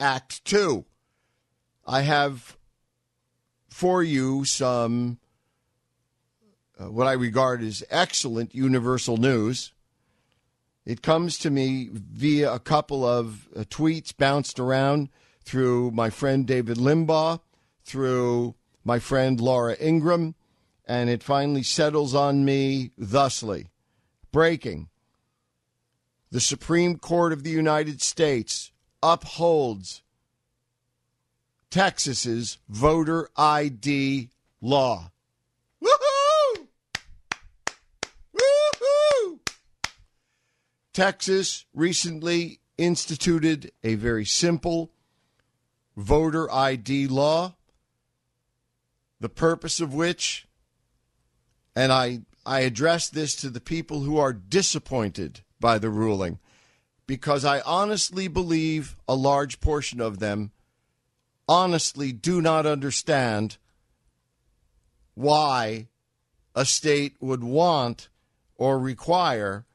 Act 0.00 0.44
two. 0.44 0.84
I 1.86 2.00
have 2.00 2.56
for 3.68 4.02
you 4.02 4.44
some 4.44 5.20
uh, 6.76 6.90
what 6.90 7.06
I 7.06 7.12
regard 7.12 7.62
as 7.62 7.84
excellent 7.88 8.52
universal 8.52 9.16
news. 9.16 9.72
It 10.84 11.02
comes 11.02 11.38
to 11.38 11.50
me 11.50 11.88
via 11.92 12.52
a 12.52 12.58
couple 12.58 13.04
of 13.04 13.46
uh, 13.54 13.60
tweets 13.60 14.12
bounced 14.16 14.58
around 14.58 15.08
through 15.50 15.90
my 15.90 16.08
friend 16.10 16.46
David 16.46 16.76
Limbaugh, 16.76 17.40
through 17.84 18.54
my 18.84 19.00
friend 19.00 19.40
Laura 19.40 19.76
Ingraham, 19.80 20.36
and 20.86 21.10
it 21.10 21.24
finally 21.24 21.64
settles 21.64 22.14
on 22.14 22.44
me 22.44 22.92
thusly. 22.96 23.66
Breaking. 24.30 24.90
The 26.30 26.40
Supreme 26.40 26.98
Court 26.98 27.32
of 27.32 27.42
the 27.42 27.50
United 27.50 28.00
States 28.00 28.70
upholds 29.02 30.02
Texas's 31.68 32.58
voter 32.68 33.28
ID 33.36 34.30
law. 34.60 35.10
Woohoo! 35.82 36.68
Woohoo! 38.36 39.40
Texas 40.92 41.66
recently 41.74 42.60
instituted 42.78 43.72
a 43.82 43.96
very 43.96 44.24
simple 44.24 44.92
voter 46.00 46.50
ID 46.50 47.06
law, 47.06 47.54
the 49.20 49.28
purpose 49.28 49.80
of 49.80 49.94
which, 49.94 50.46
and 51.76 51.92
I, 51.92 52.20
I 52.44 52.60
address 52.60 53.08
this 53.08 53.36
to 53.36 53.50
the 53.50 53.60
people 53.60 54.00
who 54.00 54.18
are 54.18 54.32
disappointed 54.32 55.40
by 55.60 55.78
the 55.78 55.90
ruling, 55.90 56.38
because 57.06 57.44
I 57.44 57.60
honestly 57.60 58.28
believe 58.28 58.96
a 59.06 59.14
large 59.14 59.60
portion 59.60 60.00
of 60.00 60.18
them 60.18 60.52
honestly 61.46 62.12
do 62.12 62.40
not 62.40 62.66
understand 62.66 63.58
why 65.14 65.88
a 66.54 66.64
state 66.64 67.16
would 67.20 67.44
want 67.44 68.08
or 68.56 68.78
require 68.78 69.66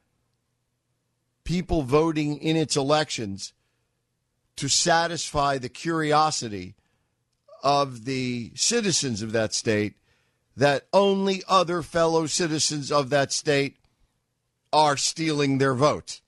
people 1.44 1.82
voting 1.82 2.38
in 2.38 2.56
its 2.56 2.76
elections 2.76 3.52
to 4.56 4.68
satisfy 4.68 5.58
the 5.58 5.68
curiosity 5.68 6.74
of 7.62 8.04
the 8.04 8.52
citizens 8.54 9.22
of 9.22 9.32
that 9.32 9.52
state 9.52 9.94
that 10.56 10.86
only 10.92 11.42
other 11.48 11.82
fellow 11.82 12.26
citizens 12.26 12.90
of 12.90 13.10
that 13.10 13.32
state 13.32 13.76
are 14.72 14.96
stealing 14.96 15.58
their 15.58 15.74
votes. 15.74 16.22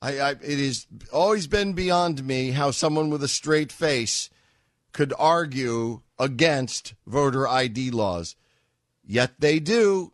I, 0.00 0.18
I, 0.18 0.30
it 0.30 0.58
has 0.58 0.86
always 1.12 1.46
been 1.46 1.72
beyond 1.72 2.24
me 2.24 2.50
how 2.50 2.70
someone 2.70 3.10
with 3.10 3.22
a 3.22 3.28
straight 3.28 3.70
face 3.70 4.30
could 4.92 5.12
argue 5.18 6.02
against 6.18 6.94
voter 7.06 7.46
ID 7.48 7.90
laws. 7.90 8.36
Yet 9.04 9.32
they 9.38 9.58
do. 9.58 10.12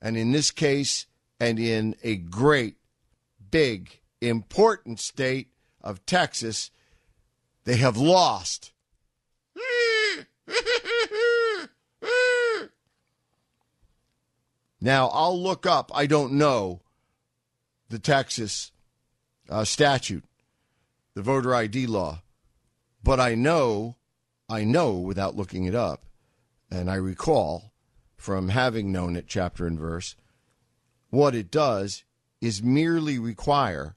And 0.00 0.16
in 0.16 0.32
this 0.32 0.50
case, 0.50 1.06
and 1.38 1.58
in 1.58 1.94
a 2.02 2.16
great, 2.16 2.76
big, 3.50 3.99
important 4.20 5.00
state 5.00 5.48
of 5.80 6.04
Texas, 6.06 6.70
they 7.64 7.76
have 7.76 7.96
lost. 7.96 8.72
Now, 14.80 15.08
I'll 15.08 15.40
look 15.40 15.66
up, 15.66 15.90
I 15.94 16.06
don't 16.06 16.32
know, 16.32 16.80
the 17.90 17.98
Texas 17.98 18.72
uh, 19.48 19.64
statute, 19.64 20.24
the 21.14 21.22
voter 21.22 21.54
ID 21.54 21.86
law, 21.86 22.22
but 23.02 23.20
I 23.20 23.34
know, 23.34 23.96
I 24.48 24.64
know 24.64 24.92
without 24.92 25.36
looking 25.36 25.64
it 25.64 25.74
up, 25.74 26.06
and 26.70 26.90
I 26.90 26.94
recall 26.94 27.72
from 28.16 28.48
having 28.48 28.90
known 28.90 29.16
it 29.16 29.26
chapter 29.26 29.66
and 29.66 29.78
verse, 29.78 30.16
what 31.10 31.34
it 31.34 31.50
does 31.50 32.04
is 32.40 32.62
merely 32.62 33.18
require 33.18 33.96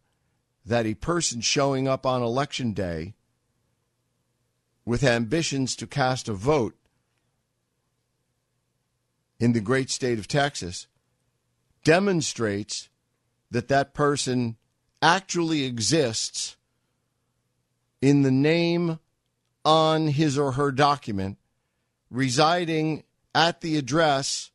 that 0.66 0.86
a 0.86 0.94
person 0.94 1.42
showing 1.42 1.88
up 1.88 2.06
on 2.06 2.22
election 2.22 2.74
day 2.74 3.14
with 4.86 5.04
ambitions 5.04 5.76
to 5.76 5.88
cast 5.88 6.28
a 6.28 6.34
vote 6.34 6.76
in 9.40 9.54
the 9.54 9.60
great 9.60 9.90
state 9.90 10.20
of 10.20 10.28
Texas 10.28 10.88
demonstrates 11.84 12.90
that 13.52 13.68
that 13.68 13.94
person 13.94 14.56
actually 15.02 15.64
exists 15.64 16.56
in 18.02 18.22
the 18.22 18.32
name 18.32 19.00
on 19.66 20.08
his 20.08 20.38
or 20.38 20.54
her 20.54 20.72
document 20.72 21.38
residing 22.10 23.04
at 23.36 23.62
the 23.62 23.78
address 23.78 24.52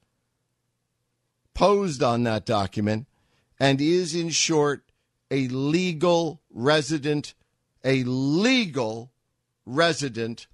posed 1.54 2.02
on 2.02 2.22
that 2.22 2.46
document 2.46 3.06
and 3.58 3.80
is 3.80 4.14
in 4.14 4.28
short 4.28 4.87
a 5.30 5.48
legal 5.48 6.40
resident 6.50 7.34
a 7.84 8.02
legal 8.04 9.12
resident 9.64 10.46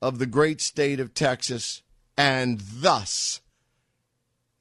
of 0.00 0.18
the 0.18 0.26
great 0.26 0.60
state 0.60 1.00
of 1.00 1.14
Texas 1.14 1.82
and 2.16 2.60
thus 2.60 3.40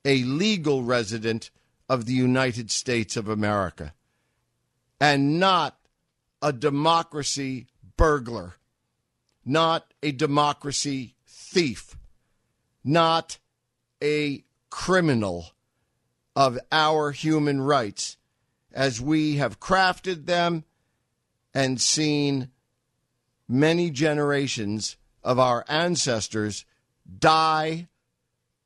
a 0.05 0.23
legal 0.23 0.83
resident 0.83 1.51
of 1.89 2.05
the 2.05 2.13
United 2.13 2.71
States 2.71 3.17
of 3.17 3.27
America 3.27 3.93
and 4.99 5.39
not 5.39 5.77
a 6.41 6.53
democracy 6.53 7.67
burglar, 7.97 8.55
not 9.45 9.93
a 10.01 10.11
democracy 10.11 11.15
thief, 11.27 11.95
not 12.83 13.37
a 14.01 14.43
criminal 14.69 15.51
of 16.35 16.57
our 16.71 17.11
human 17.11 17.61
rights 17.61 18.17
as 18.73 19.01
we 19.01 19.37
have 19.37 19.59
crafted 19.59 20.25
them 20.25 20.63
and 21.53 21.81
seen 21.81 22.49
many 23.47 23.89
generations 23.89 24.97
of 25.23 25.37
our 25.37 25.65
ancestors 25.67 26.65
die 27.19 27.87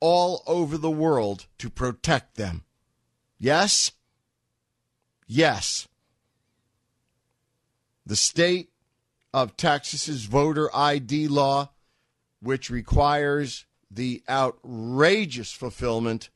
all 0.00 0.42
over 0.46 0.78
the 0.78 0.90
world 0.90 1.46
to 1.58 1.68
protect 1.68 2.36
them. 2.36 2.64
Yes? 3.38 3.92
Yes. 5.26 5.88
The 8.04 8.16
state 8.16 8.70
of 9.34 9.56
Texas's 9.56 10.24
voter 10.26 10.74
ID 10.74 11.28
law, 11.28 11.70
which 12.40 12.70
requires 12.70 13.66
the 13.90 14.22
outrageous 14.28 15.52
fulfillment 15.52 16.30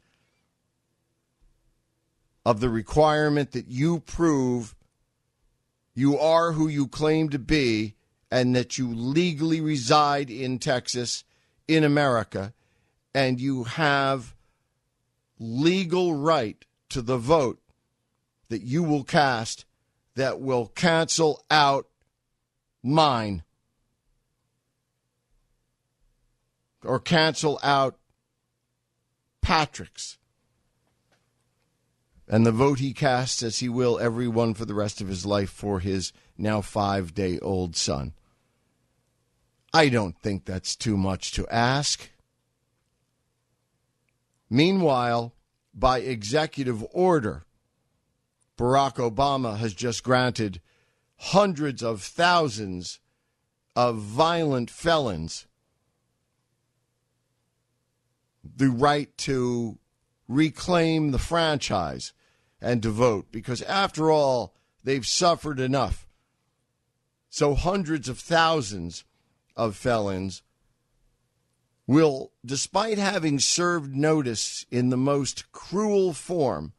of 2.50 2.58
the 2.58 2.68
requirement 2.68 3.52
that 3.52 3.68
you 3.68 4.00
prove 4.00 4.74
you 5.94 6.18
are 6.18 6.50
who 6.50 6.66
you 6.66 6.88
claim 6.88 7.28
to 7.28 7.38
be 7.38 7.94
and 8.28 8.56
that 8.56 8.76
you 8.76 8.92
legally 8.92 9.60
reside 9.60 10.28
in 10.28 10.58
Texas, 10.58 11.22
in 11.68 11.84
America, 11.84 12.52
and 13.14 13.40
you 13.40 13.62
have 13.62 14.34
legal 15.38 16.16
right 16.16 16.64
to 16.88 17.00
the 17.00 17.16
vote 17.16 17.60
that 18.48 18.62
you 18.62 18.82
will 18.82 19.04
cast 19.04 19.64
that 20.16 20.40
will 20.40 20.66
cancel 20.66 21.44
out 21.52 21.86
mine 22.82 23.44
or 26.82 26.98
cancel 26.98 27.60
out 27.62 27.96
Patrick's 29.40 30.18
and 32.32 32.46
the 32.46 32.52
vote 32.52 32.78
he 32.78 32.94
casts 32.94 33.42
as 33.42 33.58
he 33.58 33.68
will 33.68 33.98
every 33.98 34.28
one 34.28 34.54
for 34.54 34.64
the 34.64 34.72
rest 34.72 35.00
of 35.00 35.08
his 35.08 35.26
life 35.26 35.50
for 35.50 35.80
his 35.80 36.12
now 36.38 36.60
five 36.60 37.12
day 37.12 37.40
old 37.40 37.74
son. 37.74 38.14
I 39.74 39.88
don't 39.88 40.16
think 40.16 40.44
that's 40.44 40.76
too 40.76 40.96
much 40.96 41.32
to 41.32 41.46
ask. 41.48 42.08
Meanwhile, 44.48 45.34
by 45.74 45.98
executive 45.98 46.84
order, 46.92 47.44
Barack 48.56 48.94
Obama 48.96 49.58
has 49.58 49.74
just 49.74 50.04
granted 50.04 50.60
hundreds 51.16 51.82
of 51.82 52.00
thousands 52.00 53.00
of 53.74 53.98
violent 53.98 54.70
felons 54.70 55.46
the 58.56 58.70
right 58.70 59.16
to 59.18 59.78
reclaim 60.28 61.10
the 61.10 61.18
franchise 61.18 62.12
and 62.60 62.82
to 62.82 62.90
vote 62.90 63.26
because, 63.30 63.62
after 63.62 64.10
all, 64.10 64.54
they've 64.84 65.06
suffered 65.06 65.60
enough. 65.60 66.06
So, 67.28 67.54
hundreds 67.54 68.08
of 68.08 68.18
thousands 68.18 69.04
of 69.56 69.76
felons 69.76 70.42
will, 71.86 72.32
despite 72.44 72.98
having 72.98 73.38
served 73.38 73.94
notice 73.94 74.64
in 74.70 74.90
the 74.90 74.96
most 74.96 75.50
cruel 75.52 76.12
form 76.12 76.72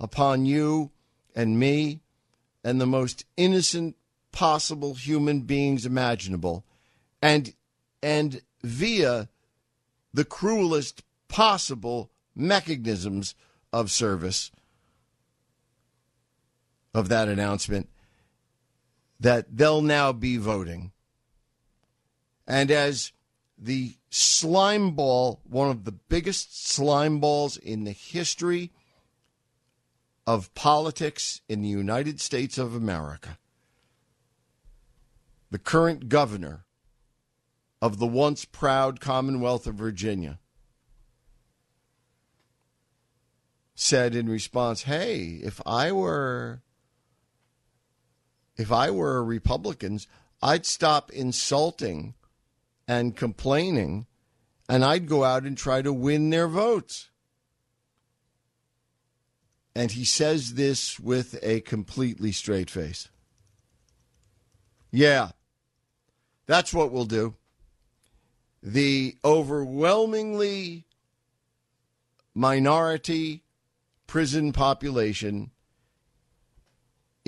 upon 0.00 0.46
you 0.46 0.90
and 1.34 1.58
me 1.58 2.00
and 2.64 2.80
the 2.80 2.86
most 2.86 3.24
innocent 3.36 3.96
possible 4.32 4.94
human 4.94 5.40
beings 5.42 5.86
imaginable, 5.86 6.64
and 7.20 7.54
and 8.02 8.42
via 8.62 9.28
the 10.12 10.24
cruelest 10.24 11.02
possible 11.28 12.10
mechanisms 12.34 13.34
of 13.72 13.90
service 13.90 14.50
of 16.98 17.08
that 17.08 17.28
announcement, 17.28 17.88
that 19.20 19.56
they'll 19.56 19.82
now 19.82 20.12
be 20.12 20.36
voting. 20.36 20.92
And 22.46 22.70
as 22.70 23.12
the 23.56 23.94
slime 24.10 24.92
ball, 24.92 25.40
one 25.44 25.70
of 25.70 25.84
the 25.84 25.92
biggest 25.92 26.68
slime 26.68 27.20
balls 27.20 27.56
in 27.56 27.84
the 27.84 27.92
history 27.92 28.72
of 30.26 30.52
politics 30.54 31.40
in 31.48 31.62
the 31.62 31.68
United 31.68 32.20
States 32.20 32.58
of 32.58 32.74
America. 32.74 33.38
The 35.50 35.58
current 35.58 36.08
governor 36.08 36.64
of 37.80 37.98
the 37.98 38.06
once 38.06 38.44
proud 38.44 39.00
Commonwealth 39.00 39.66
of 39.66 39.76
Virginia 39.76 40.38
said 43.74 44.14
in 44.14 44.28
response, 44.28 44.82
Hey, 44.82 45.40
if 45.42 45.62
I 45.64 45.92
were 45.92 46.62
if 48.58 48.70
I 48.72 48.90
were 48.90 49.16
a 49.16 49.22
Republicans, 49.22 50.06
I'd 50.42 50.66
stop 50.66 51.10
insulting 51.12 52.14
and 52.86 53.16
complaining, 53.16 54.06
and 54.68 54.84
I'd 54.84 55.08
go 55.08 55.24
out 55.24 55.44
and 55.44 55.56
try 55.56 55.80
to 55.80 55.92
win 55.92 56.30
their 56.30 56.48
votes. 56.48 57.08
And 59.74 59.92
he 59.92 60.04
says 60.04 60.54
this 60.54 60.98
with 60.98 61.38
a 61.42 61.60
completely 61.60 62.32
straight 62.32 62.68
face. 62.68 63.08
Yeah, 64.90 65.30
that's 66.46 66.74
what 66.74 66.90
we'll 66.90 67.04
do. 67.04 67.34
the 68.62 69.16
overwhelmingly 69.24 70.84
minority 72.34 73.42
prison 74.06 74.52
population 74.52 75.50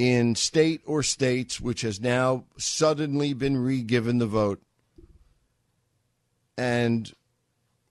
in 0.00 0.34
state 0.34 0.80
or 0.86 1.02
states 1.02 1.60
which 1.60 1.82
has 1.82 2.00
now 2.00 2.42
suddenly 2.56 3.34
been 3.34 3.58
re-given 3.58 4.16
the 4.16 4.26
vote. 4.26 4.62
And 6.56 7.12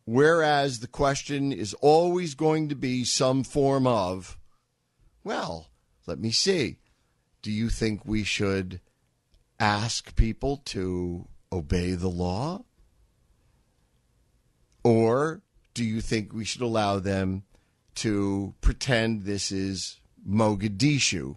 whereas 0.06 0.80
the 0.80 0.88
question 0.88 1.52
is 1.52 1.76
always 1.76 2.34
going 2.34 2.70
to 2.70 2.76
be 2.76 3.04
some 3.04 3.44
form 3.44 3.86
of 3.86 4.40
well 5.24 5.68
let 6.08 6.18
me 6.18 6.32
see. 6.32 6.80
Do 7.44 7.52
you 7.52 7.70
think 7.70 8.04
we 8.04 8.24
should 8.24 8.82
ask 9.60 10.16
people 10.16 10.58
to 10.66 11.28
obey 11.54 11.92
the 11.92 12.10
law? 12.10 12.64
Or 14.84 15.44
do 15.76 15.86
you 15.86 16.02
think 16.02 16.34
we 16.34 16.44
should 16.44 16.62
allow 16.64 16.98
them 16.98 17.44
to 17.96 18.56
pretend 18.62 19.26
this 19.26 19.52
is 19.52 20.00
Mogadishu 20.28 21.36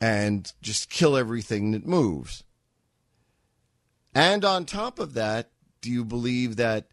and 0.00 0.52
just 0.62 0.90
kill 0.90 1.16
everything 1.16 1.72
that 1.72 1.86
moves? 1.86 2.44
And 4.14 4.44
on 4.44 4.64
top 4.64 4.98
of 4.98 5.14
that, 5.14 5.50
do 5.80 5.90
you 5.90 6.04
believe 6.04 6.56
that 6.56 6.88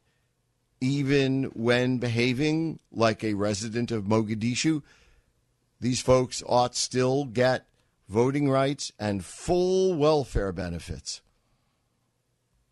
even 0.81 1.45
when 1.53 1.97
behaving 1.97 2.79
like 2.91 3.23
a 3.23 3.33
resident 3.33 3.91
of 3.91 4.03
Mogadishu, 4.03 4.83
these 5.79 6.01
folks 6.01 6.43
ought 6.45 6.75
still 6.75 7.25
get 7.25 7.67
voting 8.09 8.49
rights 8.49 8.91
and 8.99 9.23
full 9.23 9.95
welfare 9.95 10.51
benefits 10.51 11.21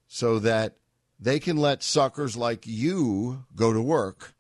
so 0.07 0.39
that 0.39 0.75
they 1.19 1.39
can 1.39 1.55
let 1.55 1.81
suckers 1.81 2.35
like 2.35 2.67
you 2.67 3.45
go 3.55 3.71
to 3.71 3.81
work 3.81 4.35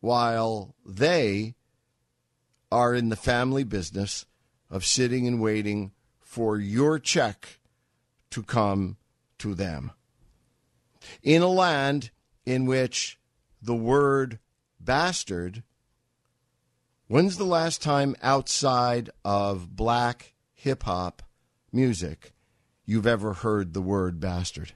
while 0.00 0.74
they 0.86 1.54
are 2.70 2.94
in 2.94 3.10
the 3.10 3.16
family 3.16 3.64
business 3.64 4.24
of 4.72 4.86
sitting 4.86 5.28
and 5.28 5.40
waiting 5.40 5.92
for 6.18 6.58
your 6.58 6.98
check 6.98 7.60
to 8.30 8.42
come 8.42 8.96
to 9.38 9.54
them. 9.54 9.92
In 11.22 11.42
a 11.42 11.48
land 11.48 12.10
in 12.46 12.64
which 12.64 13.20
the 13.60 13.74
word 13.74 14.38
bastard, 14.80 15.62
when's 17.06 17.36
the 17.36 17.44
last 17.44 17.82
time 17.82 18.16
outside 18.22 19.10
of 19.24 19.76
black 19.76 20.32
hip 20.54 20.84
hop 20.84 21.22
music 21.70 22.32
you've 22.86 23.06
ever 23.06 23.34
heard 23.34 23.74
the 23.74 23.82
word 23.82 24.18
bastard? 24.20 24.72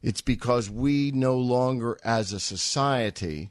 It's 0.00 0.20
because 0.20 0.70
we 0.70 1.10
no 1.10 1.36
longer, 1.36 1.98
as 2.04 2.32
a 2.32 2.38
society, 2.38 3.50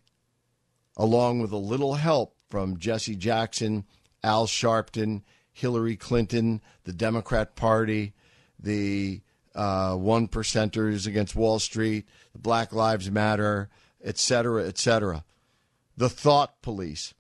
along 0.95 1.41
with 1.41 1.51
a 1.51 1.57
little 1.57 1.95
help 1.95 2.37
from 2.49 2.77
Jesse 2.77 3.17
Jackson, 3.17 3.83
Al 4.23 4.47
Sharpton, 4.47 5.23
Hillary 5.51 5.95
Clinton, 5.95 6.61
the 6.83 6.93
Democrat 6.93 7.55
Party, 7.55 8.13
the 8.59 9.21
uh, 9.55 9.95
one 9.95 10.27
percenters 10.27 11.07
against 11.07 11.35
Wall 11.35 11.59
Street, 11.59 12.05
the 12.33 12.39
Black 12.39 12.71
Lives 12.71 13.09
Matter, 13.09 13.69
et 14.03 14.17
cetera, 14.17 14.67
et 14.67 14.77
cetera. 14.77 15.23
The 15.95 16.09
thought 16.09 16.61
police. 16.61 17.13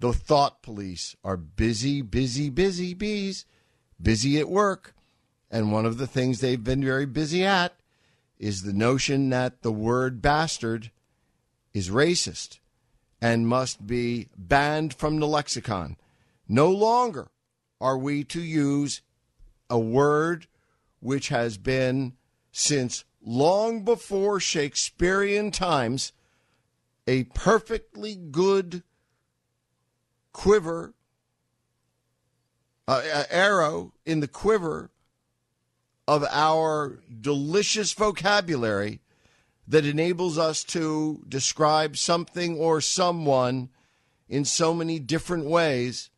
The 0.00 0.12
thought 0.12 0.62
police 0.62 1.16
are 1.22 1.36
busy, 1.36 2.02
busy, 2.02 2.48
busy 2.48 2.94
bees, 2.94 3.44
busy 4.00 4.38
at 4.38 4.48
work. 4.48 4.94
And 5.50 5.72
one 5.72 5.86
of 5.86 5.98
the 5.98 6.06
things 6.06 6.40
they've 6.40 6.62
been 6.62 6.84
very 6.84 7.06
busy 7.06 7.44
at 7.44 7.74
is 8.38 8.62
the 8.62 8.72
notion 8.72 9.30
that 9.30 9.62
the 9.62 9.72
word 9.72 10.22
bastard 10.22 10.90
is 11.74 11.90
racist 11.90 12.58
and 13.20 13.48
must 13.48 13.86
be 13.86 14.28
banned 14.36 14.94
from 14.94 15.18
the 15.18 15.26
lexicon. 15.26 15.96
No 16.48 16.70
longer 16.70 17.28
are 17.80 17.98
we 17.98 18.24
to 18.24 18.40
use 18.40 19.02
a 19.68 19.78
word 19.78 20.46
which 21.00 21.28
has 21.28 21.58
been 21.58 22.14
since 22.52 23.04
long 23.22 23.84
before 23.84 24.40
Shakespearean 24.40 25.50
times 25.50 26.12
a 27.06 27.24
perfectly 27.24 28.14
good 28.14 28.82
quiver, 30.32 30.94
uh, 32.86 33.24
arrow 33.30 33.92
in 34.04 34.20
the 34.20 34.28
quiver 34.28 34.90
of 36.06 36.24
our 36.30 37.00
delicious 37.20 37.92
vocabulary 37.92 39.00
that 39.68 39.84
enables 39.84 40.38
us 40.38 40.64
to 40.64 41.22
describe 41.28 41.96
something 41.96 42.56
or 42.56 42.80
someone 42.80 43.68
in 44.28 44.44
so 44.44 44.72
many 44.72 44.98
different 44.98 45.44
ways 45.44 46.10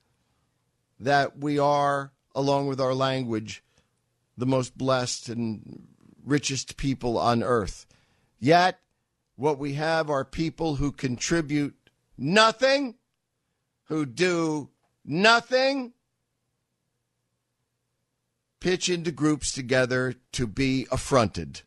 that 1.01 1.39
we 1.39 1.59
are, 1.59 2.13
along 2.35 2.69
with 2.69 2.81
our 2.81 2.95
language, 2.95 3.63
the 4.37 4.47
most 4.47 4.79
blessed 4.79 5.29
and 5.29 5.87
richest 6.25 6.77
people 6.77 7.19
on 7.19 7.43
earth. 7.43 7.87
Yet, 8.39 8.79
what 9.37 9.59
we 9.59 9.75
have 9.75 10.11
are 10.11 10.25
people 10.25 10.77
who 10.77 10.93
contribute 10.93 11.75
nothing, 12.17 12.97
who 13.85 14.07
do 14.07 14.69
nothing, 15.05 15.93
pitch 18.61 18.89
into 18.89 19.11
groups 19.11 19.51
together 19.53 20.15
to 20.33 20.47
be 20.47 20.87
affronted, 20.93 21.63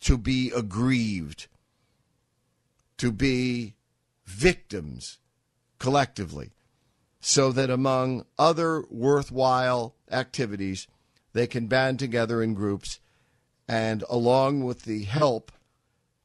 to 0.00 0.16
be 0.16 0.50
aggrieved, 0.54 1.46
to 2.96 3.12
be 3.12 3.74
victims 4.24 5.18
collectively, 5.78 6.50
so 7.20 7.52
that 7.52 7.70
among 7.70 8.24
other 8.38 8.84
worthwhile 8.88 9.94
activities, 10.10 10.86
they 11.32 11.46
can 11.46 11.66
band 11.66 11.98
together 11.98 12.42
in 12.42 12.54
groups 12.54 12.98
and, 13.68 14.02
along 14.08 14.64
with 14.64 14.82
the 14.82 15.04
help 15.04 15.52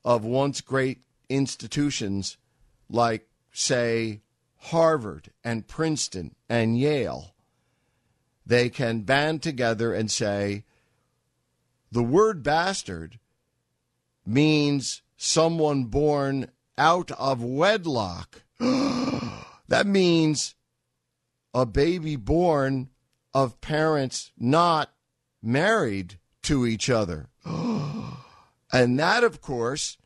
of 0.03 0.23
once 0.23 0.61
great 0.61 1.01
institutions 1.29 2.37
like, 2.89 3.27
say, 3.51 4.21
Harvard 4.57 5.31
and 5.43 5.67
Princeton 5.67 6.33
and 6.49 6.77
Yale, 6.77 7.35
they 8.45 8.69
can 8.69 9.01
band 9.01 9.43
together 9.43 9.93
and 9.93 10.09
say 10.09 10.63
the 11.91 12.03
word 12.03 12.41
bastard 12.41 13.19
means 14.25 15.01
someone 15.17 15.85
born 15.85 16.49
out 16.77 17.11
of 17.11 17.43
wedlock. 17.43 18.43
that 18.59 19.85
means 19.85 20.55
a 21.53 21.65
baby 21.65 22.15
born 22.15 22.89
of 23.33 23.61
parents 23.61 24.31
not 24.37 24.91
married 25.41 26.19
to 26.43 26.65
each 26.65 26.89
other. 26.89 27.29
and 27.45 28.99
that, 28.99 29.23
of 29.23 29.41
course, 29.41 29.97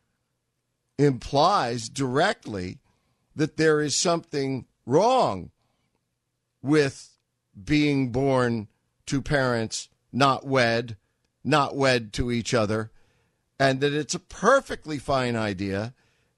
implies 0.97 1.89
directly 1.89 2.79
that 3.35 3.57
there 3.57 3.81
is 3.81 3.95
something 3.95 4.65
wrong 4.85 5.51
with 6.61 7.17
being 7.63 8.11
born 8.11 8.67
to 9.05 9.21
parents 9.21 9.89
not 10.11 10.45
wed, 10.45 10.97
not 11.43 11.75
wed 11.75 12.11
to 12.13 12.31
each 12.31 12.53
other, 12.53 12.91
and 13.59 13.81
that 13.81 13.93
it's 13.93 14.15
a 14.15 14.19
perfectly 14.19 14.97
fine 14.97 15.35
idea 15.35 15.93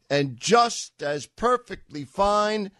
and 0.09 0.38
just 0.38 1.01
as 1.01 1.26
perfectly 1.26 2.03
fine 2.03 2.72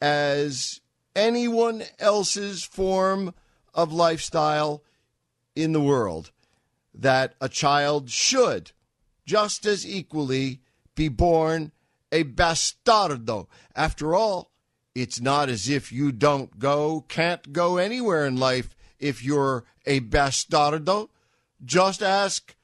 as 0.00 0.80
anyone 1.14 1.82
else's 1.98 2.64
form 2.64 3.34
of 3.74 3.92
lifestyle 3.92 4.82
in 5.54 5.72
the 5.72 5.80
world 5.80 6.32
that 6.94 7.34
a 7.40 7.48
child 7.48 8.10
should 8.10 8.72
just 9.24 9.64
as 9.66 9.86
equally 9.86 10.60
be 10.94 11.08
born 11.08 11.72
a 12.10 12.24
bastardo. 12.24 13.46
After 13.74 14.14
all, 14.14 14.50
it's 14.94 15.20
not 15.20 15.48
as 15.48 15.68
if 15.68 15.90
you 15.90 16.12
don't 16.12 16.58
go, 16.58 17.04
can't 17.08 17.52
go 17.52 17.78
anywhere 17.78 18.26
in 18.26 18.36
life 18.36 18.74
if 18.98 19.24
you're 19.24 19.64
a 19.86 20.00
bastardo. 20.00 21.08
Just 21.64 22.02
ask 22.02 22.54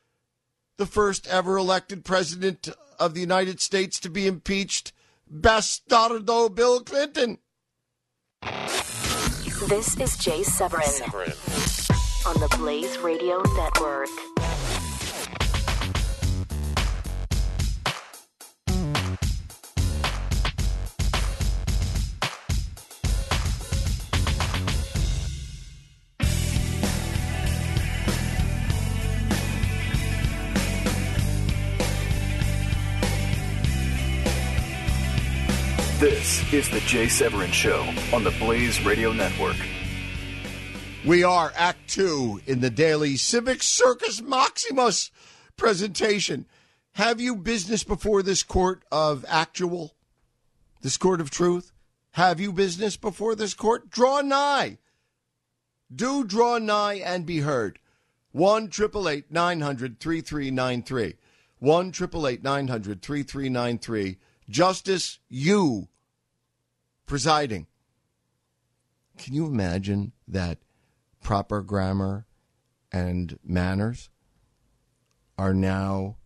the 0.79 0.87
first 0.87 1.27
ever 1.27 1.59
elected 1.59 2.05
president 2.05 2.69
of 2.99 3.13
the 3.13 3.21
United 3.21 3.61
States 3.61 4.01
to 4.01 4.09
be 4.09 4.27
impeached, 4.27 4.93
bastardo 5.31 6.55
Bill 6.55 6.81
Clinton. 6.81 7.39
This 9.69 9.97
is 9.99 10.17
Jay 10.17 10.43
Severin, 10.45 10.85
Severin. 10.85 11.33
on 12.27 12.41
the 12.41 12.57
Blaze 12.57 12.97
Radio 12.99 13.43
Network. 13.57 14.09
Is 36.39 36.71
the 36.71 36.81
Jay 36.81 37.09
Severin 37.09 37.51
Show 37.51 37.87
on 38.11 38.25
the 38.25 38.31
Blaze 38.39 38.83
Radio 38.83 39.13
Network. 39.13 39.57
We 41.05 41.23
are 41.23 41.53
Act 41.55 41.91
Two 41.91 42.41
in 42.47 42.61
the 42.61 42.71
daily 42.71 43.17
Civic 43.17 43.63
Circus 43.63 44.23
Maximus 44.23 45.11
presentation. 45.59 46.47
Have 46.93 47.21
you 47.21 47.37
business 47.37 47.85
before 47.85 48.23
this 48.23 48.43
court 48.43 48.83
of 48.91 49.27
actual, 49.29 49.95
this 50.81 50.97
court 50.97 51.21
of 51.21 51.31
truth? 51.31 51.73
Have 52.13 52.41
you 52.41 52.53
business 52.53 52.97
before 52.97 53.35
this 53.35 53.53
court? 53.53 53.91
Draw 53.91 54.23
nigh. 54.23 54.79
Do 55.95 56.25
draw 56.25 56.57
nigh 56.57 56.95
and 56.95 57.27
be 57.27 57.41
heard. 57.41 57.79
1 58.33 58.65
888 58.65 59.31
900 59.31 60.01
3393. 60.01 61.15
1 61.59 61.89
888 61.89 62.43
900 62.43 63.03
3393. 63.03 64.17
Justice, 64.49 65.19
you 65.29 65.89
presiding. 67.09 67.67
Can 69.17 69.35
you 69.35 69.47
imagine 69.47 70.13
that 70.29 70.59
proper 71.23 71.63
grammar 71.63 72.27
and 72.93 73.39
manners 73.43 74.11
are 75.37 75.55
now 75.55 76.19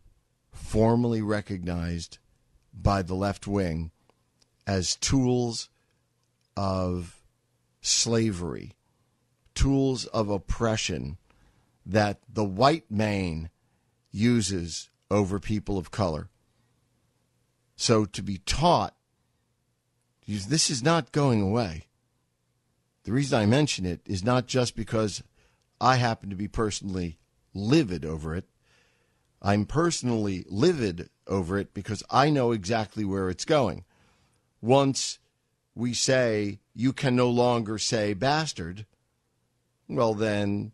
formally 0.52 1.22
recognized 1.22 2.18
by 2.74 3.00
the 3.00 3.14
left 3.14 3.46
wing 3.46 3.92
as 4.66 4.96
tools 4.96 5.70
of 6.56 7.22
slavery, 7.80 8.72
tools 9.54 10.06
of 10.06 10.28
oppression 10.28 11.16
that 11.86 12.20
the 12.28 12.44
white 12.44 12.90
man 12.90 13.50
uses 14.10 14.90
over 15.10 15.38
people 15.38 15.78
of 15.78 15.90
color. 15.90 16.28
So 17.76 18.04
to 18.04 18.22
be 18.22 18.38
taught, 18.38 18.94
this 20.26 20.70
is 20.70 20.82
not 20.82 21.12
going 21.12 21.42
away. 21.42 21.86
The 23.04 23.12
reason 23.12 23.40
I 23.40 23.46
mention 23.46 23.84
it 23.84 24.00
is 24.06 24.24
not 24.24 24.46
just 24.46 24.76
because 24.76 25.22
I 25.80 25.96
happen 25.96 26.30
to 26.30 26.36
be 26.36 26.48
personally 26.48 27.18
livid 27.54 28.04
over 28.04 28.34
it. 28.34 28.44
I'm 29.40 29.66
personally 29.66 30.44
livid 30.48 31.10
over 31.26 31.58
it 31.58 31.74
because 31.74 32.04
I 32.10 32.30
know 32.30 32.52
exactly 32.52 33.04
where 33.04 33.28
it's 33.28 33.44
going. 33.44 33.84
Once 34.60 35.18
we 35.74 35.94
say 35.94 36.60
you 36.74 36.92
can 36.92 37.16
no 37.16 37.28
longer 37.28 37.78
say 37.78 38.14
bastard, 38.14 38.86
well, 39.88 40.14
then 40.14 40.72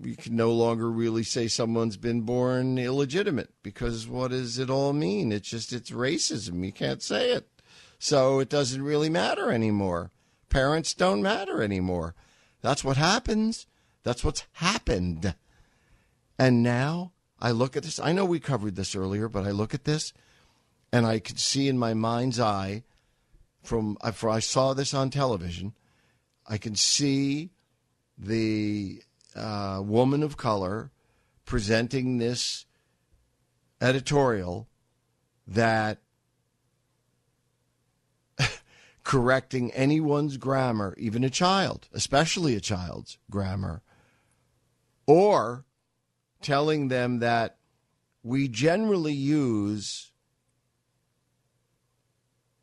we 0.00 0.16
can 0.16 0.34
no 0.34 0.50
longer 0.50 0.90
really 0.90 1.22
say 1.22 1.46
someone's 1.46 1.96
been 1.96 2.22
born 2.22 2.78
illegitimate 2.78 3.50
because 3.62 4.08
what 4.08 4.32
does 4.32 4.58
it 4.58 4.70
all 4.70 4.92
mean? 4.92 5.30
It's 5.30 5.48
just 5.48 5.72
it's 5.72 5.90
racism. 5.90 6.64
You 6.64 6.72
can't 6.72 7.02
say 7.02 7.30
it. 7.32 7.48
So 8.04 8.38
it 8.38 8.50
doesn't 8.50 8.82
really 8.82 9.08
matter 9.08 9.50
anymore. 9.50 10.10
Parents 10.50 10.92
don't 10.92 11.22
matter 11.22 11.62
anymore. 11.62 12.14
That's 12.60 12.84
what 12.84 12.98
happens. 12.98 13.66
That's 14.02 14.22
what's 14.22 14.44
happened. 14.52 15.34
And 16.38 16.62
now 16.62 17.12
I 17.40 17.50
look 17.52 17.78
at 17.78 17.82
this. 17.82 17.98
I 17.98 18.12
know 18.12 18.26
we 18.26 18.40
covered 18.40 18.76
this 18.76 18.94
earlier, 18.94 19.26
but 19.26 19.46
I 19.46 19.52
look 19.52 19.72
at 19.72 19.84
this 19.84 20.12
and 20.92 21.06
I 21.06 21.18
could 21.18 21.40
see 21.40 21.66
in 21.66 21.78
my 21.78 21.94
mind's 21.94 22.38
eye 22.38 22.82
from 23.62 23.96
for 24.12 24.28
I 24.28 24.40
saw 24.40 24.74
this 24.74 24.92
on 24.92 25.08
television. 25.08 25.72
I 26.46 26.58
can 26.58 26.76
see 26.76 27.52
the 28.18 29.00
uh, 29.34 29.80
woman 29.82 30.22
of 30.22 30.36
color 30.36 30.90
presenting 31.46 32.18
this 32.18 32.66
editorial 33.80 34.68
that 35.46 36.03
correcting 39.04 39.70
anyone's 39.72 40.38
grammar, 40.38 40.94
even 40.98 41.22
a 41.22 41.30
child, 41.30 41.88
especially 41.92 42.56
a 42.56 42.60
child's 42.60 43.18
grammar, 43.30 43.82
or 45.06 45.64
telling 46.40 46.88
them 46.88 47.18
that 47.20 47.58
we 48.22 48.48
generally 48.48 49.12
use 49.12 50.10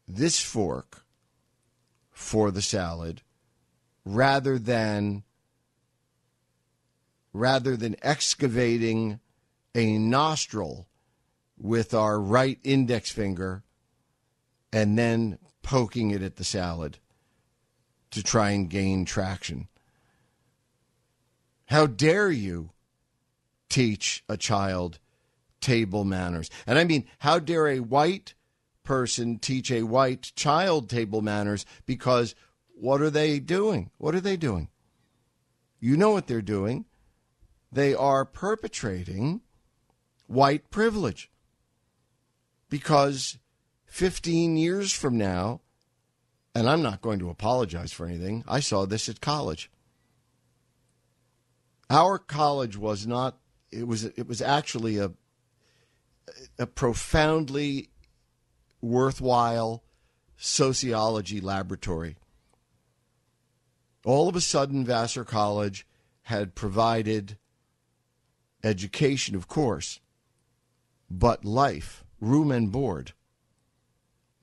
this 0.07 0.39
fork 0.39 1.05
for 2.11 2.51
the 2.51 2.61
salad 2.61 3.21
rather 4.03 4.57
than 4.59 5.23
rather 7.33 7.77
than 7.77 7.95
excavating 8.01 9.19
a 9.73 9.97
nostril 9.97 10.87
with 11.57 11.93
our 11.93 12.19
right 12.19 12.59
index 12.63 13.09
finger 13.09 13.63
and 14.73 14.97
then 14.97 15.37
poking 15.61 16.11
it 16.11 16.21
at 16.21 16.35
the 16.35 16.43
salad 16.43 16.97
to 18.11 18.23
try 18.23 18.51
and 18.51 18.69
gain 18.69 19.05
traction. 19.05 19.67
How 21.65 21.87
dare 21.87 22.29
you 22.29 22.71
teach 23.69 24.23
a 24.27 24.35
child 24.35 24.99
table 25.61 26.03
manners? 26.03 26.49
And 26.67 26.77
I 26.77 26.83
mean, 26.83 27.05
how 27.19 27.39
dare 27.39 27.67
a 27.67 27.79
white 27.79 28.33
person 28.83 29.39
teach 29.39 29.71
a 29.71 29.83
white 29.83 30.31
child 30.35 30.89
table 30.89 31.21
manners 31.21 31.65
because 31.85 32.35
what 32.73 33.01
are 33.01 33.09
they 33.09 33.39
doing? 33.39 33.91
What 33.97 34.15
are 34.15 34.21
they 34.21 34.37
doing? 34.37 34.69
You 35.79 35.95
know 35.95 36.11
what 36.11 36.27
they're 36.27 36.41
doing 36.41 36.85
they 37.71 37.93
are 37.93 38.25
perpetrating 38.25 39.41
white 40.27 40.69
privilege. 40.69 41.31
Because 42.69 43.37
15 43.91 44.55
years 44.55 44.93
from 44.93 45.17
now, 45.17 45.59
and 46.55 46.69
I'm 46.69 46.81
not 46.81 47.01
going 47.01 47.19
to 47.19 47.29
apologize 47.29 47.91
for 47.91 48.05
anything, 48.05 48.41
I 48.47 48.61
saw 48.61 48.85
this 48.85 49.09
at 49.09 49.19
college. 49.19 49.69
Our 51.89 52.17
college 52.17 52.77
was 52.77 53.05
not 53.05 53.37
it 53.69 53.85
was 53.85 54.05
it 54.05 54.27
was 54.27 54.41
actually 54.41 54.97
a 54.97 55.11
a 56.57 56.65
profoundly 56.65 57.89
worthwhile 58.79 59.83
sociology 60.37 61.41
laboratory. 61.41 62.15
All 64.05 64.29
of 64.29 64.37
a 64.37 64.41
sudden 64.41 64.85
Vassar 64.85 65.25
College 65.25 65.85
had 66.23 66.55
provided 66.55 67.37
education, 68.63 69.35
of 69.35 69.49
course, 69.49 69.99
but 71.09 71.43
life, 71.43 72.05
room 72.21 72.51
and 72.51 72.71
board. 72.71 73.11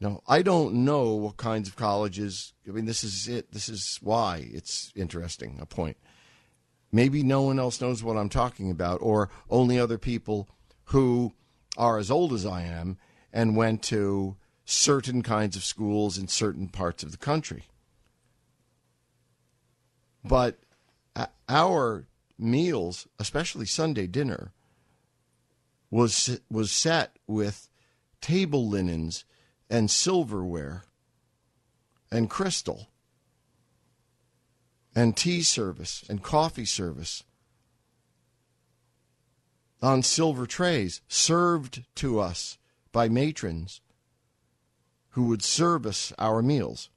Now, 0.00 0.22
I 0.28 0.42
don't 0.42 0.84
know 0.84 1.14
what 1.14 1.36
kinds 1.36 1.68
of 1.68 1.76
colleges. 1.76 2.52
I 2.66 2.70
mean, 2.70 2.86
this 2.86 3.02
is 3.02 3.26
it. 3.26 3.52
This 3.52 3.68
is 3.68 3.98
why 4.00 4.48
it's 4.52 4.92
interesting, 4.94 5.58
a 5.60 5.66
point. 5.66 5.96
Maybe 6.92 7.22
no 7.22 7.42
one 7.42 7.58
else 7.58 7.80
knows 7.80 8.02
what 8.02 8.16
I'm 8.16 8.28
talking 8.28 8.70
about, 8.70 9.00
or 9.02 9.28
only 9.50 9.78
other 9.78 9.98
people 9.98 10.48
who 10.84 11.34
are 11.76 11.98
as 11.98 12.10
old 12.10 12.32
as 12.32 12.46
I 12.46 12.62
am 12.62 12.96
and 13.32 13.56
went 13.56 13.82
to 13.84 14.36
certain 14.64 15.22
kinds 15.22 15.56
of 15.56 15.64
schools 15.64 16.16
in 16.16 16.28
certain 16.28 16.68
parts 16.68 17.02
of 17.02 17.10
the 17.10 17.18
country. 17.18 17.64
But 20.24 20.58
our 21.48 22.06
meals, 22.38 23.08
especially 23.18 23.66
Sunday 23.66 24.06
dinner, 24.06 24.52
was 25.90 26.40
was 26.50 26.70
set 26.70 27.16
with 27.26 27.68
table 28.20 28.68
linens 28.68 29.24
and 29.70 29.90
silverware 29.90 30.84
and 32.10 32.30
crystal 32.30 32.88
and 34.94 35.16
tea 35.16 35.42
service 35.42 36.04
and 36.08 36.22
coffee 36.22 36.64
service 36.64 37.22
on 39.80 40.02
silver 40.02 40.46
trays 40.46 41.00
served 41.08 41.84
to 41.94 42.18
us 42.18 42.58
by 42.92 43.08
matrons 43.08 43.80
who 45.10 45.24
would 45.24 45.42
service 45.42 46.12
our 46.18 46.42
meals. 46.42 46.90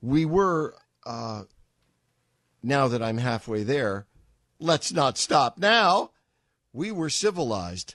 We 0.00 0.24
were 0.24 0.74
uh, 1.06 1.44
now 2.62 2.88
that 2.88 3.02
I'm 3.02 3.18
halfway 3.18 3.62
there, 3.62 4.06
let's 4.58 4.92
not 4.92 5.18
stop 5.18 5.58
now. 5.58 6.10
We 6.72 6.92
were 6.92 7.10
civilized. 7.10 7.94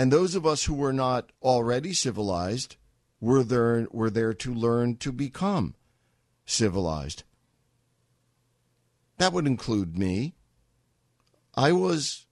And 0.00 0.10
those 0.10 0.34
of 0.34 0.46
us 0.46 0.64
who 0.64 0.72
were 0.72 0.94
not 0.94 1.30
already 1.42 1.92
civilized 1.92 2.76
were 3.20 3.44
there, 3.44 3.86
were 3.90 4.08
there 4.08 4.32
to 4.32 4.54
learn 4.54 4.96
to 4.96 5.12
become 5.12 5.74
civilized. 6.46 7.22
That 9.18 9.34
would 9.34 9.46
include 9.46 9.98
me. 9.98 10.36
I 11.54 11.72
was 11.72 12.24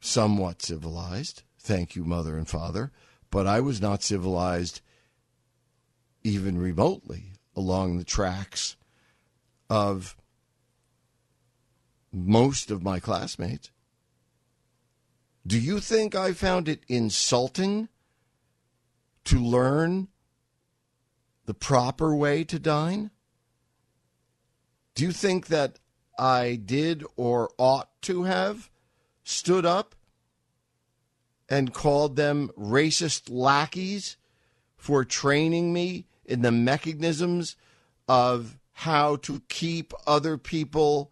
somewhat 0.00 0.62
civilized. 0.62 1.42
Thank 1.58 1.94
you, 1.94 2.04
mother 2.04 2.38
and 2.38 2.48
father. 2.48 2.90
But 3.30 3.46
I 3.46 3.60
was 3.60 3.82
not 3.82 4.02
civilized 4.02 4.80
even 6.24 6.56
remotely 6.56 7.34
along 7.54 7.98
the 7.98 8.04
tracks 8.04 8.78
of 9.68 10.16
most 12.10 12.70
of 12.70 12.82
my 12.82 12.98
classmates. 12.98 13.70
Do 15.46 15.58
you 15.58 15.80
think 15.80 16.14
I 16.14 16.32
found 16.32 16.68
it 16.68 16.84
insulting 16.88 17.88
to 19.24 19.38
learn 19.38 20.08
the 21.46 21.54
proper 21.54 22.14
way 22.14 22.44
to 22.44 22.58
dine? 22.58 23.10
Do 24.94 25.04
you 25.04 25.12
think 25.12 25.46
that 25.46 25.78
I 26.18 26.56
did 26.56 27.04
or 27.16 27.50
ought 27.58 27.88
to 28.02 28.24
have 28.24 28.70
stood 29.24 29.64
up 29.64 29.94
and 31.48 31.72
called 31.72 32.16
them 32.16 32.50
racist 32.56 33.30
lackeys 33.30 34.16
for 34.76 35.04
training 35.04 35.72
me 35.72 36.06
in 36.24 36.42
the 36.42 36.52
mechanisms 36.52 37.56
of 38.06 38.58
how 38.72 39.16
to 39.16 39.42
keep 39.48 39.92
other 40.06 40.38
people 40.38 41.10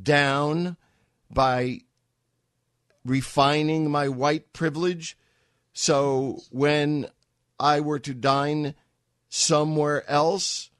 down 0.00 0.76
by 1.30 1.80
refining 3.04 3.90
my 3.90 4.08
white 4.08 4.52
privilege. 4.52 5.16
So 5.72 6.40
when 6.50 7.08
I 7.58 7.80
were 7.80 7.98
to 8.00 8.14
dine 8.14 8.74
somewhere 9.28 10.08
else 10.08 10.70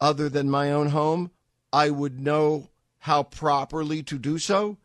other 0.00 0.28
than 0.28 0.50
my 0.50 0.70
own 0.70 0.88
home, 0.88 1.30
I 1.72 1.90
would 1.90 2.20
know 2.20 2.70
how 3.00 3.22
properly 3.22 4.02
to 4.04 4.18
do 4.18 4.38
so, 4.38 4.78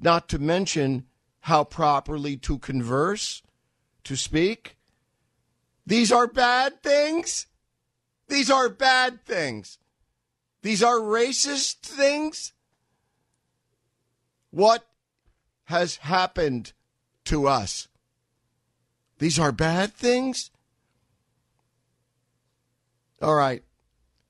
not 0.00 0.28
to 0.30 0.38
mention 0.38 1.06
how 1.40 1.64
properly 1.64 2.36
to 2.36 2.58
converse, 2.58 3.42
to 4.04 4.16
speak. 4.16 4.76
These 5.86 6.12
are 6.12 6.26
bad 6.26 6.82
things. 6.82 7.46
These 8.28 8.50
are 8.50 8.68
bad 8.68 9.24
things. 9.24 9.78
These 10.62 10.82
are 10.82 10.98
racist 10.98 11.80
things. 11.80 12.52
What 14.50 14.86
has 15.72 15.96
happened 15.96 16.74
to 17.24 17.48
us? 17.48 17.88
These 19.18 19.38
are 19.38 19.52
bad 19.52 19.94
things? 19.94 20.50
All 23.22 23.34
right. 23.34 23.62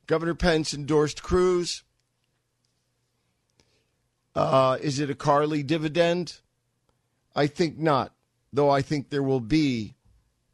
Governor 0.06 0.34
Pence 0.34 0.72
endorsed 0.72 1.24
Cruz. 1.24 1.82
Uh, 4.36 4.78
is 4.80 5.00
it 5.00 5.10
a 5.10 5.16
Carly 5.16 5.64
dividend? 5.64 6.38
I 7.34 7.48
think 7.48 7.76
not, 7.76 8.12
though 8.52 8.70
I 8.70 8.80
think 8.80 9.10
there 9.10 9.22
will 9.22 9.40
be 9.40 9.94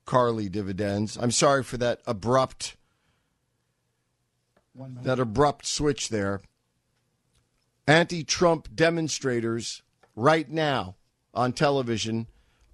Carly 0.07 0.49
dividends. 0.49 1.19
I'm 1.21 1.31
sorry 1.31 1.63
for 1.63 1.77
that 1.77 2.01
abrupt 2.07 2.77
that 5.03 5.21
abrupt 5.21 5.67
switch 5.67 6.09
there. 6.09 6.41
Anti-Trump 7.87 8.75
demonstrators 8.75 9.83
right 10.19 10.51
now 10.51 10.97
on 11.33 11.53
television 11.53 12.27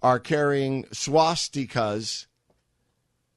are 0.02 0.18
carrying 0.18 0.84
swastikas, 0.84 2.26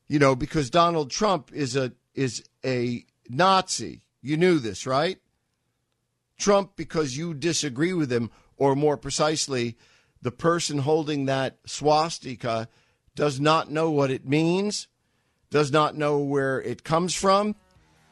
you 0.08 0.18
know, 0.18 0.36
because 0.36 0.70
Donald 0.70 1.12
Trump 1.12 1.52
is 1.54 1.76
a 1.76 1.92
is 2.16 2.44
a 2.66 3.06
Nazi. 3.30 4.02
You 4.22 4.38
knew 4.38 4.60
this, 4.60 4.88
right? 4.88 5.20
Trump 6.38 6.72
because 6.76 7.18
you 7.18 7.34
disagree 7.34 7.94
with 7.94 8.12
him 8.12 8.32
or 8.56 8.76
more 8.76 8.98
precisely 8.98 9.78
the 10.22 10.32
person 10.32 10.80
holding 10.80 11.26
that 11.26 11.58
swastika 11.66 12.70
does 13.16 13.40
not 13.40 13.70
know 13.72 13.92
what 13.92 14.12
it 14.12 14.28
means, 14.28 14.88
does 15.50 15.72
not 15.72 15.96
know 15.96 16.20
where 16.20 16.62
it 16.62 16.84
comes 16.84 17.14
from, 17.14 17.56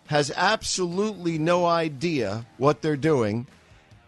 has 0.07 0.31
absolutely 0.35 1.37
no 1.37 1.65
idea 1.65 2.45
what 2.57 2.81
they're 2.81 2.97
doing, 2.97 3.47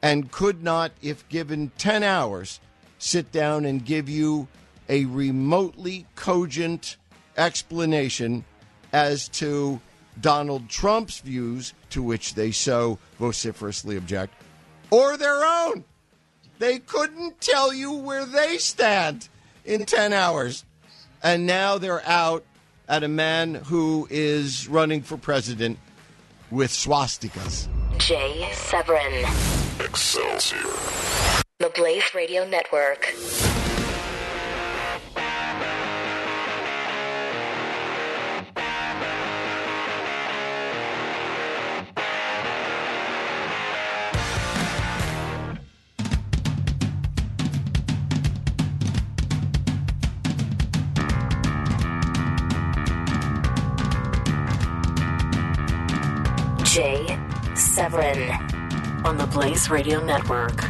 and 0.02 0.32
could 0.32 0.64
not, 0.64 0.92
if 1.02 1.28
given 1.30 1.72
10 1.78 2.04
hours, 2.04 2.60
sit 3.00 3.32
down 3.32 3.66
and 3.66 3.86
give 3.86 4.10
you 4.10 4.48
a 4.90 5.06
remotely 5.06 6.06
cogent 6.16 6.98
explanation 7.38 8.46
as 8.94 9.28
to 9.30 9.80
Donald 10.20 10.70
Trump's 10.70 11.20
views, 11.20 11.74
to 11.92 12.02
which 12.02 12.34
they 12.34 12.52
so 12.52 12.98
vociferously 13.20 13.98
object, 13.98 14.34
or 14.90 15.18
their 15.18 15.44
own. 15.44 15.84
They 16.60 16.80
couldn't 16.80 17.40
tell 17.40 17.74
you 17.74 17.94
where 17.94 18.26
they 18.26 18.58
stand 18.58 19.30
in 19.64 19.86
10 19.86 20.14
hours. 20.14 20.66
And 21.22 21.46
now 21.46 21.78
they're 21.78 22.06
out 22.06 22.46
at 22.88 23.04
a 23.04 23.08
man 23.08 23.56
who 23.56 24.08
is 24.10 24.68
running 24.68 25.02
for 25.02 25.18
president 25.18 25.78
with 26.50 26.72
swastikas. 26.72 27.68
Jay 27.98 28.50
Severin, 28.54 29.26
Excelsior. 29.80 30.58
the 31.60 31.70
Blaze 31.76 32.14
Radio 32.16 32.48
Network. 32.48 33.14
Jay 56.64 57.18
Severin 57.56 58.57
on 59.08 59.18
the 59.18 59.26
Blaze 59.28 59.70
Radio 59.70 60.04
Network. 60.04 60.62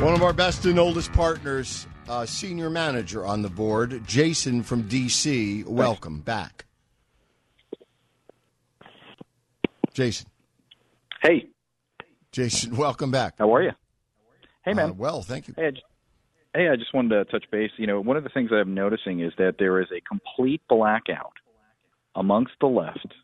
One 0.00 0.14
of 0.14 0.22
our 0.24 0.32
best 0.32 0.64
and 0.64 0.80
oldest 0.80 1.12
partners, 1.12 1.86
uh, 2.08 2.26
senior 2.26 2.70
manager 2.70 3.24
on 3.24 3.40
the 3.40 3.48
board, 3.48 4.02
Jason 4.04 4.64
from 4.64 4.82
DC. 4.82 5.64
Welcome 5.64 6.18
back. 6.18 6.64
Jason. 9.94 10.26
Hey, 11.22 11.46
Jason, 12.32 12.76
welcome 12.76 13.12
back. 13.12 13.34
how 13.38 13.54
are 13.54 13.62
you? 13.62 13.70
Hey, 14.64 14.74
man. 14.74 14.90
Uh, 14.90 14.94
well, 14.94 15.22
thank 15.22 15.46
you. 15.46 15.54
hey, 15.56 15.68
I 15.68 15.70
just, 15.70 15.84
hey, 16.52 16.68
I 16.68 16.74
just 16.74 16.92
wanted 16.92 17.10
to 17.10 17.24
touch 17.26 17.48
base. 17.52 17.70
You 17.76 17.86
know, 17.86 18.00
one 18.00 18.16
of 18.16 18.24
the 18.24 18.30
things 18.30 18.50
I'm 18.52 18.74
noticing 18.74 19.20
is 19.20 19.32
that 19.38 19.54
there 19.60 19.80
is 19.80 19.86
a 19.96 20.00
complete 20.00 20.62
blackout 20.68 21.34
amongst 22.16 22.54
the 22.60 22.66
left 22.66 23.14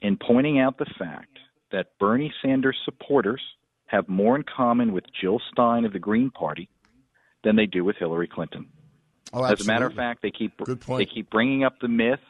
in 0.00 0.16
pointing 0.16 0.58
out 0.58 0.76
the 0.78 0.86
fact 0.98 1.38
that 1.72 1.98
Bernie 1.98 2.32
Sanders 2.42 2.76
supporters 2.84 3.40
have 3.86 4.08
more 4.08 4.36
in 4.36 4.42
common 4.44 4.92
with 4.92 5.04
Jill 5.20 5.40
Stein 5.52 5.84
of 5.84 5.92
the 5.92 5.98
Green 5.98 6.30
Party 6.30 6.68
than 7.44 7.56
they 7.56 7.66
do 7.66 7.84
with 7.84 7.96
Hillary 7.96 8.28
Clinton. 8.28 8.68
Oh, 9.32 9.44
As 9.44 9.60
a 9.60 9.64
matter 9.64 9.86
of 9.86 9.94
fact, 9.94 10.22
they 10.22 10.30
keep 10.30 10.52
they 10.88 11.06
keep 11.06 11.30
bringing 11.30 11.64
up 11.64 11.74
the 11.80 11.88
myth 11.88 12.20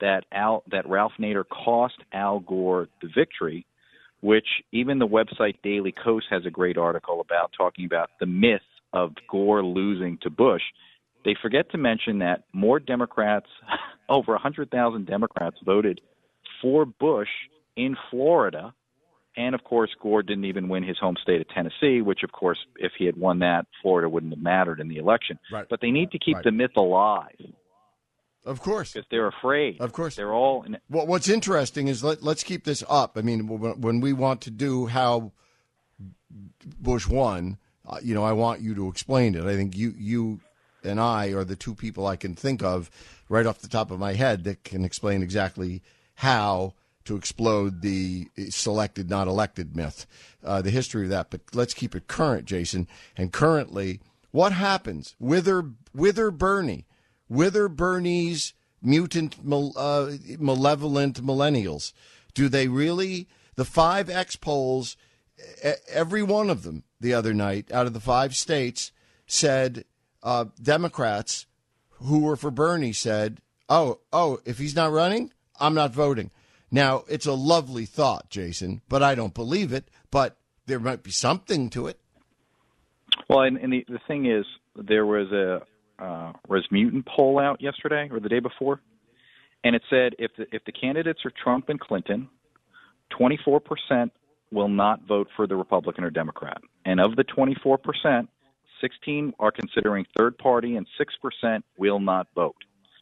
that 0.00 0.24
Al 0.32 0.62
that 0.70 0.88
Ralph 0.88 1.12
Nader 1.18 1.44
cost 1.48 1.96
Al 2.12 2.40
Gore 2.40 2.88
the 3.00 3.08
victory, 3.14 3.66
which 4.20 4.46
even 4.72 4.98
the 4.98 5.06
website 5.06 5.56
Daily 5.62 5.92
Kos 5.92 6.24
has 6.30 6.44
a 6.44 6.50
great 6.50 6.76
article 6.76 7.20
about 7.20 7.52
talking 7.56 7.86
about 7.86 8.10
the 8.20 8.26
myth 8.26 8.60
of 8.92 9.12
Gore 9.30 9.64
losing 9.64 10.18
to 10.22 10.30
Bush. 10.30 10.62
They 11.24 11.36
forget 11.40 11.70
to 11.72 11.78
mention 11.78 12.18
that 12.18 12.44
more 12.52 12.80
Democrats, 12.80 13.46
over 14.08 14.32
100,000 14.32 15.06
Democrats 15.06 15.56
voted 15.64 16.00
for 16.60 16.84
Bush 16.84 17.28
in 17.76 17.96
Florida. 18.10 18.74
And 19.36 19.54
of 19.54 19.62
course, 19.62 19.90
Gore 20.02 20.22
didn't 20.22 20.44
even 20.46 20.68
win 20.68 20.82
his 20.82 20.98
home 20.98 21.16
state 21.22 21.40
of 21.40 21.48
Tennessee, 21.48 22.02
which, 22.02 22.22
of 22.24 22.32
course, 22.32 22.58
if 22.76 22.92
he 22.98 23.06
had 23.06 23.16
won 23.16 23.38
that, 23.38 23.66
Florida 23.80 24.08
wouldn't 24.08 24.32
have 24.32 24.42
mattered 24.42 24.80
in 24.80 24.88
the 24.88 24.96
election. 24.96 25.38
Right. 25.52 25.66
But 25.70 25.80
they 25.80 25.90
need 25.92 26.10
to 26.10 26.18
keep 26.18 26.34
Right. 26.36 26.44
the 26.44 26.50
myth 26.50 26.76
alive 26.76 27.36
Of 28.44 28.60
course. 28.60 28.92
because 28.92 29.06
they're 29.10 29.28
afraid. 29.28 29.80
Of 29.80 29.92
course. 29.92 30.16
they're 30.16 30.34
all. 30.34 30.62
In, 30.64 30.78
Well, 30.90 31.06
what's 31.06 31.28
interesting 31.28 31.86
is 31.88 32.02
let, 32.02 32.22
let's 32.24 32.42
keep 32.42 32.64
this 32.64 32.82
up. 32.88 33.16
I 33.16 33.22
mean, 33.22 33.46
when 33.46 34.00
we 34.00 34.12
want 34.12 34.40
to 34.42 34.50
do 34.50 34.86
how 34.86 35.32
Bush 36.80 37.06
won, 37.06 37.58
uh, 37.86 37.98
you 38.02 38.14
know, 38.14 38.24
I 38.24 38.32
want 38.32 38.60
you 38.60 38.74
to 38.74 38.88
explain 38.88 39.34
it. 39.36 39.44
I 39.44 39.54
think 39.56 39.76
you 39.76 39.94
you 39.96 40.40
and 40.82 41.00
I 41.00 41.28
are 41.28 41.44
the 41.44 41.56
two 41.56 41.74
people 41.74 42.06
I 42.06 42.16
can 42.16 42.34
think 42.34 42.62
of 42.62 42.90
right 43.28 43.46
off 43.46 43.58
the 43.60 43.68
top 43.68 43.90
of 43.90 43.98
my 43.98 44.14
head 44.14 44.44
that 44.44 44.64
can 44.64 44.84
explain 44.84 45.22
exactly 45.22 45.82
how 46.16 46.74
to 47.04 47.16
explode 47.16 47.82
the 47.82 48.28
selected 48.50 49.08
not 49.08 49.26
elected 49.26 49.76
myth, 49.76 50.06
uh, 50.44 50.62
the 50.62 50.70
history 50.70 51.04
of 51.04 51.10
that. 51.10 51.30
But 51.30 51.40
let's 51.54 51.74
keep 51.74 51.94
it 51.94 52.06
current, 52.08 52.44
Jason. 52.44 52.86
And 53.16 53.32
currently, 53.32 54.00
what 54.30 54.52
happens? 54.52 55.16
Wither 55.18 55.72
wither 55.94 56.30
Bernie, 56.30 56.86
wither 57.28 57.68
Bernie's 57.68 58.54
mutant, 58.82 59.36
uh, 59.44 60.10
malevolent 60.38 61.24
millennials. 61.24 61.92
Do 62.34 62.48
they 62.48 62.68
really? 62.68 63.28
The 63.56 63.64
five 63.64 64.08
X 64.08 64.36
polls, 64.36 64.96
every 65.88 66.22
one 66.22 66.48
of 66.48 66.62
them 66.62 66.84
the 67.00 67.12
other 67.14 67.34
night 67.34 67.70
out 67.72 67.86
of 67.86 67.92
the 67.92 68.00
five 68.00 68.34
states 68.34 68.92
said 69.26 69.84
uh, 70.22 70.46
Democrats 70.62 71.46
who 71.90 72.20
were 72.20 72.36
for 72.36 72.50
Bernie 72.50 72.92
said, 72.92 73.40
"Oh, 73.68 74.00
oh, 74.12 74.40
if 74.44 74.58
he's 74.58 74.76
not 74.76 74.92
running, 74.92 75.32
I'm 75.58 75.74
not 75.74 75.92
voting." 75.92 76.30
Now 76.70 77.04
it's 77.08 77.26
a 77.26 77.32
lovely 77.32 77.84
thought, 77.84 78.30
Jason, 78.30 78.82
but 78.88 79.02
I 79.02 79.14
don't 79.14 79.34
believe 79.34 79.72
it. 79.72 79.88
But 80.10 80.36
there 80.66 80.80
might 80.80 81.02
be 81.02 81.10
something 81.10 81.70
to 81.70 81.88
it. 81.88 81.98
Well, 83.28 83.40
and, 83.40 83.56
and 83.56 83.72
the 83.72 83.84
the 83.88 84.00
thing 84.06 84.26
is, 84.26 84.44
there 84.76 85.06
was 85.06 85.30
a 85.32 85.62
uh, 86.02 86.32
Rasmussen 86.48 87.04
poll 87.06 87.38
out 87.38 87.60
yesterday 87.60 88.08
or 88.10 88.20
the 88.20 88.28
day 88.28 88.40
before, 88.40 88.80
and 89.64 89.74
it 89.74 89.82
said 89.90 90.14
if 90.18 90.30
the, 90.36 90.46
if 90.52 90.64
the 90.64 90.72
candidates 90.72 91.20
are 91.24 91.32
Trump 91.42 91.68
and 91.68 91.78
Clinton, 91.78 92.28
24 93.18 93.60
percent 93.60 94.12
will 94.52 94.68
not 94.68 95.06
vote 95.06 95.28
for 95.36 95.46
the 95.46 95.56
Republican 95.56 96.04
or 96.04 96.10
Democrat, 96.10 96.60
and 96.84 97.00
of 97.00 97.16
the 97.16 97.24
24 97.24 97.78
percent, 97.78 98.28
16 98.80 99.34
are 99.38 99.52
considering 99.52 100.06
third 100.16 100.38
party, 100.38 100.76
and 100.76 100.86
six 100.96 101.14
percent 101.20 101.64
will 101.76 102.00
not 102.00 102.28
vote. 102.34 102.56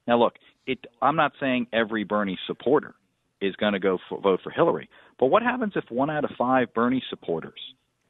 Now, 0.06 0.18
look, 0.18 0.34
it, 0.66 0.86
I'm 1.02 1.16
not 1.16 1.32
saying 1.38 1.66
every 1.72 2.04
Bernie 2.04 2.38
supporter 2.46 2.94
is 3.40 3.54
going 3.56 3.72
to 3.74 3.78
go 3.78 3.98
for, 4.08 4.20
vote 4.20 4.40
for 4.42 4.50
Hillary, 4.50 4.88
but 5.18 5.26
what 5.26 5.42
happens 5.42 5.72
if 5.76 5.84
one 5.90 6.10
out 6.10 6.24
of 6.24 6.30
five 6.36 6.72
Bernie 6.74 7.02
supporters 7.10 7.60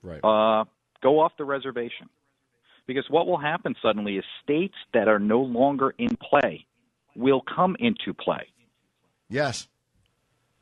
Right. 0.03 0.21
uh, 0.25 0.65
go 1.03 1.21
off 1.21 1.33
the 1.39 1.45
reservation? 1.45 2.09
Because 2.87 3.05
what 3.11 3.27
will 3.27 3.37
happen 3.39 3.75
suddenly 3.83 4.17
is 4.17 4.25
states 4.43 4.75
that 4.95 5.09
are 5.09 5.19
no 5.19 5.41
longer 5.43 5.95
in 5.99 6.17
play 6.17 6.67
will 7.15 7.43
come 7.43 7.77
into 7.79 8.15
play. 8.15 8.47
yes. 9.29 9.69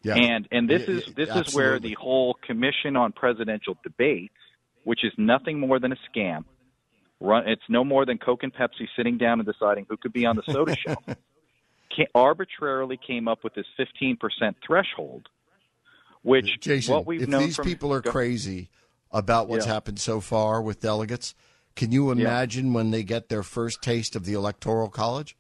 Yeah. 0.03 0.15
And 0.15 0.47
and 0.53 0.69
this 0.71 0.83
is 0.89 1.05
this 1.17 1.29
is 1.35 1.53
where 1.55 1.81
the 1.81 1.95
whole 1.95 2.35
commission 2.47 2.95
on 2.95 3.11
presidential 3.11 3.77
debates, 3.83 4.35
which 4.85 5.05
is 5.05 5.13
nothing 5.19 5.59
more 5.59 5.81
than 5.81 5.91
a 5.91 5.97
scam, 6.09 6.45
run 7.19 7.49
it's 7.49 7.63
no 7.69 7.83
more 7.83 8.07
than 8.07 8.17
Coke 8.19 8.45
and 8.45 8.55
Pepsi 8.55 8.87
sitting 8.97 9.19
down 9.19 9.41
and 9.41 9.47
deciding 9.49 9.85
who 9.89 9.97
could 9.97 10.13
be 10.13 10.25
on 10.25 10.37
the 10.37 10.45
soda 10.49 10.77
shelf, 10.87 10.99
ca- 11.07 11.15
arbitrarily 12.15 12.99
came 13.05 13.29
up 13.29 13.45
with 13.45 13.55
this 13.55 13.67
15% 13.79 14.19
threshold, 14.67 15.29
which 16.23 16.59
Jason, 16.61 16.95
what 16.95 17.07
we've 17.07 17.23
if 17.23 17.29
known 17.29 17.41
these 17.41 17.57
from 17.57 17.65
people 17.67 17.93
are 17.93 18.01
Go- 18.01 18.11
crazy 18.11 18.71
about 19.11 19.49
what's 19.49 19.67
Yeah. 19.67 19.73
happened 19.73 19.99
so 19.99 20.21
far 20.21 20.61
with 20.61 20.81
delegates, 20.81 21.35
can 21.75 21.93
you 21.93 22.11
imagine 22.11 22.73
when 22.73 22.91
they 22.91 23.03
get 23.03 23.29
their 23.29 23.43
first 23.43 23.83
taste 23.83 24.17
of 24.17 24.25
the 24.25 24.33
electoral 24.35 24.89
college? 24.89 25.37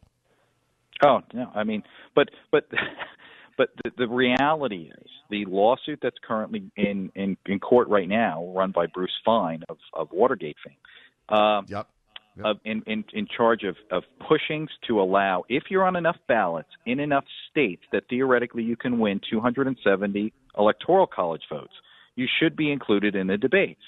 Oh 1.05 1.21
no, 1.35 1.51
I 1.55 1.65
mean, 1.65 1.83
but 2.15 2.29
but 2.51 2.69
but 3.59 3.71
the, 3.85 3.91
the 3.99 4.09
reality 4.09 4.91
is 4.99 5.11
the 5.31 5.45
lawsuit 5.47 5.99
that's 6.03 6.17
currently 6.27 6.71
in, 6.77 7.11
in 7.15 7.37
in 7.47 7.59
court 7.59 7.89
right 7.89 8.09
now, 8.09 8.47
run 8.55 8.71
by 8.71 8.87
Bruce 8.87 9.17
Fein 9.25 9.63
of 9.69 9.79
of 9.93 10.09
Watergate 10.13 10.57
fame, 10.65 11.39
um, 11.39 11.67
Yep. 11.69 11.89
Yep. 12.37 12.45
of 12.45 12.57
in, 12.65 12.83
in 12.87 13.05
in 13.15 13.27
charge 13.35 13.63
of 13.63 13.77
of 13.91 14.03
pushings 14.21 14.69
to 14.89 15.01
allow 15.01 15.45
if 15.49 15.65
you're 15.71 15.85
on 15.85 15.97
enough 15.97 16.19
ballots 16.29 16.69
in 16.85 17.01
enough 17.01 17.25
states 17.51 17.83
that 17.93 18.05
theoretically 18.11 18.63
you 18.63 18.77
can 18.77 18.99
win 18.99 19.21
270 19.31 20.33
electoral 20.59 21.07
college 21.07 21.43
votes, 21.51 21.73
you 22.15 22.27
should 22.41 22.57
be 22.57 22.71
included 22.71 23.15
in 23.15 23.27
the 23.27 23.37
debates. 23.37 23.81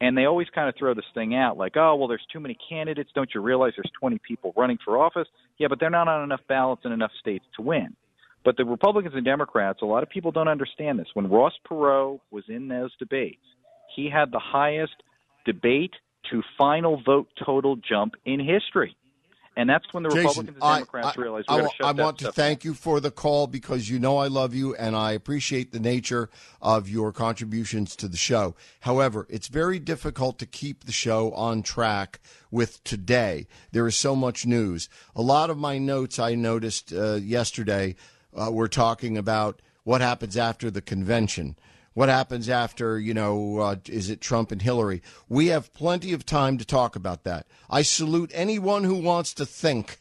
And 0.00 0.16
they 0.16 0.26
always 0.26 0.46
kind 0.54 0.68
of 0.68 0.76
throw 0.78 0.94
this 0.94 1.04
thing 1.12 1.34
out 1.34 1.56
like, 1.56 1.76
oh, 1.76 1.96
well, 1.96 2.06
there's 2.06 2.24
too 2.32 2.38
many 2.38 2.56
candidates. 2.68 3.10
Don't 3.14 3.30
you 3.34 3.40
realize 3.40 3.72
there's 3.76 3.90
20 3.98 4.20
people 4.26 4.52
running 4.56 4.78
for 4.84 4.96
office? 4.96 5.26
Yeah, 5.58 5.66
but 5.68 5.80
they're 5.80 5.90
not 5.90 6.06
on 6.06 6.22
enough 6.22 6.40
ballots 6.48 6.82
in 6.84 6.92
enough 6.92 7.10
states 7.18 7.44
to 7.56 7.62
win. 7.62 7.96
But 8.44 8.56
the 8.56 8.64
Republicans 8.64 9.14
and 9.16 9.24
Democrats, 9.24 9.80
a 9.82 9.86
lot 9.86 10.04
of 10.04 10.08
people 10.08 10.30
don't 10.30 10.46
understand 10.46 11.00
this. 11.00 11.08
When 11.14 11.28
Ross 11.28 11.52
Perot 11.68 12.20
was 12.30 12.44
in 12.48 12.68
those 12.68 12.94
debates, 12.98 13.42
he 13.96 14.08
had 14.08 14.30
the 14.30 14.38
highest 14.38 14.94
debate 15.44 15.94
to 16.30 16.42
final 16.56 17.00
vote 17.04 17.28
total 17.44 17.76
jump 17.76 18.14
in 18.24 18.40
history. 18.40 18.96
And 19.56 19.68
that's 19.68 19.92
when 19.92 20.04
the 20.04 20.10
Jason, 20.10 20.22
Republicans 20.28 20.56
and 20.56 20.64
I, 20.64 20.74
Democrats 20.76 21.18
I- 21.18 21.20
realized 21.20 21.46
I 21.48 21.56
we 21.56 21.62
got 21.62 21.64
wa- 21.64 21.70
to 21.70 21.76
shut 21.76 21.86
I 21.86 21.92
that 21.92 22.04
want 22.04 22.18
to 22.18 22.32
thank 22.32 22.64
you 22.64 22.74
for 22.74 23.00
the 23.00 23.10
call 23.10 23.48
because 23.48 23.90
you 23.90 23.98
know 23.98 24.16
I 24.18 24.28
love 24.28 24.54
you 24.54 24.72
and 24.76 24.94
I 24.94 25.10
appreciate 25.12 25.72
the 25.72 25.80
nature 25.80 26.30
of 26.62 26.88
your 26.88 27.10
contributions 27.10 27.96
to 27.96 28.06
the 28.06 28.16
show. 28.16 28.54
However, 28.80 29.26
it's 29.28 29.48
very 29.48 29.80
difficult 29.80 30.38
to 30.38 30.46
keep 30.46 30.84
the 30.84 30.92
show 30.92 31.32
on 31.32 31.64
track 31.64 32.20
with 32.52 32.84
today. 32.84 33.48
There 33.72 33.88
is 33.88 33.96
so 33.96 34.14
much 34.14 34.46
news. 34.46 34.88
A 35.16 35.22
lot 35.22 35.50
of 35.50 35.58
my 35.58 35.76
notes 35.76 36.20
I 36.20 36.36
noticed 36.36 36.92
uh, 36.92 37.14
yesterday 37.14 37.96
uh, 38.36 38.52
were 38.52 38.68
talking 38.68 39.18
about 39.18 39.60
what 39.82 40.00
happens 40.00 40.36
after 40.36 40.70
the 40.70 40.82
convention. 40.82 41.56
What 41.94 42.08
happens 42.08 42.48
after, 42.48 42.98
you 42.98 43.14
know, 43.14 43.58
uh, 43.58 43.76
is 43.86 44.08
it 44.10 44.20
Trump 44.20 44.52
and 44.52 44.62
Hillary? 44.62 45.02
We 45.28 45.48
have 45.48 45.74
plenty 45.74 46.12
of 46.12 46.24
time 46.24 46.58
to 46.58 46.64
talk 46.64 46.94
about 46.94 47.24
that. 47.24 47.46
I 47.68 47.82
salute 47.82 48.30
anyone 48.34 48.84
who 48.84 48.94
wants 48.96 49.34
to 49.34 49.46
think, 49.46 50.00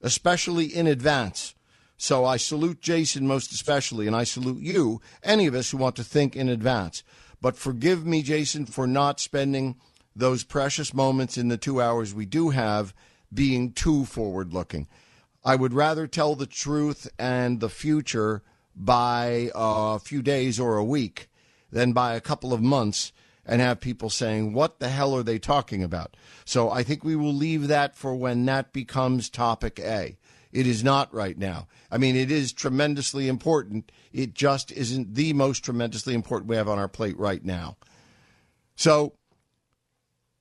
especially 0.00 0.66
in 0.66 0.86
advance. 0.86 1.54
So 1.96 2.24
I 2.24 2.36
salute 2.36 2.80
Jason 2.80 3.26
most 3.26 3.52
especially, 3.52 4.06
and 4.06 4.16
I 4.16 4.24
salute 4.24 4.62
you, 4.62 5.00
any 5.22 5.46
of 5.46 5.54
us 5.54 5.70
who 5.70 5.76
want 5.76 5.96
to 5.96 6.04
think 6.04 6.36
in 6.36 6.48
advance. 6.48 7.02
But 7.40 7.56
forgive 7.56 8.06
me, 8.06 8.22
Jason, 8.22 8.66
for 8.66 8.86
not 8.86 9.20
spending 9.20 9.76
those 10.16 10.44
precious 10.44 10.94
moments 10.94 11.36
in 11.36 11.48
the 11.48 11.56
two 11.56 11.80
hours 11.80 12.14
we 12.14 12.26
do 12.26 12.50
have 12.50 12.94
being 13.32 13.72
too 13.72 14.04
forward 14.04 14.52
looking. 14.52 14.86
I 15.44 15.56
would 15.56 15.74
rather 15.74 16.06
tell 16.06 16.34
the 16.34 16.46
truth 16.46 17.08
and 17.18 17.60
the 17.60 17.68
future 17.68 18.42
by 18.76 19.50
a 19.54 19.98
few 19.98 20.22
days 20.22 20.58
or 20.58 20.76
a 20.76 20.84
week 20.84 21.28
than 21.70 21.92
by 21.92 22.14
a 22.14 22.20
couple 22.20 22.52
of 22.52 22.62
months 22.62 23.12
and 23.46 23.60
have 23.60 23.80
people 23.80 24.10
saying, 24.10 24.52
What 24.52 24.78
the 24.78 24.88
hell 24.88 25.14
are 25.14 25.22
they 25.22 25.38
talking 25.38 25.82
about? 25.82 26.16
So 26.44 26.70
I 26.70 26.82
think 26.82 27.04
we 27.04 27.16
will 27.16 27.34
leave 27.34 27.68
that 27.68 27.96
for 27.96 28.14
when 28.14 28.44
that 28.46 28.72
becomes 28.72 29.28
topic 29.28 29.78
A. 29.80 30.16
It 30.52 30.66
is 30.66 30.84
not 30.84 31.12
right 31.12 31.36
now. 31.36 31.66
I 31.90 31.98
mean, 31.98 32.14
it 32.14 32.30
is 32.30 32.52
tremendously 32.52 33.28
important. 33.28 33.90
It 34.12 34.34
just 34.34 34.70
isn't 34.70 35.14
the 35.14 35.32
most 35.32 35.64
tremendously 35.64 36.14
important 36.14 36.48
we 36.48 36.56
have 36.56 36.68
on 36.68 36.78
our 36.78 36.88
plate 36.88 37.18
right 37.18 37.44
now. 37.44 37.76
So 38.76 39.14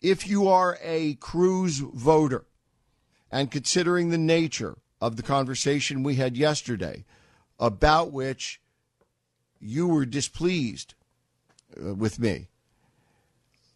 if 0.02 0.28
you 0.28 0.48
are 0.48 0.78
a 0.84 1.16
Cruz 1.16 1.80
voter, 1.80 2.46
and 3.32 3.50
considering 3.50 4.10
the 4.10 4.18
nature 4.18 4.78
of 5.02 5.16
the 5.16 5.24
conversation 5.24 6.04
we 6.04 6.16
had 6.16 6.38
yesterday, 6.38 7.04
about 7.60 8.12
which 8.12 8.62
you 9.60 9.88
were 9.88 10.06
displeased 10.06 10.96
uh, 11.80 11.94
with 11.94 12.20
me, 12.20 12.48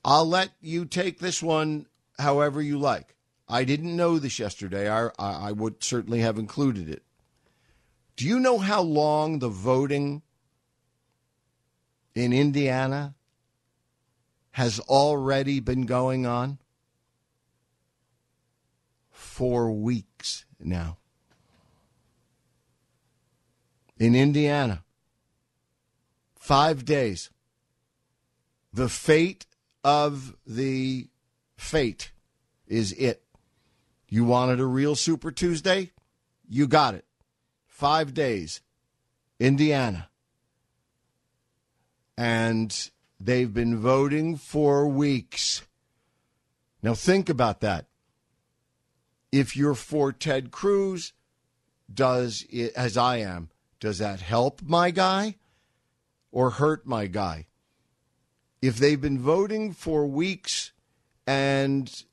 I'll 0.03 0.27
let 0.27 0.49
you 0.61 0.85
take 0.85 1.19
this 1.19 1.41
one 1.43 1.85
however 2.19 2.61
you 2.61 2.77
like. 2.77 3.15
I 3.49 3.63
didn't 3.63 3.95
know 3.95 4.19
this 4.19 4.39
yesterday. 4.39 4.89
I, 4.89 5.07
I, 5.17 5.49
I 5.49 5.51
would 5.51 5.83
certainly 5.83 6.19
have 6.19 6.37
included 6.37 6.89
it. 6.89 7.03
Do 8.15 8.27
you 8.27 8.39
know 8.39 8.57
how 8.57 8.81
long 8.81 9.39
the 9.39 9.49
voting 9.49 10.23
in 12.15 12.33
Indiana 12.33 13.13
has 14.51 14.79
already 14.81 15.59
been 15.59 15.85
going 15.85 16.25
on? 16.25 16.57
Four 19.11 19.71
weeks 19.71 20.45
now. 20.59 20.97
In 23.99 24.15
Indiana, 24.15 24.83
five 26.35 26.85
days. 26.85 27.29
The 28.71 28.89
fate 28.89 29.47
of 29.83 30.35
the 30.45 31.07
fate 31.57 32.11
is 32.67 32.91
it. 32.93 33.23
You 34.07 34.23
wanted 34.23 34.59
a 34.59 34.65
real 34.65 34.95
Super 34.95 35.31
Tuesday? 35.31 35.91
You 36.47 36.67
got 36.67 36.93
it. 36.93 37.05
Five 37.65 38.13
days. 38.13 38.61
Indiana. 39.39 40.09
And 42.17 42.89
they've 43.19 43.53
been 43.53 43.79
voting 43.79 44.37
for 44.37 44.87
weeks. 44.87 45.63
Now 46.83 46.93
think 46.93 47.29
about 47.29 47.61
that. 47.61 47.87
If 49.31 49.57
you're 49.57 49.75
for 49.75 50.11
Ted 50.11 50.51
Cruz, 50.51 51.13
does 51.93 52.45
it, 52.49 52.73
as 52.75 52.95
I 52.95 53.17
am, 53.17 53.49
does 53.79 53.99
that 53.99 54.21
help 54.21 54.61
my 54.61 54.91
guy 54.91 55.35
or 56.31 56.51
hurt 56.51 56.85
my 56.85 57.07
guy? 57.07 57.47
If 58.61 58.77
they've 58.77 58.99
been 58.99 59.19
voting 59.19 59.73
for 59.73 60.05
weeks 60.05 60.71
and 61.25 62.03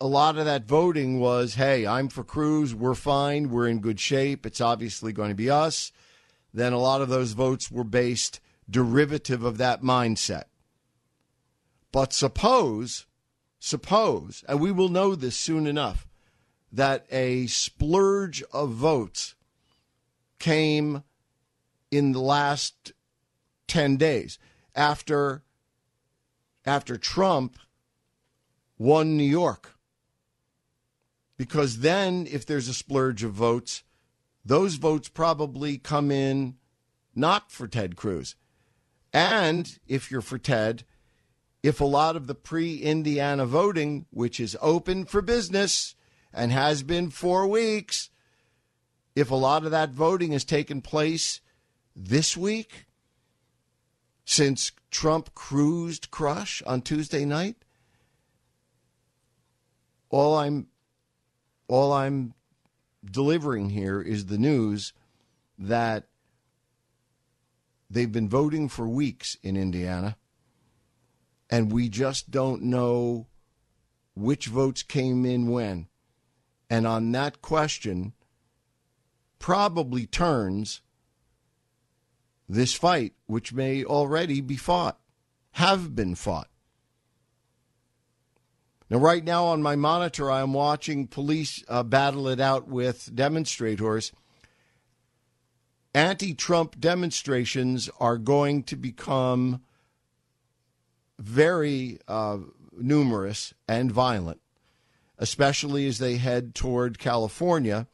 a 0.00 0.06
lot 0.06 0.36
of 0.36 0.44
that 0.44 0.66
voting 0.66 1.20
was, 1.20 1.54
hey, 1.54 1.86
I'm 1.86 2.08
for 2.08 2.24
Cruz, 2.24 2.74
we're 2.74 2.94
fine, 2.94 3.50
we're 3.50 3.68
in 3.68 3.80
good 3.80 3.98
shape, 3.98 4.44
it's 4.44 4.60
obviously 4.60 5.12
going 5.12 5.30
to 5.30 5.34
be 5.34 5.48
us, 5.48 5.92
then 6.52 6.72
a 6.72 6.78
lot 6.78 7.00
of 7.00 7.08
those 7.08 7.32
votes 7.32 7.70
were 7.70 7.84
based 7.84 8.40
derivative 8.68 9.42
of 9.42 9.58
that 9.58 9.82
mindset. 9.82 10.44
But 11.92 12.12
suppose, 12.12 13.06
suppose, 13.58 14.44
and 14.48 14.60
we 14.60 14.72
will 14.72 14.90
know 14.90 15.14
this 15.14 15.36
soon 15.36 15.66
enough, 15.66 16.06
that 16.70 17.06
a 17.10 17.46
splurge 17.46 18.42
of 18.52 18.70
votes 18.70 19.35
came 20.38 21.02
in 21.90 22.12
the 22.12 22.20
last 22.20 22.92
10 23.68 23.96
days 23.96 24.38
after 24.74 25.42
after 26.64 26.96
Trump 26.96 27.56
won 28.76 29.16
New 29.16 29.24
York. 29.24 29.76
Because 31.36 31.78
then 31.78 32.26
if 32.30 32.44
there's 32.44 32.68
a 32.68 32.74
splurge 32.74 33.22
of 33.22 33.32
votes, 33.32 33.84
those 34.44 34.74
votes 34.74 35.08
probably 35.08 35.78
come 35.78 36.10
in 36.10 36.56
not 37.14 37.50
for 37.50 37.68
Ted 37.68 37.96
Cruz. 37.96 38.34
And 39.12 39.78
if 39.86 40.10
you're 40.10 40.20
for 40.20 40.38
Ted, 40.38 40.84
if 41.62 41.80
a 41.80 41.84
lot 41.84 42.16
of 42.16 42.26
the 42.26 42.34
pre 42.34 42.76
Indiana 42.76 43.46
voting, 43.46 44.06
which 44.10 44.38
is 44.38 44.56
open 44.60 45.04
for 45.04 45.22
business 45.22 45.94
and 46.32 46.52
has 46.52 46.82
been 46.82 47.10
for 47.10 47.46
weeks, 47.46 48.10
if 49.16 49.30
a 49.30 49.34
lot 49.34 49.64
of 49.64 49.70
that 49.70 49.90
voting 49.90 50.32
has 50.32 50.44
taken 50.44 50.82
place 50.82 51.40
this 51.96 52.36
week 52.36 52.84
since 54.26 54.72
Trump 54.90 55.34
cruised 55.34 56.10
crush 56.10 56.62
on 56.66 56.82
Tuesday 56.82 57.24
night, 57.24 57.56
all 60.10 60.36
I'm 60.36 60.66
all 61.66 61.92
I'm 61.92 62.34
delivering 63.04 63.70
here 63.70 64.00
is 64.00 64.26
the 64.26 64.38
news 64.38 64.92
that 65.58 66.04
they've 67.88 68.12
been 68.12 68.28
voting 68.28 68.68
for 68.68 68.86
weeks 68.86 69.36
in 69.42 69.56
Indiana 69.56 70.16
and 71.48 71.72
we 71.72 71.88
just 71.88 72.30
don't 72.30 72.62
know 72.62 73.26
which 74.14 74.46
votes 74.46 74.82
came 74.82 75.24
in 75.24 75.48
when. 75.50 75.88
And 76.68 76.86
on 76.86 77.12
that 77.12 77.42
question, 77.42 78.12
probably 79.38 80.06
turns 80.06 80.80
this 82.48 82.74
fight, 82.74 83.14
which 83.26 83.52
may 83.52 83.84
already 83.84 84.40
be 84.40 84.56
fought, 84.56 84.98
have 85.52 85.94
been 85.94 86.14
fought. 86.14 86.48
Now, 88.88 88.98
right 88.98 89.24
now 89.24 89.46
on 89.46 89.62
my 89.62 89.74
monitor, 89.74 90.30
I'm 90.30 90.52
watching 90.52 91.08
police 91.08 91.64
uh, 91.68 91.82
battle 91.82 92.28
it 92.28 92.38
out 92.38 92.68
with 92.68 93.10
demonstrators. 93.14 94.12
Anti 95.92 96.34
Trump 96.34 96.78
demonstrations 96.78 97.90
are 97.98 98.18
going 98.18 98.62
to 98.64 98.76
become 98.76 99.62
very 101.18 101.98
uh, 102.06 102.38
numerous 102.72 103.54
and 103.66 103.90
violent, 103.90 104.40
especially 105.18 105.88
as 105.88 105.98
they 105.98 106.18
head 106.18 106.54
toward 106.54 106.98
California, 106.98 107.88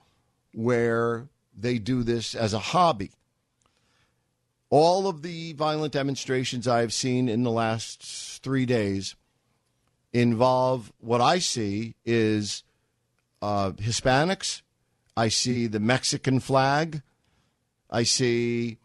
where 0.52 1.28
they 1.56 1.78
do 1.78 2.02
this 2.02 2.34
as 2.34 2.54
a 2.54 2.58
hobby. 2.58 3.12
All 4.70 5.06
of 5.06 5.22
the 5.22 5.52
violent 5.52 5.92
demonstrations 5.92 6.66
I've 6.66 6.92
seen 6.92 7.28
in 7.28 7.42
the 7.42 7.50
last 7.50 8.02
three 8.42 8.64
days 8.64 9.14
involve 10.12 10.92
what 10.98 11.20
I 11.20 11.38
see 11.38 11.94
is 12.04 12.62
uh, 13.42 13.72
Hispanics. 13.72 14.62
I 15.16 15.28
see 15.28 15.66
the 15.66 15.80
Mexican 15.80 16.40
flag. 16.40 17.02
I 17.90 18.04
see 18.04 18.78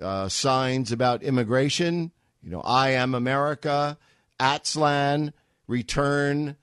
uh, 0.00 0.28
signs 0.28 0.90
about 0.90 1.22
immigration. 1.22 2.10
You 2.42 2.50
know, 2.50 2.60
I 2.62 2.90
am 2.90 3.14
America, 3.14 3.96
Aztlan, 4.40 5.32
return 5.66 6.56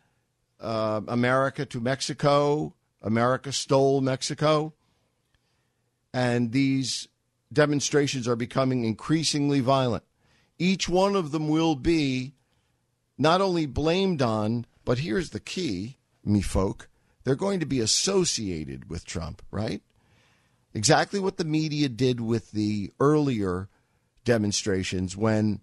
uh, 0.59 1.01
America 1.07 1.65
to 1.65 1.79
Mexico. 1.79 2.73
America 3.01 3.51
stole 3.51 4.01
Mexico. 4.01 4.73
And 6.15 6.53
these 6.53 7.09
demonstrations 7.51 8.25
are 8.25 8.37
becoming 8.37 8.85
increasingly 8.85 9.59
violent. 9.59 10.05
Each 10.57 10.87
one 10.87 11.13
of 11.13 11.33
them 11.33 11.49
will 11.49 11.75
be 11.75 12.35
not 13.17 13.41
only 13.41 13.65
blamed 13.65 14.21
on, 14.21 14.65
but 14.85 14.99
here's 14.99 15.31
the 15.31 15.41
key, 15.41 15.97
me 16.23 16.41
folk, 16.41 16.87
they're 17.25 17.35
going 17.35 17.59
to 17.59 17.65
be 17.65 17.81
associated 17.81 18.89
with 18.89 19.03
Trump, 19.03 19.41
right? 19.51 19.81
Exactly 20.73 21.19
what 21.19 21.35
the 21.35 21.43
media 21.43 21.89
did 21.89 22.21
with 22.21 22.53
the 22.53 22.93
earlier 22.97 23.67
demonstrations 24.23 25.17
when 25.17 25.59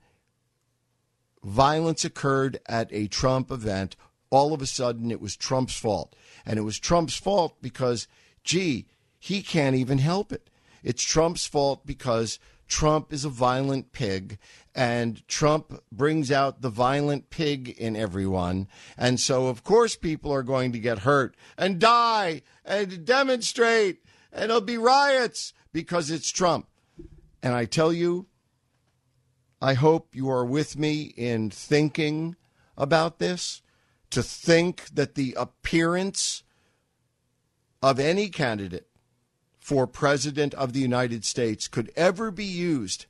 violence 1.42 2.04
occurred 2.04 2.58
at 2.66 2.92
a 2.92 3.06
Trump 3.06 3.50
event. 3.50 3.96
All 4.28 4.52
of 4.52 4.60
a 4.60 4.66
sudden, 4.66 5.10
it 5.10 5.20
was 5.20 5.34
Trump's 5.34 5.78
fault. 5.78 6.14
And 6.44 6.58
it 6.58 6.62
was 6.62 6.78
Trump's 6.78 7.16
fault 7.16 7.56
because, 7.62 8.06
gee, 8.44 8.86
he 9.22 9.40
can't 9.40 9.76
even 9.76 9.98
help 9.98 10.32
it. 10.32 10.50
It's 10.82 11.04
Trump's 11.04 11.46
fault 11.46 11.86
because 11.86 12.40
Trump 12.66 13.12
is 13.12 13.24
a 13.24 13.28
violent 13.28 13.92
pig 13.92 14.36
and 14.74 15.26
Trump 15.28 15.80
brings 15.92 16.32
out 16.32 16.60
the 16.60 16.70
violent 16.70 17.30
pig 17.30 17.68
in 17.68 17.94
everyone. 17.94 18.66
And 18.98 19.20
so, 19.20 19.46
of 19.46 19.62
course, 19.62 19.94
people 19.94 20.32
are 20.32 20.42
going 20.42 20.72
to 20.72 20.80
get 20.80 20.98
hurt 20.98 21.36
and 21.56 21.78
die 21.78 22.42
and 22.64 23.04
demonstrate 23.04 24.02
and 24.32 24.50
there'll 24.50 24.60
be 24.60 24.76
riots 24.76 25.54
because 25.72 26.10
it's 26.10 26.32
Trump. 26.32 26.66
And 27.44 27.54
I 27.54 27.64
tell 27.64 27.92
you, 27.92 28.26
I 29.60 29.74
hope 29.74 30.16
you 30.16 30.28
are 30.30 30.44
with 30.44 30.76
me 30.76 31.14
in 31.16 31.48
thinking 31.48 32.34
about 32.76 33.20
this. 33.20 33.62
To 34.10 34.22
think 34.22 34.90
that 34.92 35.14
the 35.14 35.34
appearance 35.38 36.42
of 37.80 37.98
any 37.98 38.28
candidate 38.28 38.88
for 39.62 39.86
President 39.86 40.52
of 40.54 40.72
the 40.72 40.80
United 40.80 41.24
States 41.24 41.68
could 41.68 41.92
ever 41.94 42.32
be 42.32 42.44
used 42.44 43.06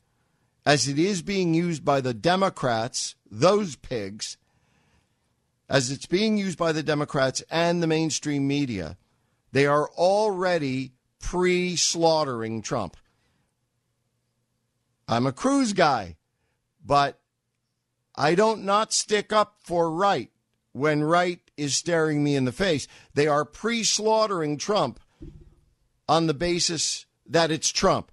as 0.66 0.86
it 0.86 0.98
is 0.98 1.22
being 1.22 1.55
used 1.55 1.82
by 1.82 2.03
the 2.03 2.12
Democrats, 2.12 3.14
those 3.30 3.74
pigs, 3.74 4.36
as 5.66 5.90
it's 5.90 6.05
being 6.05 6.36
used 6.36 6.59
by 6.59 6.70
the 6.70 6.82
Democrats 6.82 7.42
and 7.50 7.82
the 7.82 7.86
mainstream 7.86 8.46
media, 8.46 8.98
they 9.53 9.66
are 9.66 9.88
already 9.92 10.92
pre 11.20 11.74
slaughtering 11.74 12.61
Trump. 12.61 12.98
I'm 15.09 15.26
a 15.26 15.32
Cruz 15.32 15.72
guy, 15.72 16.16
but 16.84 17.18
I 18.14 18.34
don't 18.34 18.62
not 18.62 18.92
stick 18.92 19.32
up 19.32 19.57
for 19.64 19.90
right 19.90 20.30
when 20.72 21.03
right 21.03 21.40
is 21.57 21.74
staring 21.74 22.22
me 22.22 22.36
in 22.36 22.44
the 22.44 22.53
face. 22.53 22.86
They 23.14 23.26
are 23.26 23.46
pre 23.46 23.84
slaughtering 23.84 24.59
Trump 24.59 25.00
on 26.09 26.26
the 26.26 26.34
basis 26.34 27.07
that 27.26 27.50
it's 27.50 27.70
Trump. 27.70 28.11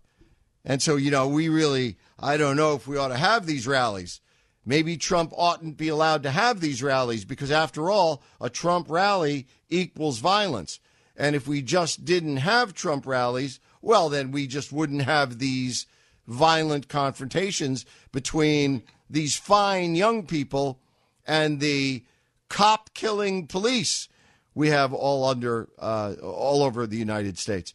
And 0.66 0.82
so, 0.82 0.96
you 0.96 1.12
know, 1.12 1.28
we 1.28 1.50
really, 1.50 1.98
I 2.20 2.38
don't 2.38 2.58
know 2.58 2.76
if 2.76 2.88
we 2.88 2.98
ought 2.98 3.10
to 3.10 3.18
have 3.18 3.46
these 3.46 3.68
rallies. 3.68 4.22
Maybe 4.66 4.98
Trump 4.98 5.34
oughtn't 5.36 5.78
be 5.78 5.88
allowed 5.88 6.24
to 6.24 6.32
have 6.32 6.60
these 6.60 6.84
rallies 6.84 7.26
because, 7.26 7.50
after 7.50 7.90
all, 7.90 8.22
a 8.40 8.50
Trump 8.50 8.90
rally 8.90 9.48
equals 9.70 10.20
violence. 10.20 10.80
And 11.16 11.36
if 11.36 11.48
we 11.48 11.62
just 11.62 12.06
didn't 12.06 12.38
have 12.38 12.74
Trump 12.74 13.06
rallies, 13.08 13.60
well, 13.82 14.10
then 14.10 14.32
we 14.32 14.48
just 14.48 14.72
wouldn't 14.72 15.02
have 15.02 15.40
these 15.40 15.88
violent 16.28 16.88
confrontations 16.88 17.86
between 18.12 18.84
these 19.10 19.36
fine 19.36 19.96
young 19.96 20.26
people 20.26 20.80
and 21.26 21.60
the 21.60 22.04
cop 22.48 22.94
killing 22.94 23.48
police 23.48 24.08
we 24.54 24.70
have 24.70 24.94
all 24.94 25.26
under 25.26 25.70
uh, 25.80 26.16
all 26.22 26.64
over 26.64 26.86
the 26.86 26.98
United 26.98 27.38
States. 27.38 27.74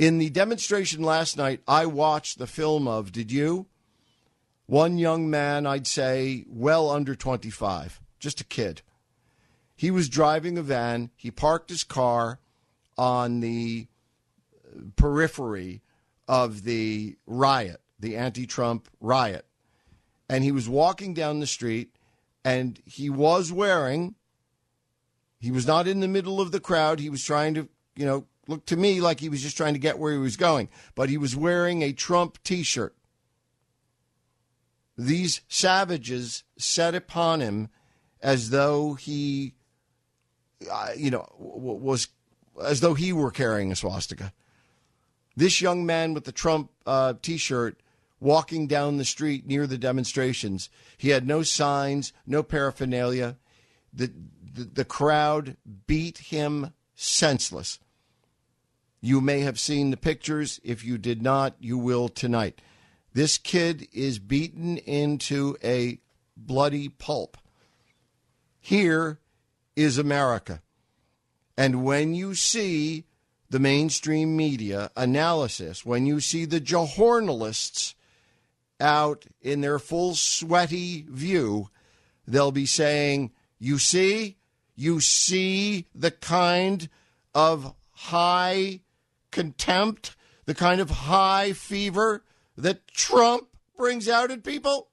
In 0.00 0.16
the 0.16 0.30
demonstration 0.30 1.02
last 1.02 1.36
night, 1.36 1.60
I 1.68 1.84
watched 1.84 2.38
the 2.38 2.46
film 2.46 2.88
of, 2.88 3.12
did 3.12 3.30
you? 3.30 3.66
One 4.64 4.96
young 4.96 5.28
man, 5.28 5.66
I'd 5.66 5.86
say 5.86 6.46
well 6.48 6.88
under 6.88 7.14
25, 7.14 8.00
just 8.18 8.40
a 8.40 8.44
kid. 8.44 8.80
He 9.76 9.90
was 9.90 10.08
driving 10.08 10.56
a 10.56 10.62
van. 10.62 11.10
He 11.16 11.30
parked 11.30 11.68
his 11.68 11.84
car 11.84 12.38
on 12.96 13.40
the 13.40 13.88
periphery 14.96 15.82
of 16.26 16.62
the 16.62 17.16
riot, 17.26 17.82
the 17.98 18.16
anti 18.16 18.46
Trump 18.46 18.88
riot. 19.02 19.44
And 20.30 20.42
he 20.42 20.50
was 20.50 20.66
walking 20.66 21.12
down 21.12 21.40
the 21.40 21.46
street 21.46 21.94
and 22.42 22.80
he 22.86 23.10
was 23.10 23.52
wearing, 23.52 24.14
he 25.40 25.50
was 25.50 25.66
not 25.66 25.86
in 25.86 26.00
the 26.00 26.08
middle 26.08 26.40
of 26.40 26.52
the 26.52 26.60
crowd. 26.60 27.00
He 27.00 27.10
was 27.10 27.22
trying 27.22 27.52
to, 27.52 27.68
you 27.96 28.06
know, 28.06 28.24
looked 28.50 28.68
to 28.68 28.76
me 28.76 29.00
like 29.00 29.20
he 29.20 29.28
was 29.28 29.40
just 29.40 29.56
trying 29.56 29.74
to 29.74 29.80
get 29.80 29.98
where 29.98 30.12
he 30.12 30.18
was 30.18 30.36
going, 30.36 30.68
but 30.94 31.08
he 31.08 31.16
was 31.16 31.36
wearing 31.36 31.82
a 31.82 31.92
Trump 31.92 32.42
t 32.42 32.62
shirt. 32.62 32.94
These 34.98 35.40
savages 35.48 36.44
set 36.58 36.94
upon 36.94 37.40
him 37.40 37.68
as 38.20 38.50
though 38.50 38.94
he, 38.94 39.54
uh, 40.70 40.90
you 40.96 41.10
know, 41.10 41.26
was 41.38 42.08
as 42.62 42.80
though 42.80 42.94
he 42.94 43.12
were 43.12 43.30
carrying 43.30 43.72
a 43.72 43.76
swastika. 43.76 44.32
This 45.36 45.62
young 45.62 45.86
man 45.86 46.12
with 46.12 46.24
the 46.24 46.32
Trump 46.32 46.70
uh, 46.84 47.14
t 47.22 47.38
shirt 47.38 47.80
walking 48.18 48.66
down 48.66 48.98
the 48.98 49.04
street 49.04 49.46
near 49.46 49.66
the 49.66 49.78
demonstrations, 49.78 50.68
he 50.98 51.08
had 51.08 51.26
no 51.26 51.42
signs, 51.42 52.12
no 52.26 52.42
paraphernalia. 52.42 53.38
The, 53.92 54.12
the, 54.54 54.64
the 54.64 54.84
crowd 54.84 55.56
beat 55.86 56.18
him 56.18 56.74
senseless. 56.94 57.78
You 59.00 59.20
may 59.20 59.40
have 59.40 59.58
seen 59.58 59.90
the 59.90 59.96
pictures. 59.96 60.60
If 60.62 60.84
you 60.84 60.98
did 60.98 61.22
not, 61.22 61.54
you 61.58 61.78
will 61.78 62.08
tonight. 62.08 62.60
This 63.12 63.38
kid 63.38 63.88
is 63.92 64.18
beaten 64.18 64.76
into 64.78 65.56
a 65.64 65.98
bloody 66.36 66.88
pulp. 66.88 67.36
Here 68.60 69.18
is 69.74 69.98
America. 69.98 70.62
And 71.56 71.84
when 71.84 72.14
you 72.14 72.34
see 72.34 73.04
the 73.48 73.58
mainstream 73.58 74.36
media 74.36 74.90
analysis, 74.96 75.84
when 75.84 76.06
you 76.06 76.20
see 76.20 76.44
the 76.44 76.60
journalists 76.60 77.94
out 78.78 79.26
in 79.42 79.60
their 79.60 79.78
full 79.78 80.14
sweaty 80.14 81.04
view 81.08 81.68
they'll 82.30 82.52
be 82.52 82.66
saying, 82.66 83.32
You 83.58 83.78
see, 83.78 84.36
you 84.76 85.00
see 85.00 85.86
the 85.94 86.10
kind 86.10 86.88
of 87.34 87.74
high 87.90 88.80
contempt, 89.30 90.16
the 90.46 90.54
kind 90.54 90.80
of 90.80 90.90
high 90.90 91.52
fever 91.52 92.24
that 92.56 92.86
Trump 92.88 93.48
brings 93.76 94.08
out 94.08 94.30
in 94.30 94.42
people? 94.42 94.88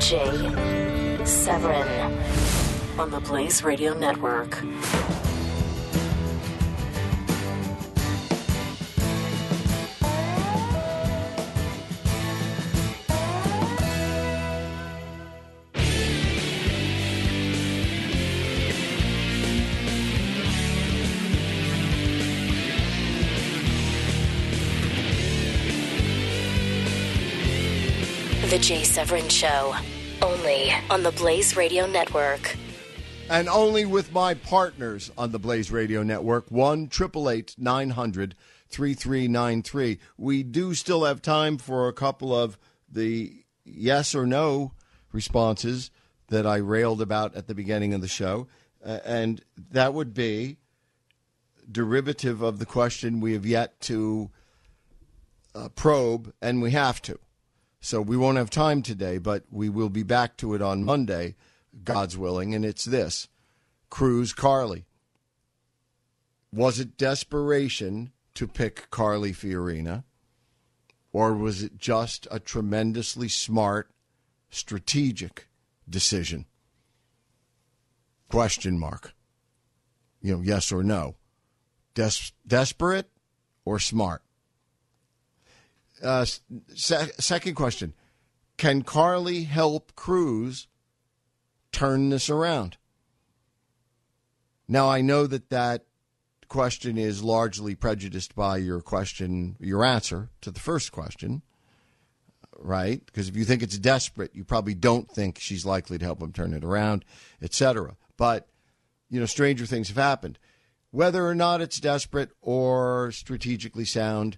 Jay 0.00 1.24
Severin 1.24 2.18
on 2.98 3.10
the 3.10 3.20
Blaze 3.20 3.62
Radio 3.62 3.94
Network. 3.94 4.58
The 28.52 28.58
Jay 28.58 28.84
Severin 28.84 29.30
Show, 29.30 29.74
only 30.20 30.70
on 30.90 31.02
the 31.02 31.12
Blaze 31.12 31.56
Radio 31.56 31.86
Network. 31.86 32.54
and 33.30 33.48
only 33.48 33.86
with 33.86 34.12
my 34.12 34.34
partners 34.34 35.10
on 35.16 35.32
the 35.32 35.38
Blaze 35.38 35.70
Radio 35.70 36.02
Network. 36.02 36.50
One 36.50 36.88
triple 36.88 37.30
eight 37.30 37.54
nine 37.56 37.88
hundred 37.88 38.34
three 38.68 38.92
three 38.92 39.26
nine 39.26 39.62
three. 39.62 40.00
We 40.18 40.42
do 40.42 40.74
still 40.74 41.04
have 41.04 41.22
time 41.22 41.56
for 41.56 41.88
a 41.88 41.94
couple 41.94 42.38
of 42.38 42.58
the 42.90 43.42
yes 43.64 44.14
or 44.14 44.26
no 44.26 44.72
responses 45.12 45.90
that 46.28 46.46
I 46.46 46.56
railed 46.56 47.00
about 47.00 47.34
at 47.34 47.46
the 47.46 47.54
beginning 47.54 47.94
of 47.94 48.02
the 48.02 48.06
show, 48.06 48.48
uh, 48.84 48.98
and 49.02 49.42
that 49.70 49.94
would 49.94 50.12
be 50.12 50.58
derivative 51.70 52.42
of 52.42 52.58
the 52.58 52.66
question 52.66 53.22
we 53.22 53.32
have 53.32 53.46
yet 53.46 53.80
to 53.80 54.30
uh, 55.54 55.70
probe, 55.70 56.34
and 56.42 56.60
we 56.60 56.72
have 56.72 57.00
to. 57.00 57.18
So 57.84 58.00
we 58.00 58.16
won't 58.16 58.38
have 58.38 58.48
time 58.48 58.80
today, 58.80 59.18
but 59.18 59.42
we 59.50 59.68
will 59.68 59.88
be 59.88 60.04
back 60.04 60.36
to 60.36 60.54
it 60.54 60.62
on 60.62 60.84
Monday, 60.84 61.34
God's 61.82 62.16
willing. 62.16 62.54
And 62.54 62.64
it's 62.64 62.84
this 62.84 63.28
Cruz 63.90 64.32
Carly. 64.32 64.86
Was 66.52 66.78
it 66.78 66.96
desperation 66.96 68.12
to 68.34 68.46
pick 68.46 68.88
Carly 68.90 69.32
Fiorina? 69.32 70.04
Or 71.12 71.34
was 71.34 71.64
it 71.64 71.76
just 71.76 72.28
a 72.30 72.38
tremendously 72.38 73.28
smart, 73.28 73.90
strategic 74.48 75.48
decision? 75.90 76.46
Question 78.28 78.78
mark. 78.78 79.12
You 80.20 80.36
know, 80.36 80.42
yes 80.42 80.70
or 80.70 80.84
no. 80.84 81.16
Des- 81.94 82.30
desperate 82.46 83.10
or 83.64 83.80
smart? 83.80 84.22
Uh, 86.02 86.24
se- 86.24 87.12
second 87.18 87.54
question 87.54 87.94
Can 88.56 88.82
Carly 88.82 89.44
help 89.44 89.94
Cruz 89.94 90.68
turn 91.70 92.10
this 92.10 92.28
around? 92.28 92.76
Now, 94.68 94.88
I 94.88 95.00
know 95.00 95.26
that 95.26 95.50
that 95.50 95.84
question 96.48 96.98
is 96.98 97.22
largely 97.22 97.74
prejudiced 97.74 98.34
by 98.34 98.58
your 98.58 98.80
question, 98.80 99.56
your 99.58 99.84
answer 99.84 100.28
to 100.40 100.50
the 100.50 100.60
first 100.60 100.92
question, 100.92 101.42
right? 102.58 103.04
Because 103.06 103.28
if 103.28 103.36
you 103.36 103.44
think 103.44 103.62
it's 103.62 103.78
desperate, 103.78 104.34
you 104.34 104.44
probably 104.44 104.74
don't 104.74 105.10
think 105.10 105.38
she's 105.38 105.64
likely 105.64 105.98
to 105.98 106.04
help 106.04 106.22
him 106.22 106.32
turn 106.32 106.52
it 106.52 106.64
around, 106.64 107.04
etc. 107.40 107.96
But, 108.16 108.48
you 109.08 109.18
know, 109.18 109.26
stranger 109.26 109.66
things 109.66 109.88
have 109.88 109.96
happened. 109.96 110.38
Whether 110.90 111.26
or 111.26 111.34
not 111.34 111.62
it's 111.62 111.80
desperate 111.80 112.30
or 112.42 113.12
strategically 113.12 113.86
sound, 113.86 114.36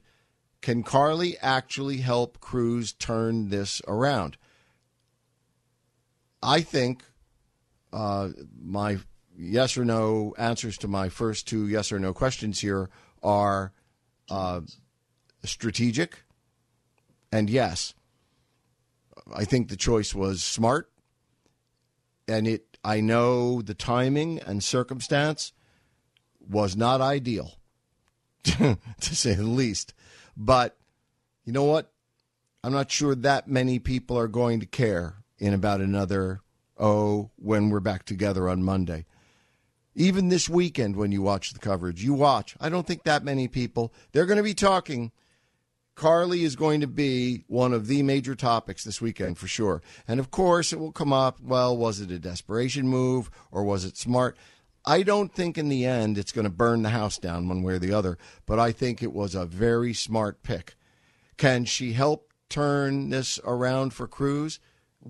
can 0.65 0.83
Carly 0.83 1.37
actually 1.43 1.99
help 1.99 2.41
Cruz 2.41 2.95
turn 2.95 3.51
this 3.51 3.83
around? 3.87 4.39
I 6.43 6.63
think 6.63 7.05
uh, 7.93 8.31
my 8.59 8.97
yes 9.37 9.77
or 9.77 9.85
no 9.85 10.35
answers 10.39 10.79
to 10.79 10.89
my 10.89 11.11
first 11.11 11.47
two 11.47 11.69
yes 11.69 11.93
or 11.93 11.99
no 11.99 12.15
questions 12.15 12.61
here 12.61 12.89
are 13.23 13.73
uh, 14.31 14.63
strategic 15.45 16.25
and 17.31 17.51
yes. 17.51 17.93
I 19.35 19.45
think 19.45 19.69
the 19.69 19.77
choice 19.77 20.15
was 20.15 20.43
smart, 20.43 20.91
and 22.27 22.49
it. 22.49 22.79
I 22.83 23.03
know 23.03 23.61
the 23.61 23.75
timing 23.75 24.39
and 24.41 24.65
circumstance 24.65 25.53
was 26.41 26.75
not 26.75 27.03
ideal, 27.03 27.59
to 28.45 28.79
say 29.01 29.35
the 29.35 29.43
least. 29.43 29.93
But 30.37 30.77
you 31.45 31.53
know 31.53 31.65
what? 31.65 31.93
I'm 32.63 32.73
not 32.73 32.91
sure 32.91 33.15
that 33.15 33.47
many 33.49 33.79
people 33.79 34.19
are 34.19 34.29
going 34.29 34.61
to 34.61 34.67
care 34.67 35.17
in 35.39 35.53
about 35.53 35.81
another, 35.81 36.41
oh, 36.79 37.31
when 37.37 37.69
we're 37.69 37.81
back 37.81 38.05
together 38.05 38.49
on 38.49 38.63
Monday. 38.63 39.05
Even 39.95 40.29
this 40.29 40.49
weekend, 40.49 40.97
when 40.97 41.13
you 41.13 41.23
watch 41.23 41.53
the 41.53 41.59
coverage, 41.59 42.03
you 42.03 42.15
watch. 42.15 42.57
I 42.61 42.69
don't 42.69 42.87
think 42.87 43.05
that 43.05 43.23
many 43.23 43.49
people, 43.49 43.93
they're 44.13 44.27
going 44.27 44.39
to 44.39 44.43
be 44.43 44.55
talking. 44.55 45.13
Carly 45.95 46.43
is 46.43 46.57
going 46.57 46.81
to 46.81 46.89
be 46.89 47.45
one 47.47 47.73
of 47.73 47.87
the 47.87 48.03
major 48.03 48.35
topics 48.35 48.83
this 48.83 49.01
weekend 49.01 49.39
for 49.39 49.47
sure. 49.47 49.83
And 50.09 50.19
of 50.19 50.31
course, 50.31 50.73
it 50.73 50.81
will 50.81 50.91
come 50.91 51.13
up 51.13 51.41
well, 51.41 51.77
was 51.77 52.01
it 52.01 52.11
a 52.11 52.19
desperation 52.19 52.89
move 52.89 53.31
or 53.53 53.63
was 53.63 53.85
it 53.85 53.97
smart? 53.97 54.37
I 54.87 55.03
don't 55.03 55.33
think 55.33 55.57
in 55.57 55.69
the 55.69 55.87
end 55.87 56.19
it's 56.19 56.33
going 56.33 56.45
to 56.45 56.51
burn 56.51 56.83
the 56.83 56.91
house 56.91 57.17
down 57.19 57.49
one 57.49 57.63
way 57.63 57.75
or 57.75 57.79
the 57.79 57.95
other, 57.95 58.19
but 58.47 58.59
I 58.59 58.73
think 58.73 59.03
it 59.03 59.13
was 59.13 59.35
a 59.35 59.47
very 59.47 59.95
smart 59.95 60.43
pick. 60.43 60.75
Can 61.37 61.65
she 61.65 61.95
help 61.95 62.33
turn 62.49 63.09
this 63.09 63.41
around 63.45 63.95
for 63.95 64.07
Cruz? 64.07 64.61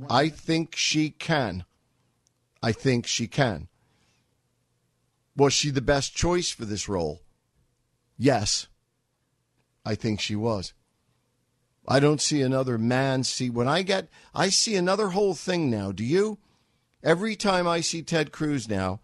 I 0.08 0.28
think 0.28 0.76
she 0.76 1.10
can. 1.10 1.64
I 2.62 2.72
think 2.72 3.06
she 3.06 3.26
can. 3.26 3.68
Was 5.36 5.52
she 5.52 5.70
the 5.70 5.82
best 5.82 6.14
choice 6.14 6.50
for 6.50 6.64
this 6.64 6.88
role? 6.88 7.22
Yes. 8.16 8.68
I 9.84 9.94
think 9.94 10.20
she 10.20 10.36
was. 10.36 10.72
I 11.86 12.00
don't 12.00 12.20
see 12.20 12.40
another 12.40 12.78
man 12.78 13.24
see 13.24 13.50
when 13.50 13.68
I 13.68 13.82
get 13.82 14.08
I 14.34 14.48
see 14.48 14.76
another 14.76 15.08
whole 15.08 15.34
thing 15.34 15.68
now. 15.68 15.92
Do 15.92 16.04
you? 16.04 16.38
Every 17.02 17.36
time 17.36 17.68
I 17.68 17.82
see 17.82 18.00
Ted 18.00 18.32
Cruz 18.32 18.66
now, 18.68 19.00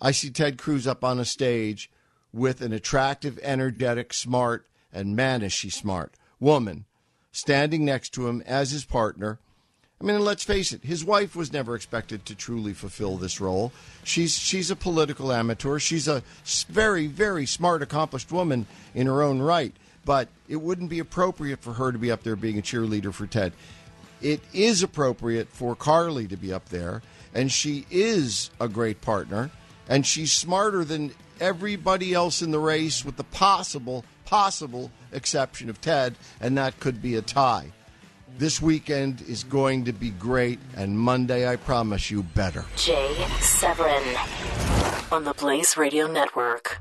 I 0.00 0.12
see 0.12 0.30
Ted 0.30 0.58
Cruz 0.58 0.86
up 0.86 1.02
on 1.02 1.18
a 1.18 1.24
stage 1.24 1.90
with 2.32 2.60
an 2.60 2.72
attractive, 2.72 3.38
energetic, 3.42 4.12
smart, 4.12 4.66
and 4.92 5.16
man 5.16 5.42
is 5.42 5.52
she 5.52 5.70
smart 5.70 6.14
woman 6.40 6.84
standing 7.32 7.84
next 7.84 8.10
to 8.10 8.28
him 8.28 8.42
as 8.46 8.70
his 8.70 8.84
partner. 8.84 9.38
I 10.00 10.04
mean, 10.04 10.20
let's 10.20 10.44
face 10.44 10.72
it, 10.72 10.84
his 10.84 11.04
wife 11.04 11.34
was 11.34 11.52
never 11.52 11.74
expected 11.74 12.24
to 12.26 12.34
truly 12.34 12.72
fulfill 12.72 13.16
this 13.16 13.40
role. 13.40 13.72
She's 14.04 14.38
she's 14.38 14.70
a 14.70 14.76
political 14.76 15.32
amateur. 15.32 15.78
She's 15.80 16.06
a 16.06 16.22
very 16.68 17.08
very 17.08 17.46
smart, 17.46 17.82
accomplished 17.82 18.30
woman 18.30 18.66
in 18.94 19.08
her 19.08 19.22
own 19.22 19.40
right, 19.40 19.74
but 20.04 20.28
it 20.48 20.56
wouldn't 20.56 20.90
be 20.90 21.00
appropriate 21.00 21.60
for 21.60 21.72
her 21.74 21.90
to 21.90 21.98
be 21.98 22.12
up 22.12 22.22
there 22.22 22.36
being 22.36 22.58
a 22.58 22.62
cheerleader 22.62 23.12
for 23.12 23.26
Ted. 23.26 23.52
It 24.22 24.40
is 24.52 24.82
appropriate 24.82 25.48
for 25.48 25.74
Carly 25.74 26.28
to 26.28 26.36
be 26.36 26.52
up 26.52 26.68
there, 26.68 27.02
and 27.34 27.50
she 27.50 27.84
is 27.90 28.50
a 28.60 28.68
great 28.68 29.00
partner 29.00 29.50
and 29.88 30.06
she's 30.06 30.32
smarter 30.32 30.84
than 30.84 31.12
everybody 31.40 32.14
else 32.14 32.42
in 32.42 32.50
the 32.50 32.58
race 32.58 33.04
with 33.04 33.16
the 33.16 33.24
possible 33.24 34.04
possible 34.24 34.90
exception 35.12 35.70
of 35.70 35.80
Ted 35.80 36.16
and 36.40 36.58
that 36.58 36.78
could 36.80 37.00
be 37.00 37.14
a 37.16 37.22
tie. 37.22 37.72
This 38.36 38.60
weekend 38.60 39.22
is 39.22 39.42
going 39.42 39.86
to 39.86 39.92
be 39.92 40.10
great 40.10 40.58
and 40.76 40.98
Monday 40.98 41.48
I 41.48 41.56
promise 41.56 42.10
you 42.10 42.22
better. 42.22 42.64
Jay 42.76 43.14
Severin 43.40 44.02
on 45.10 45.24
the 45.24 45.34
Blaze 45.34 45.76
Radio 45.76 46.06
Network. 46.06 46.80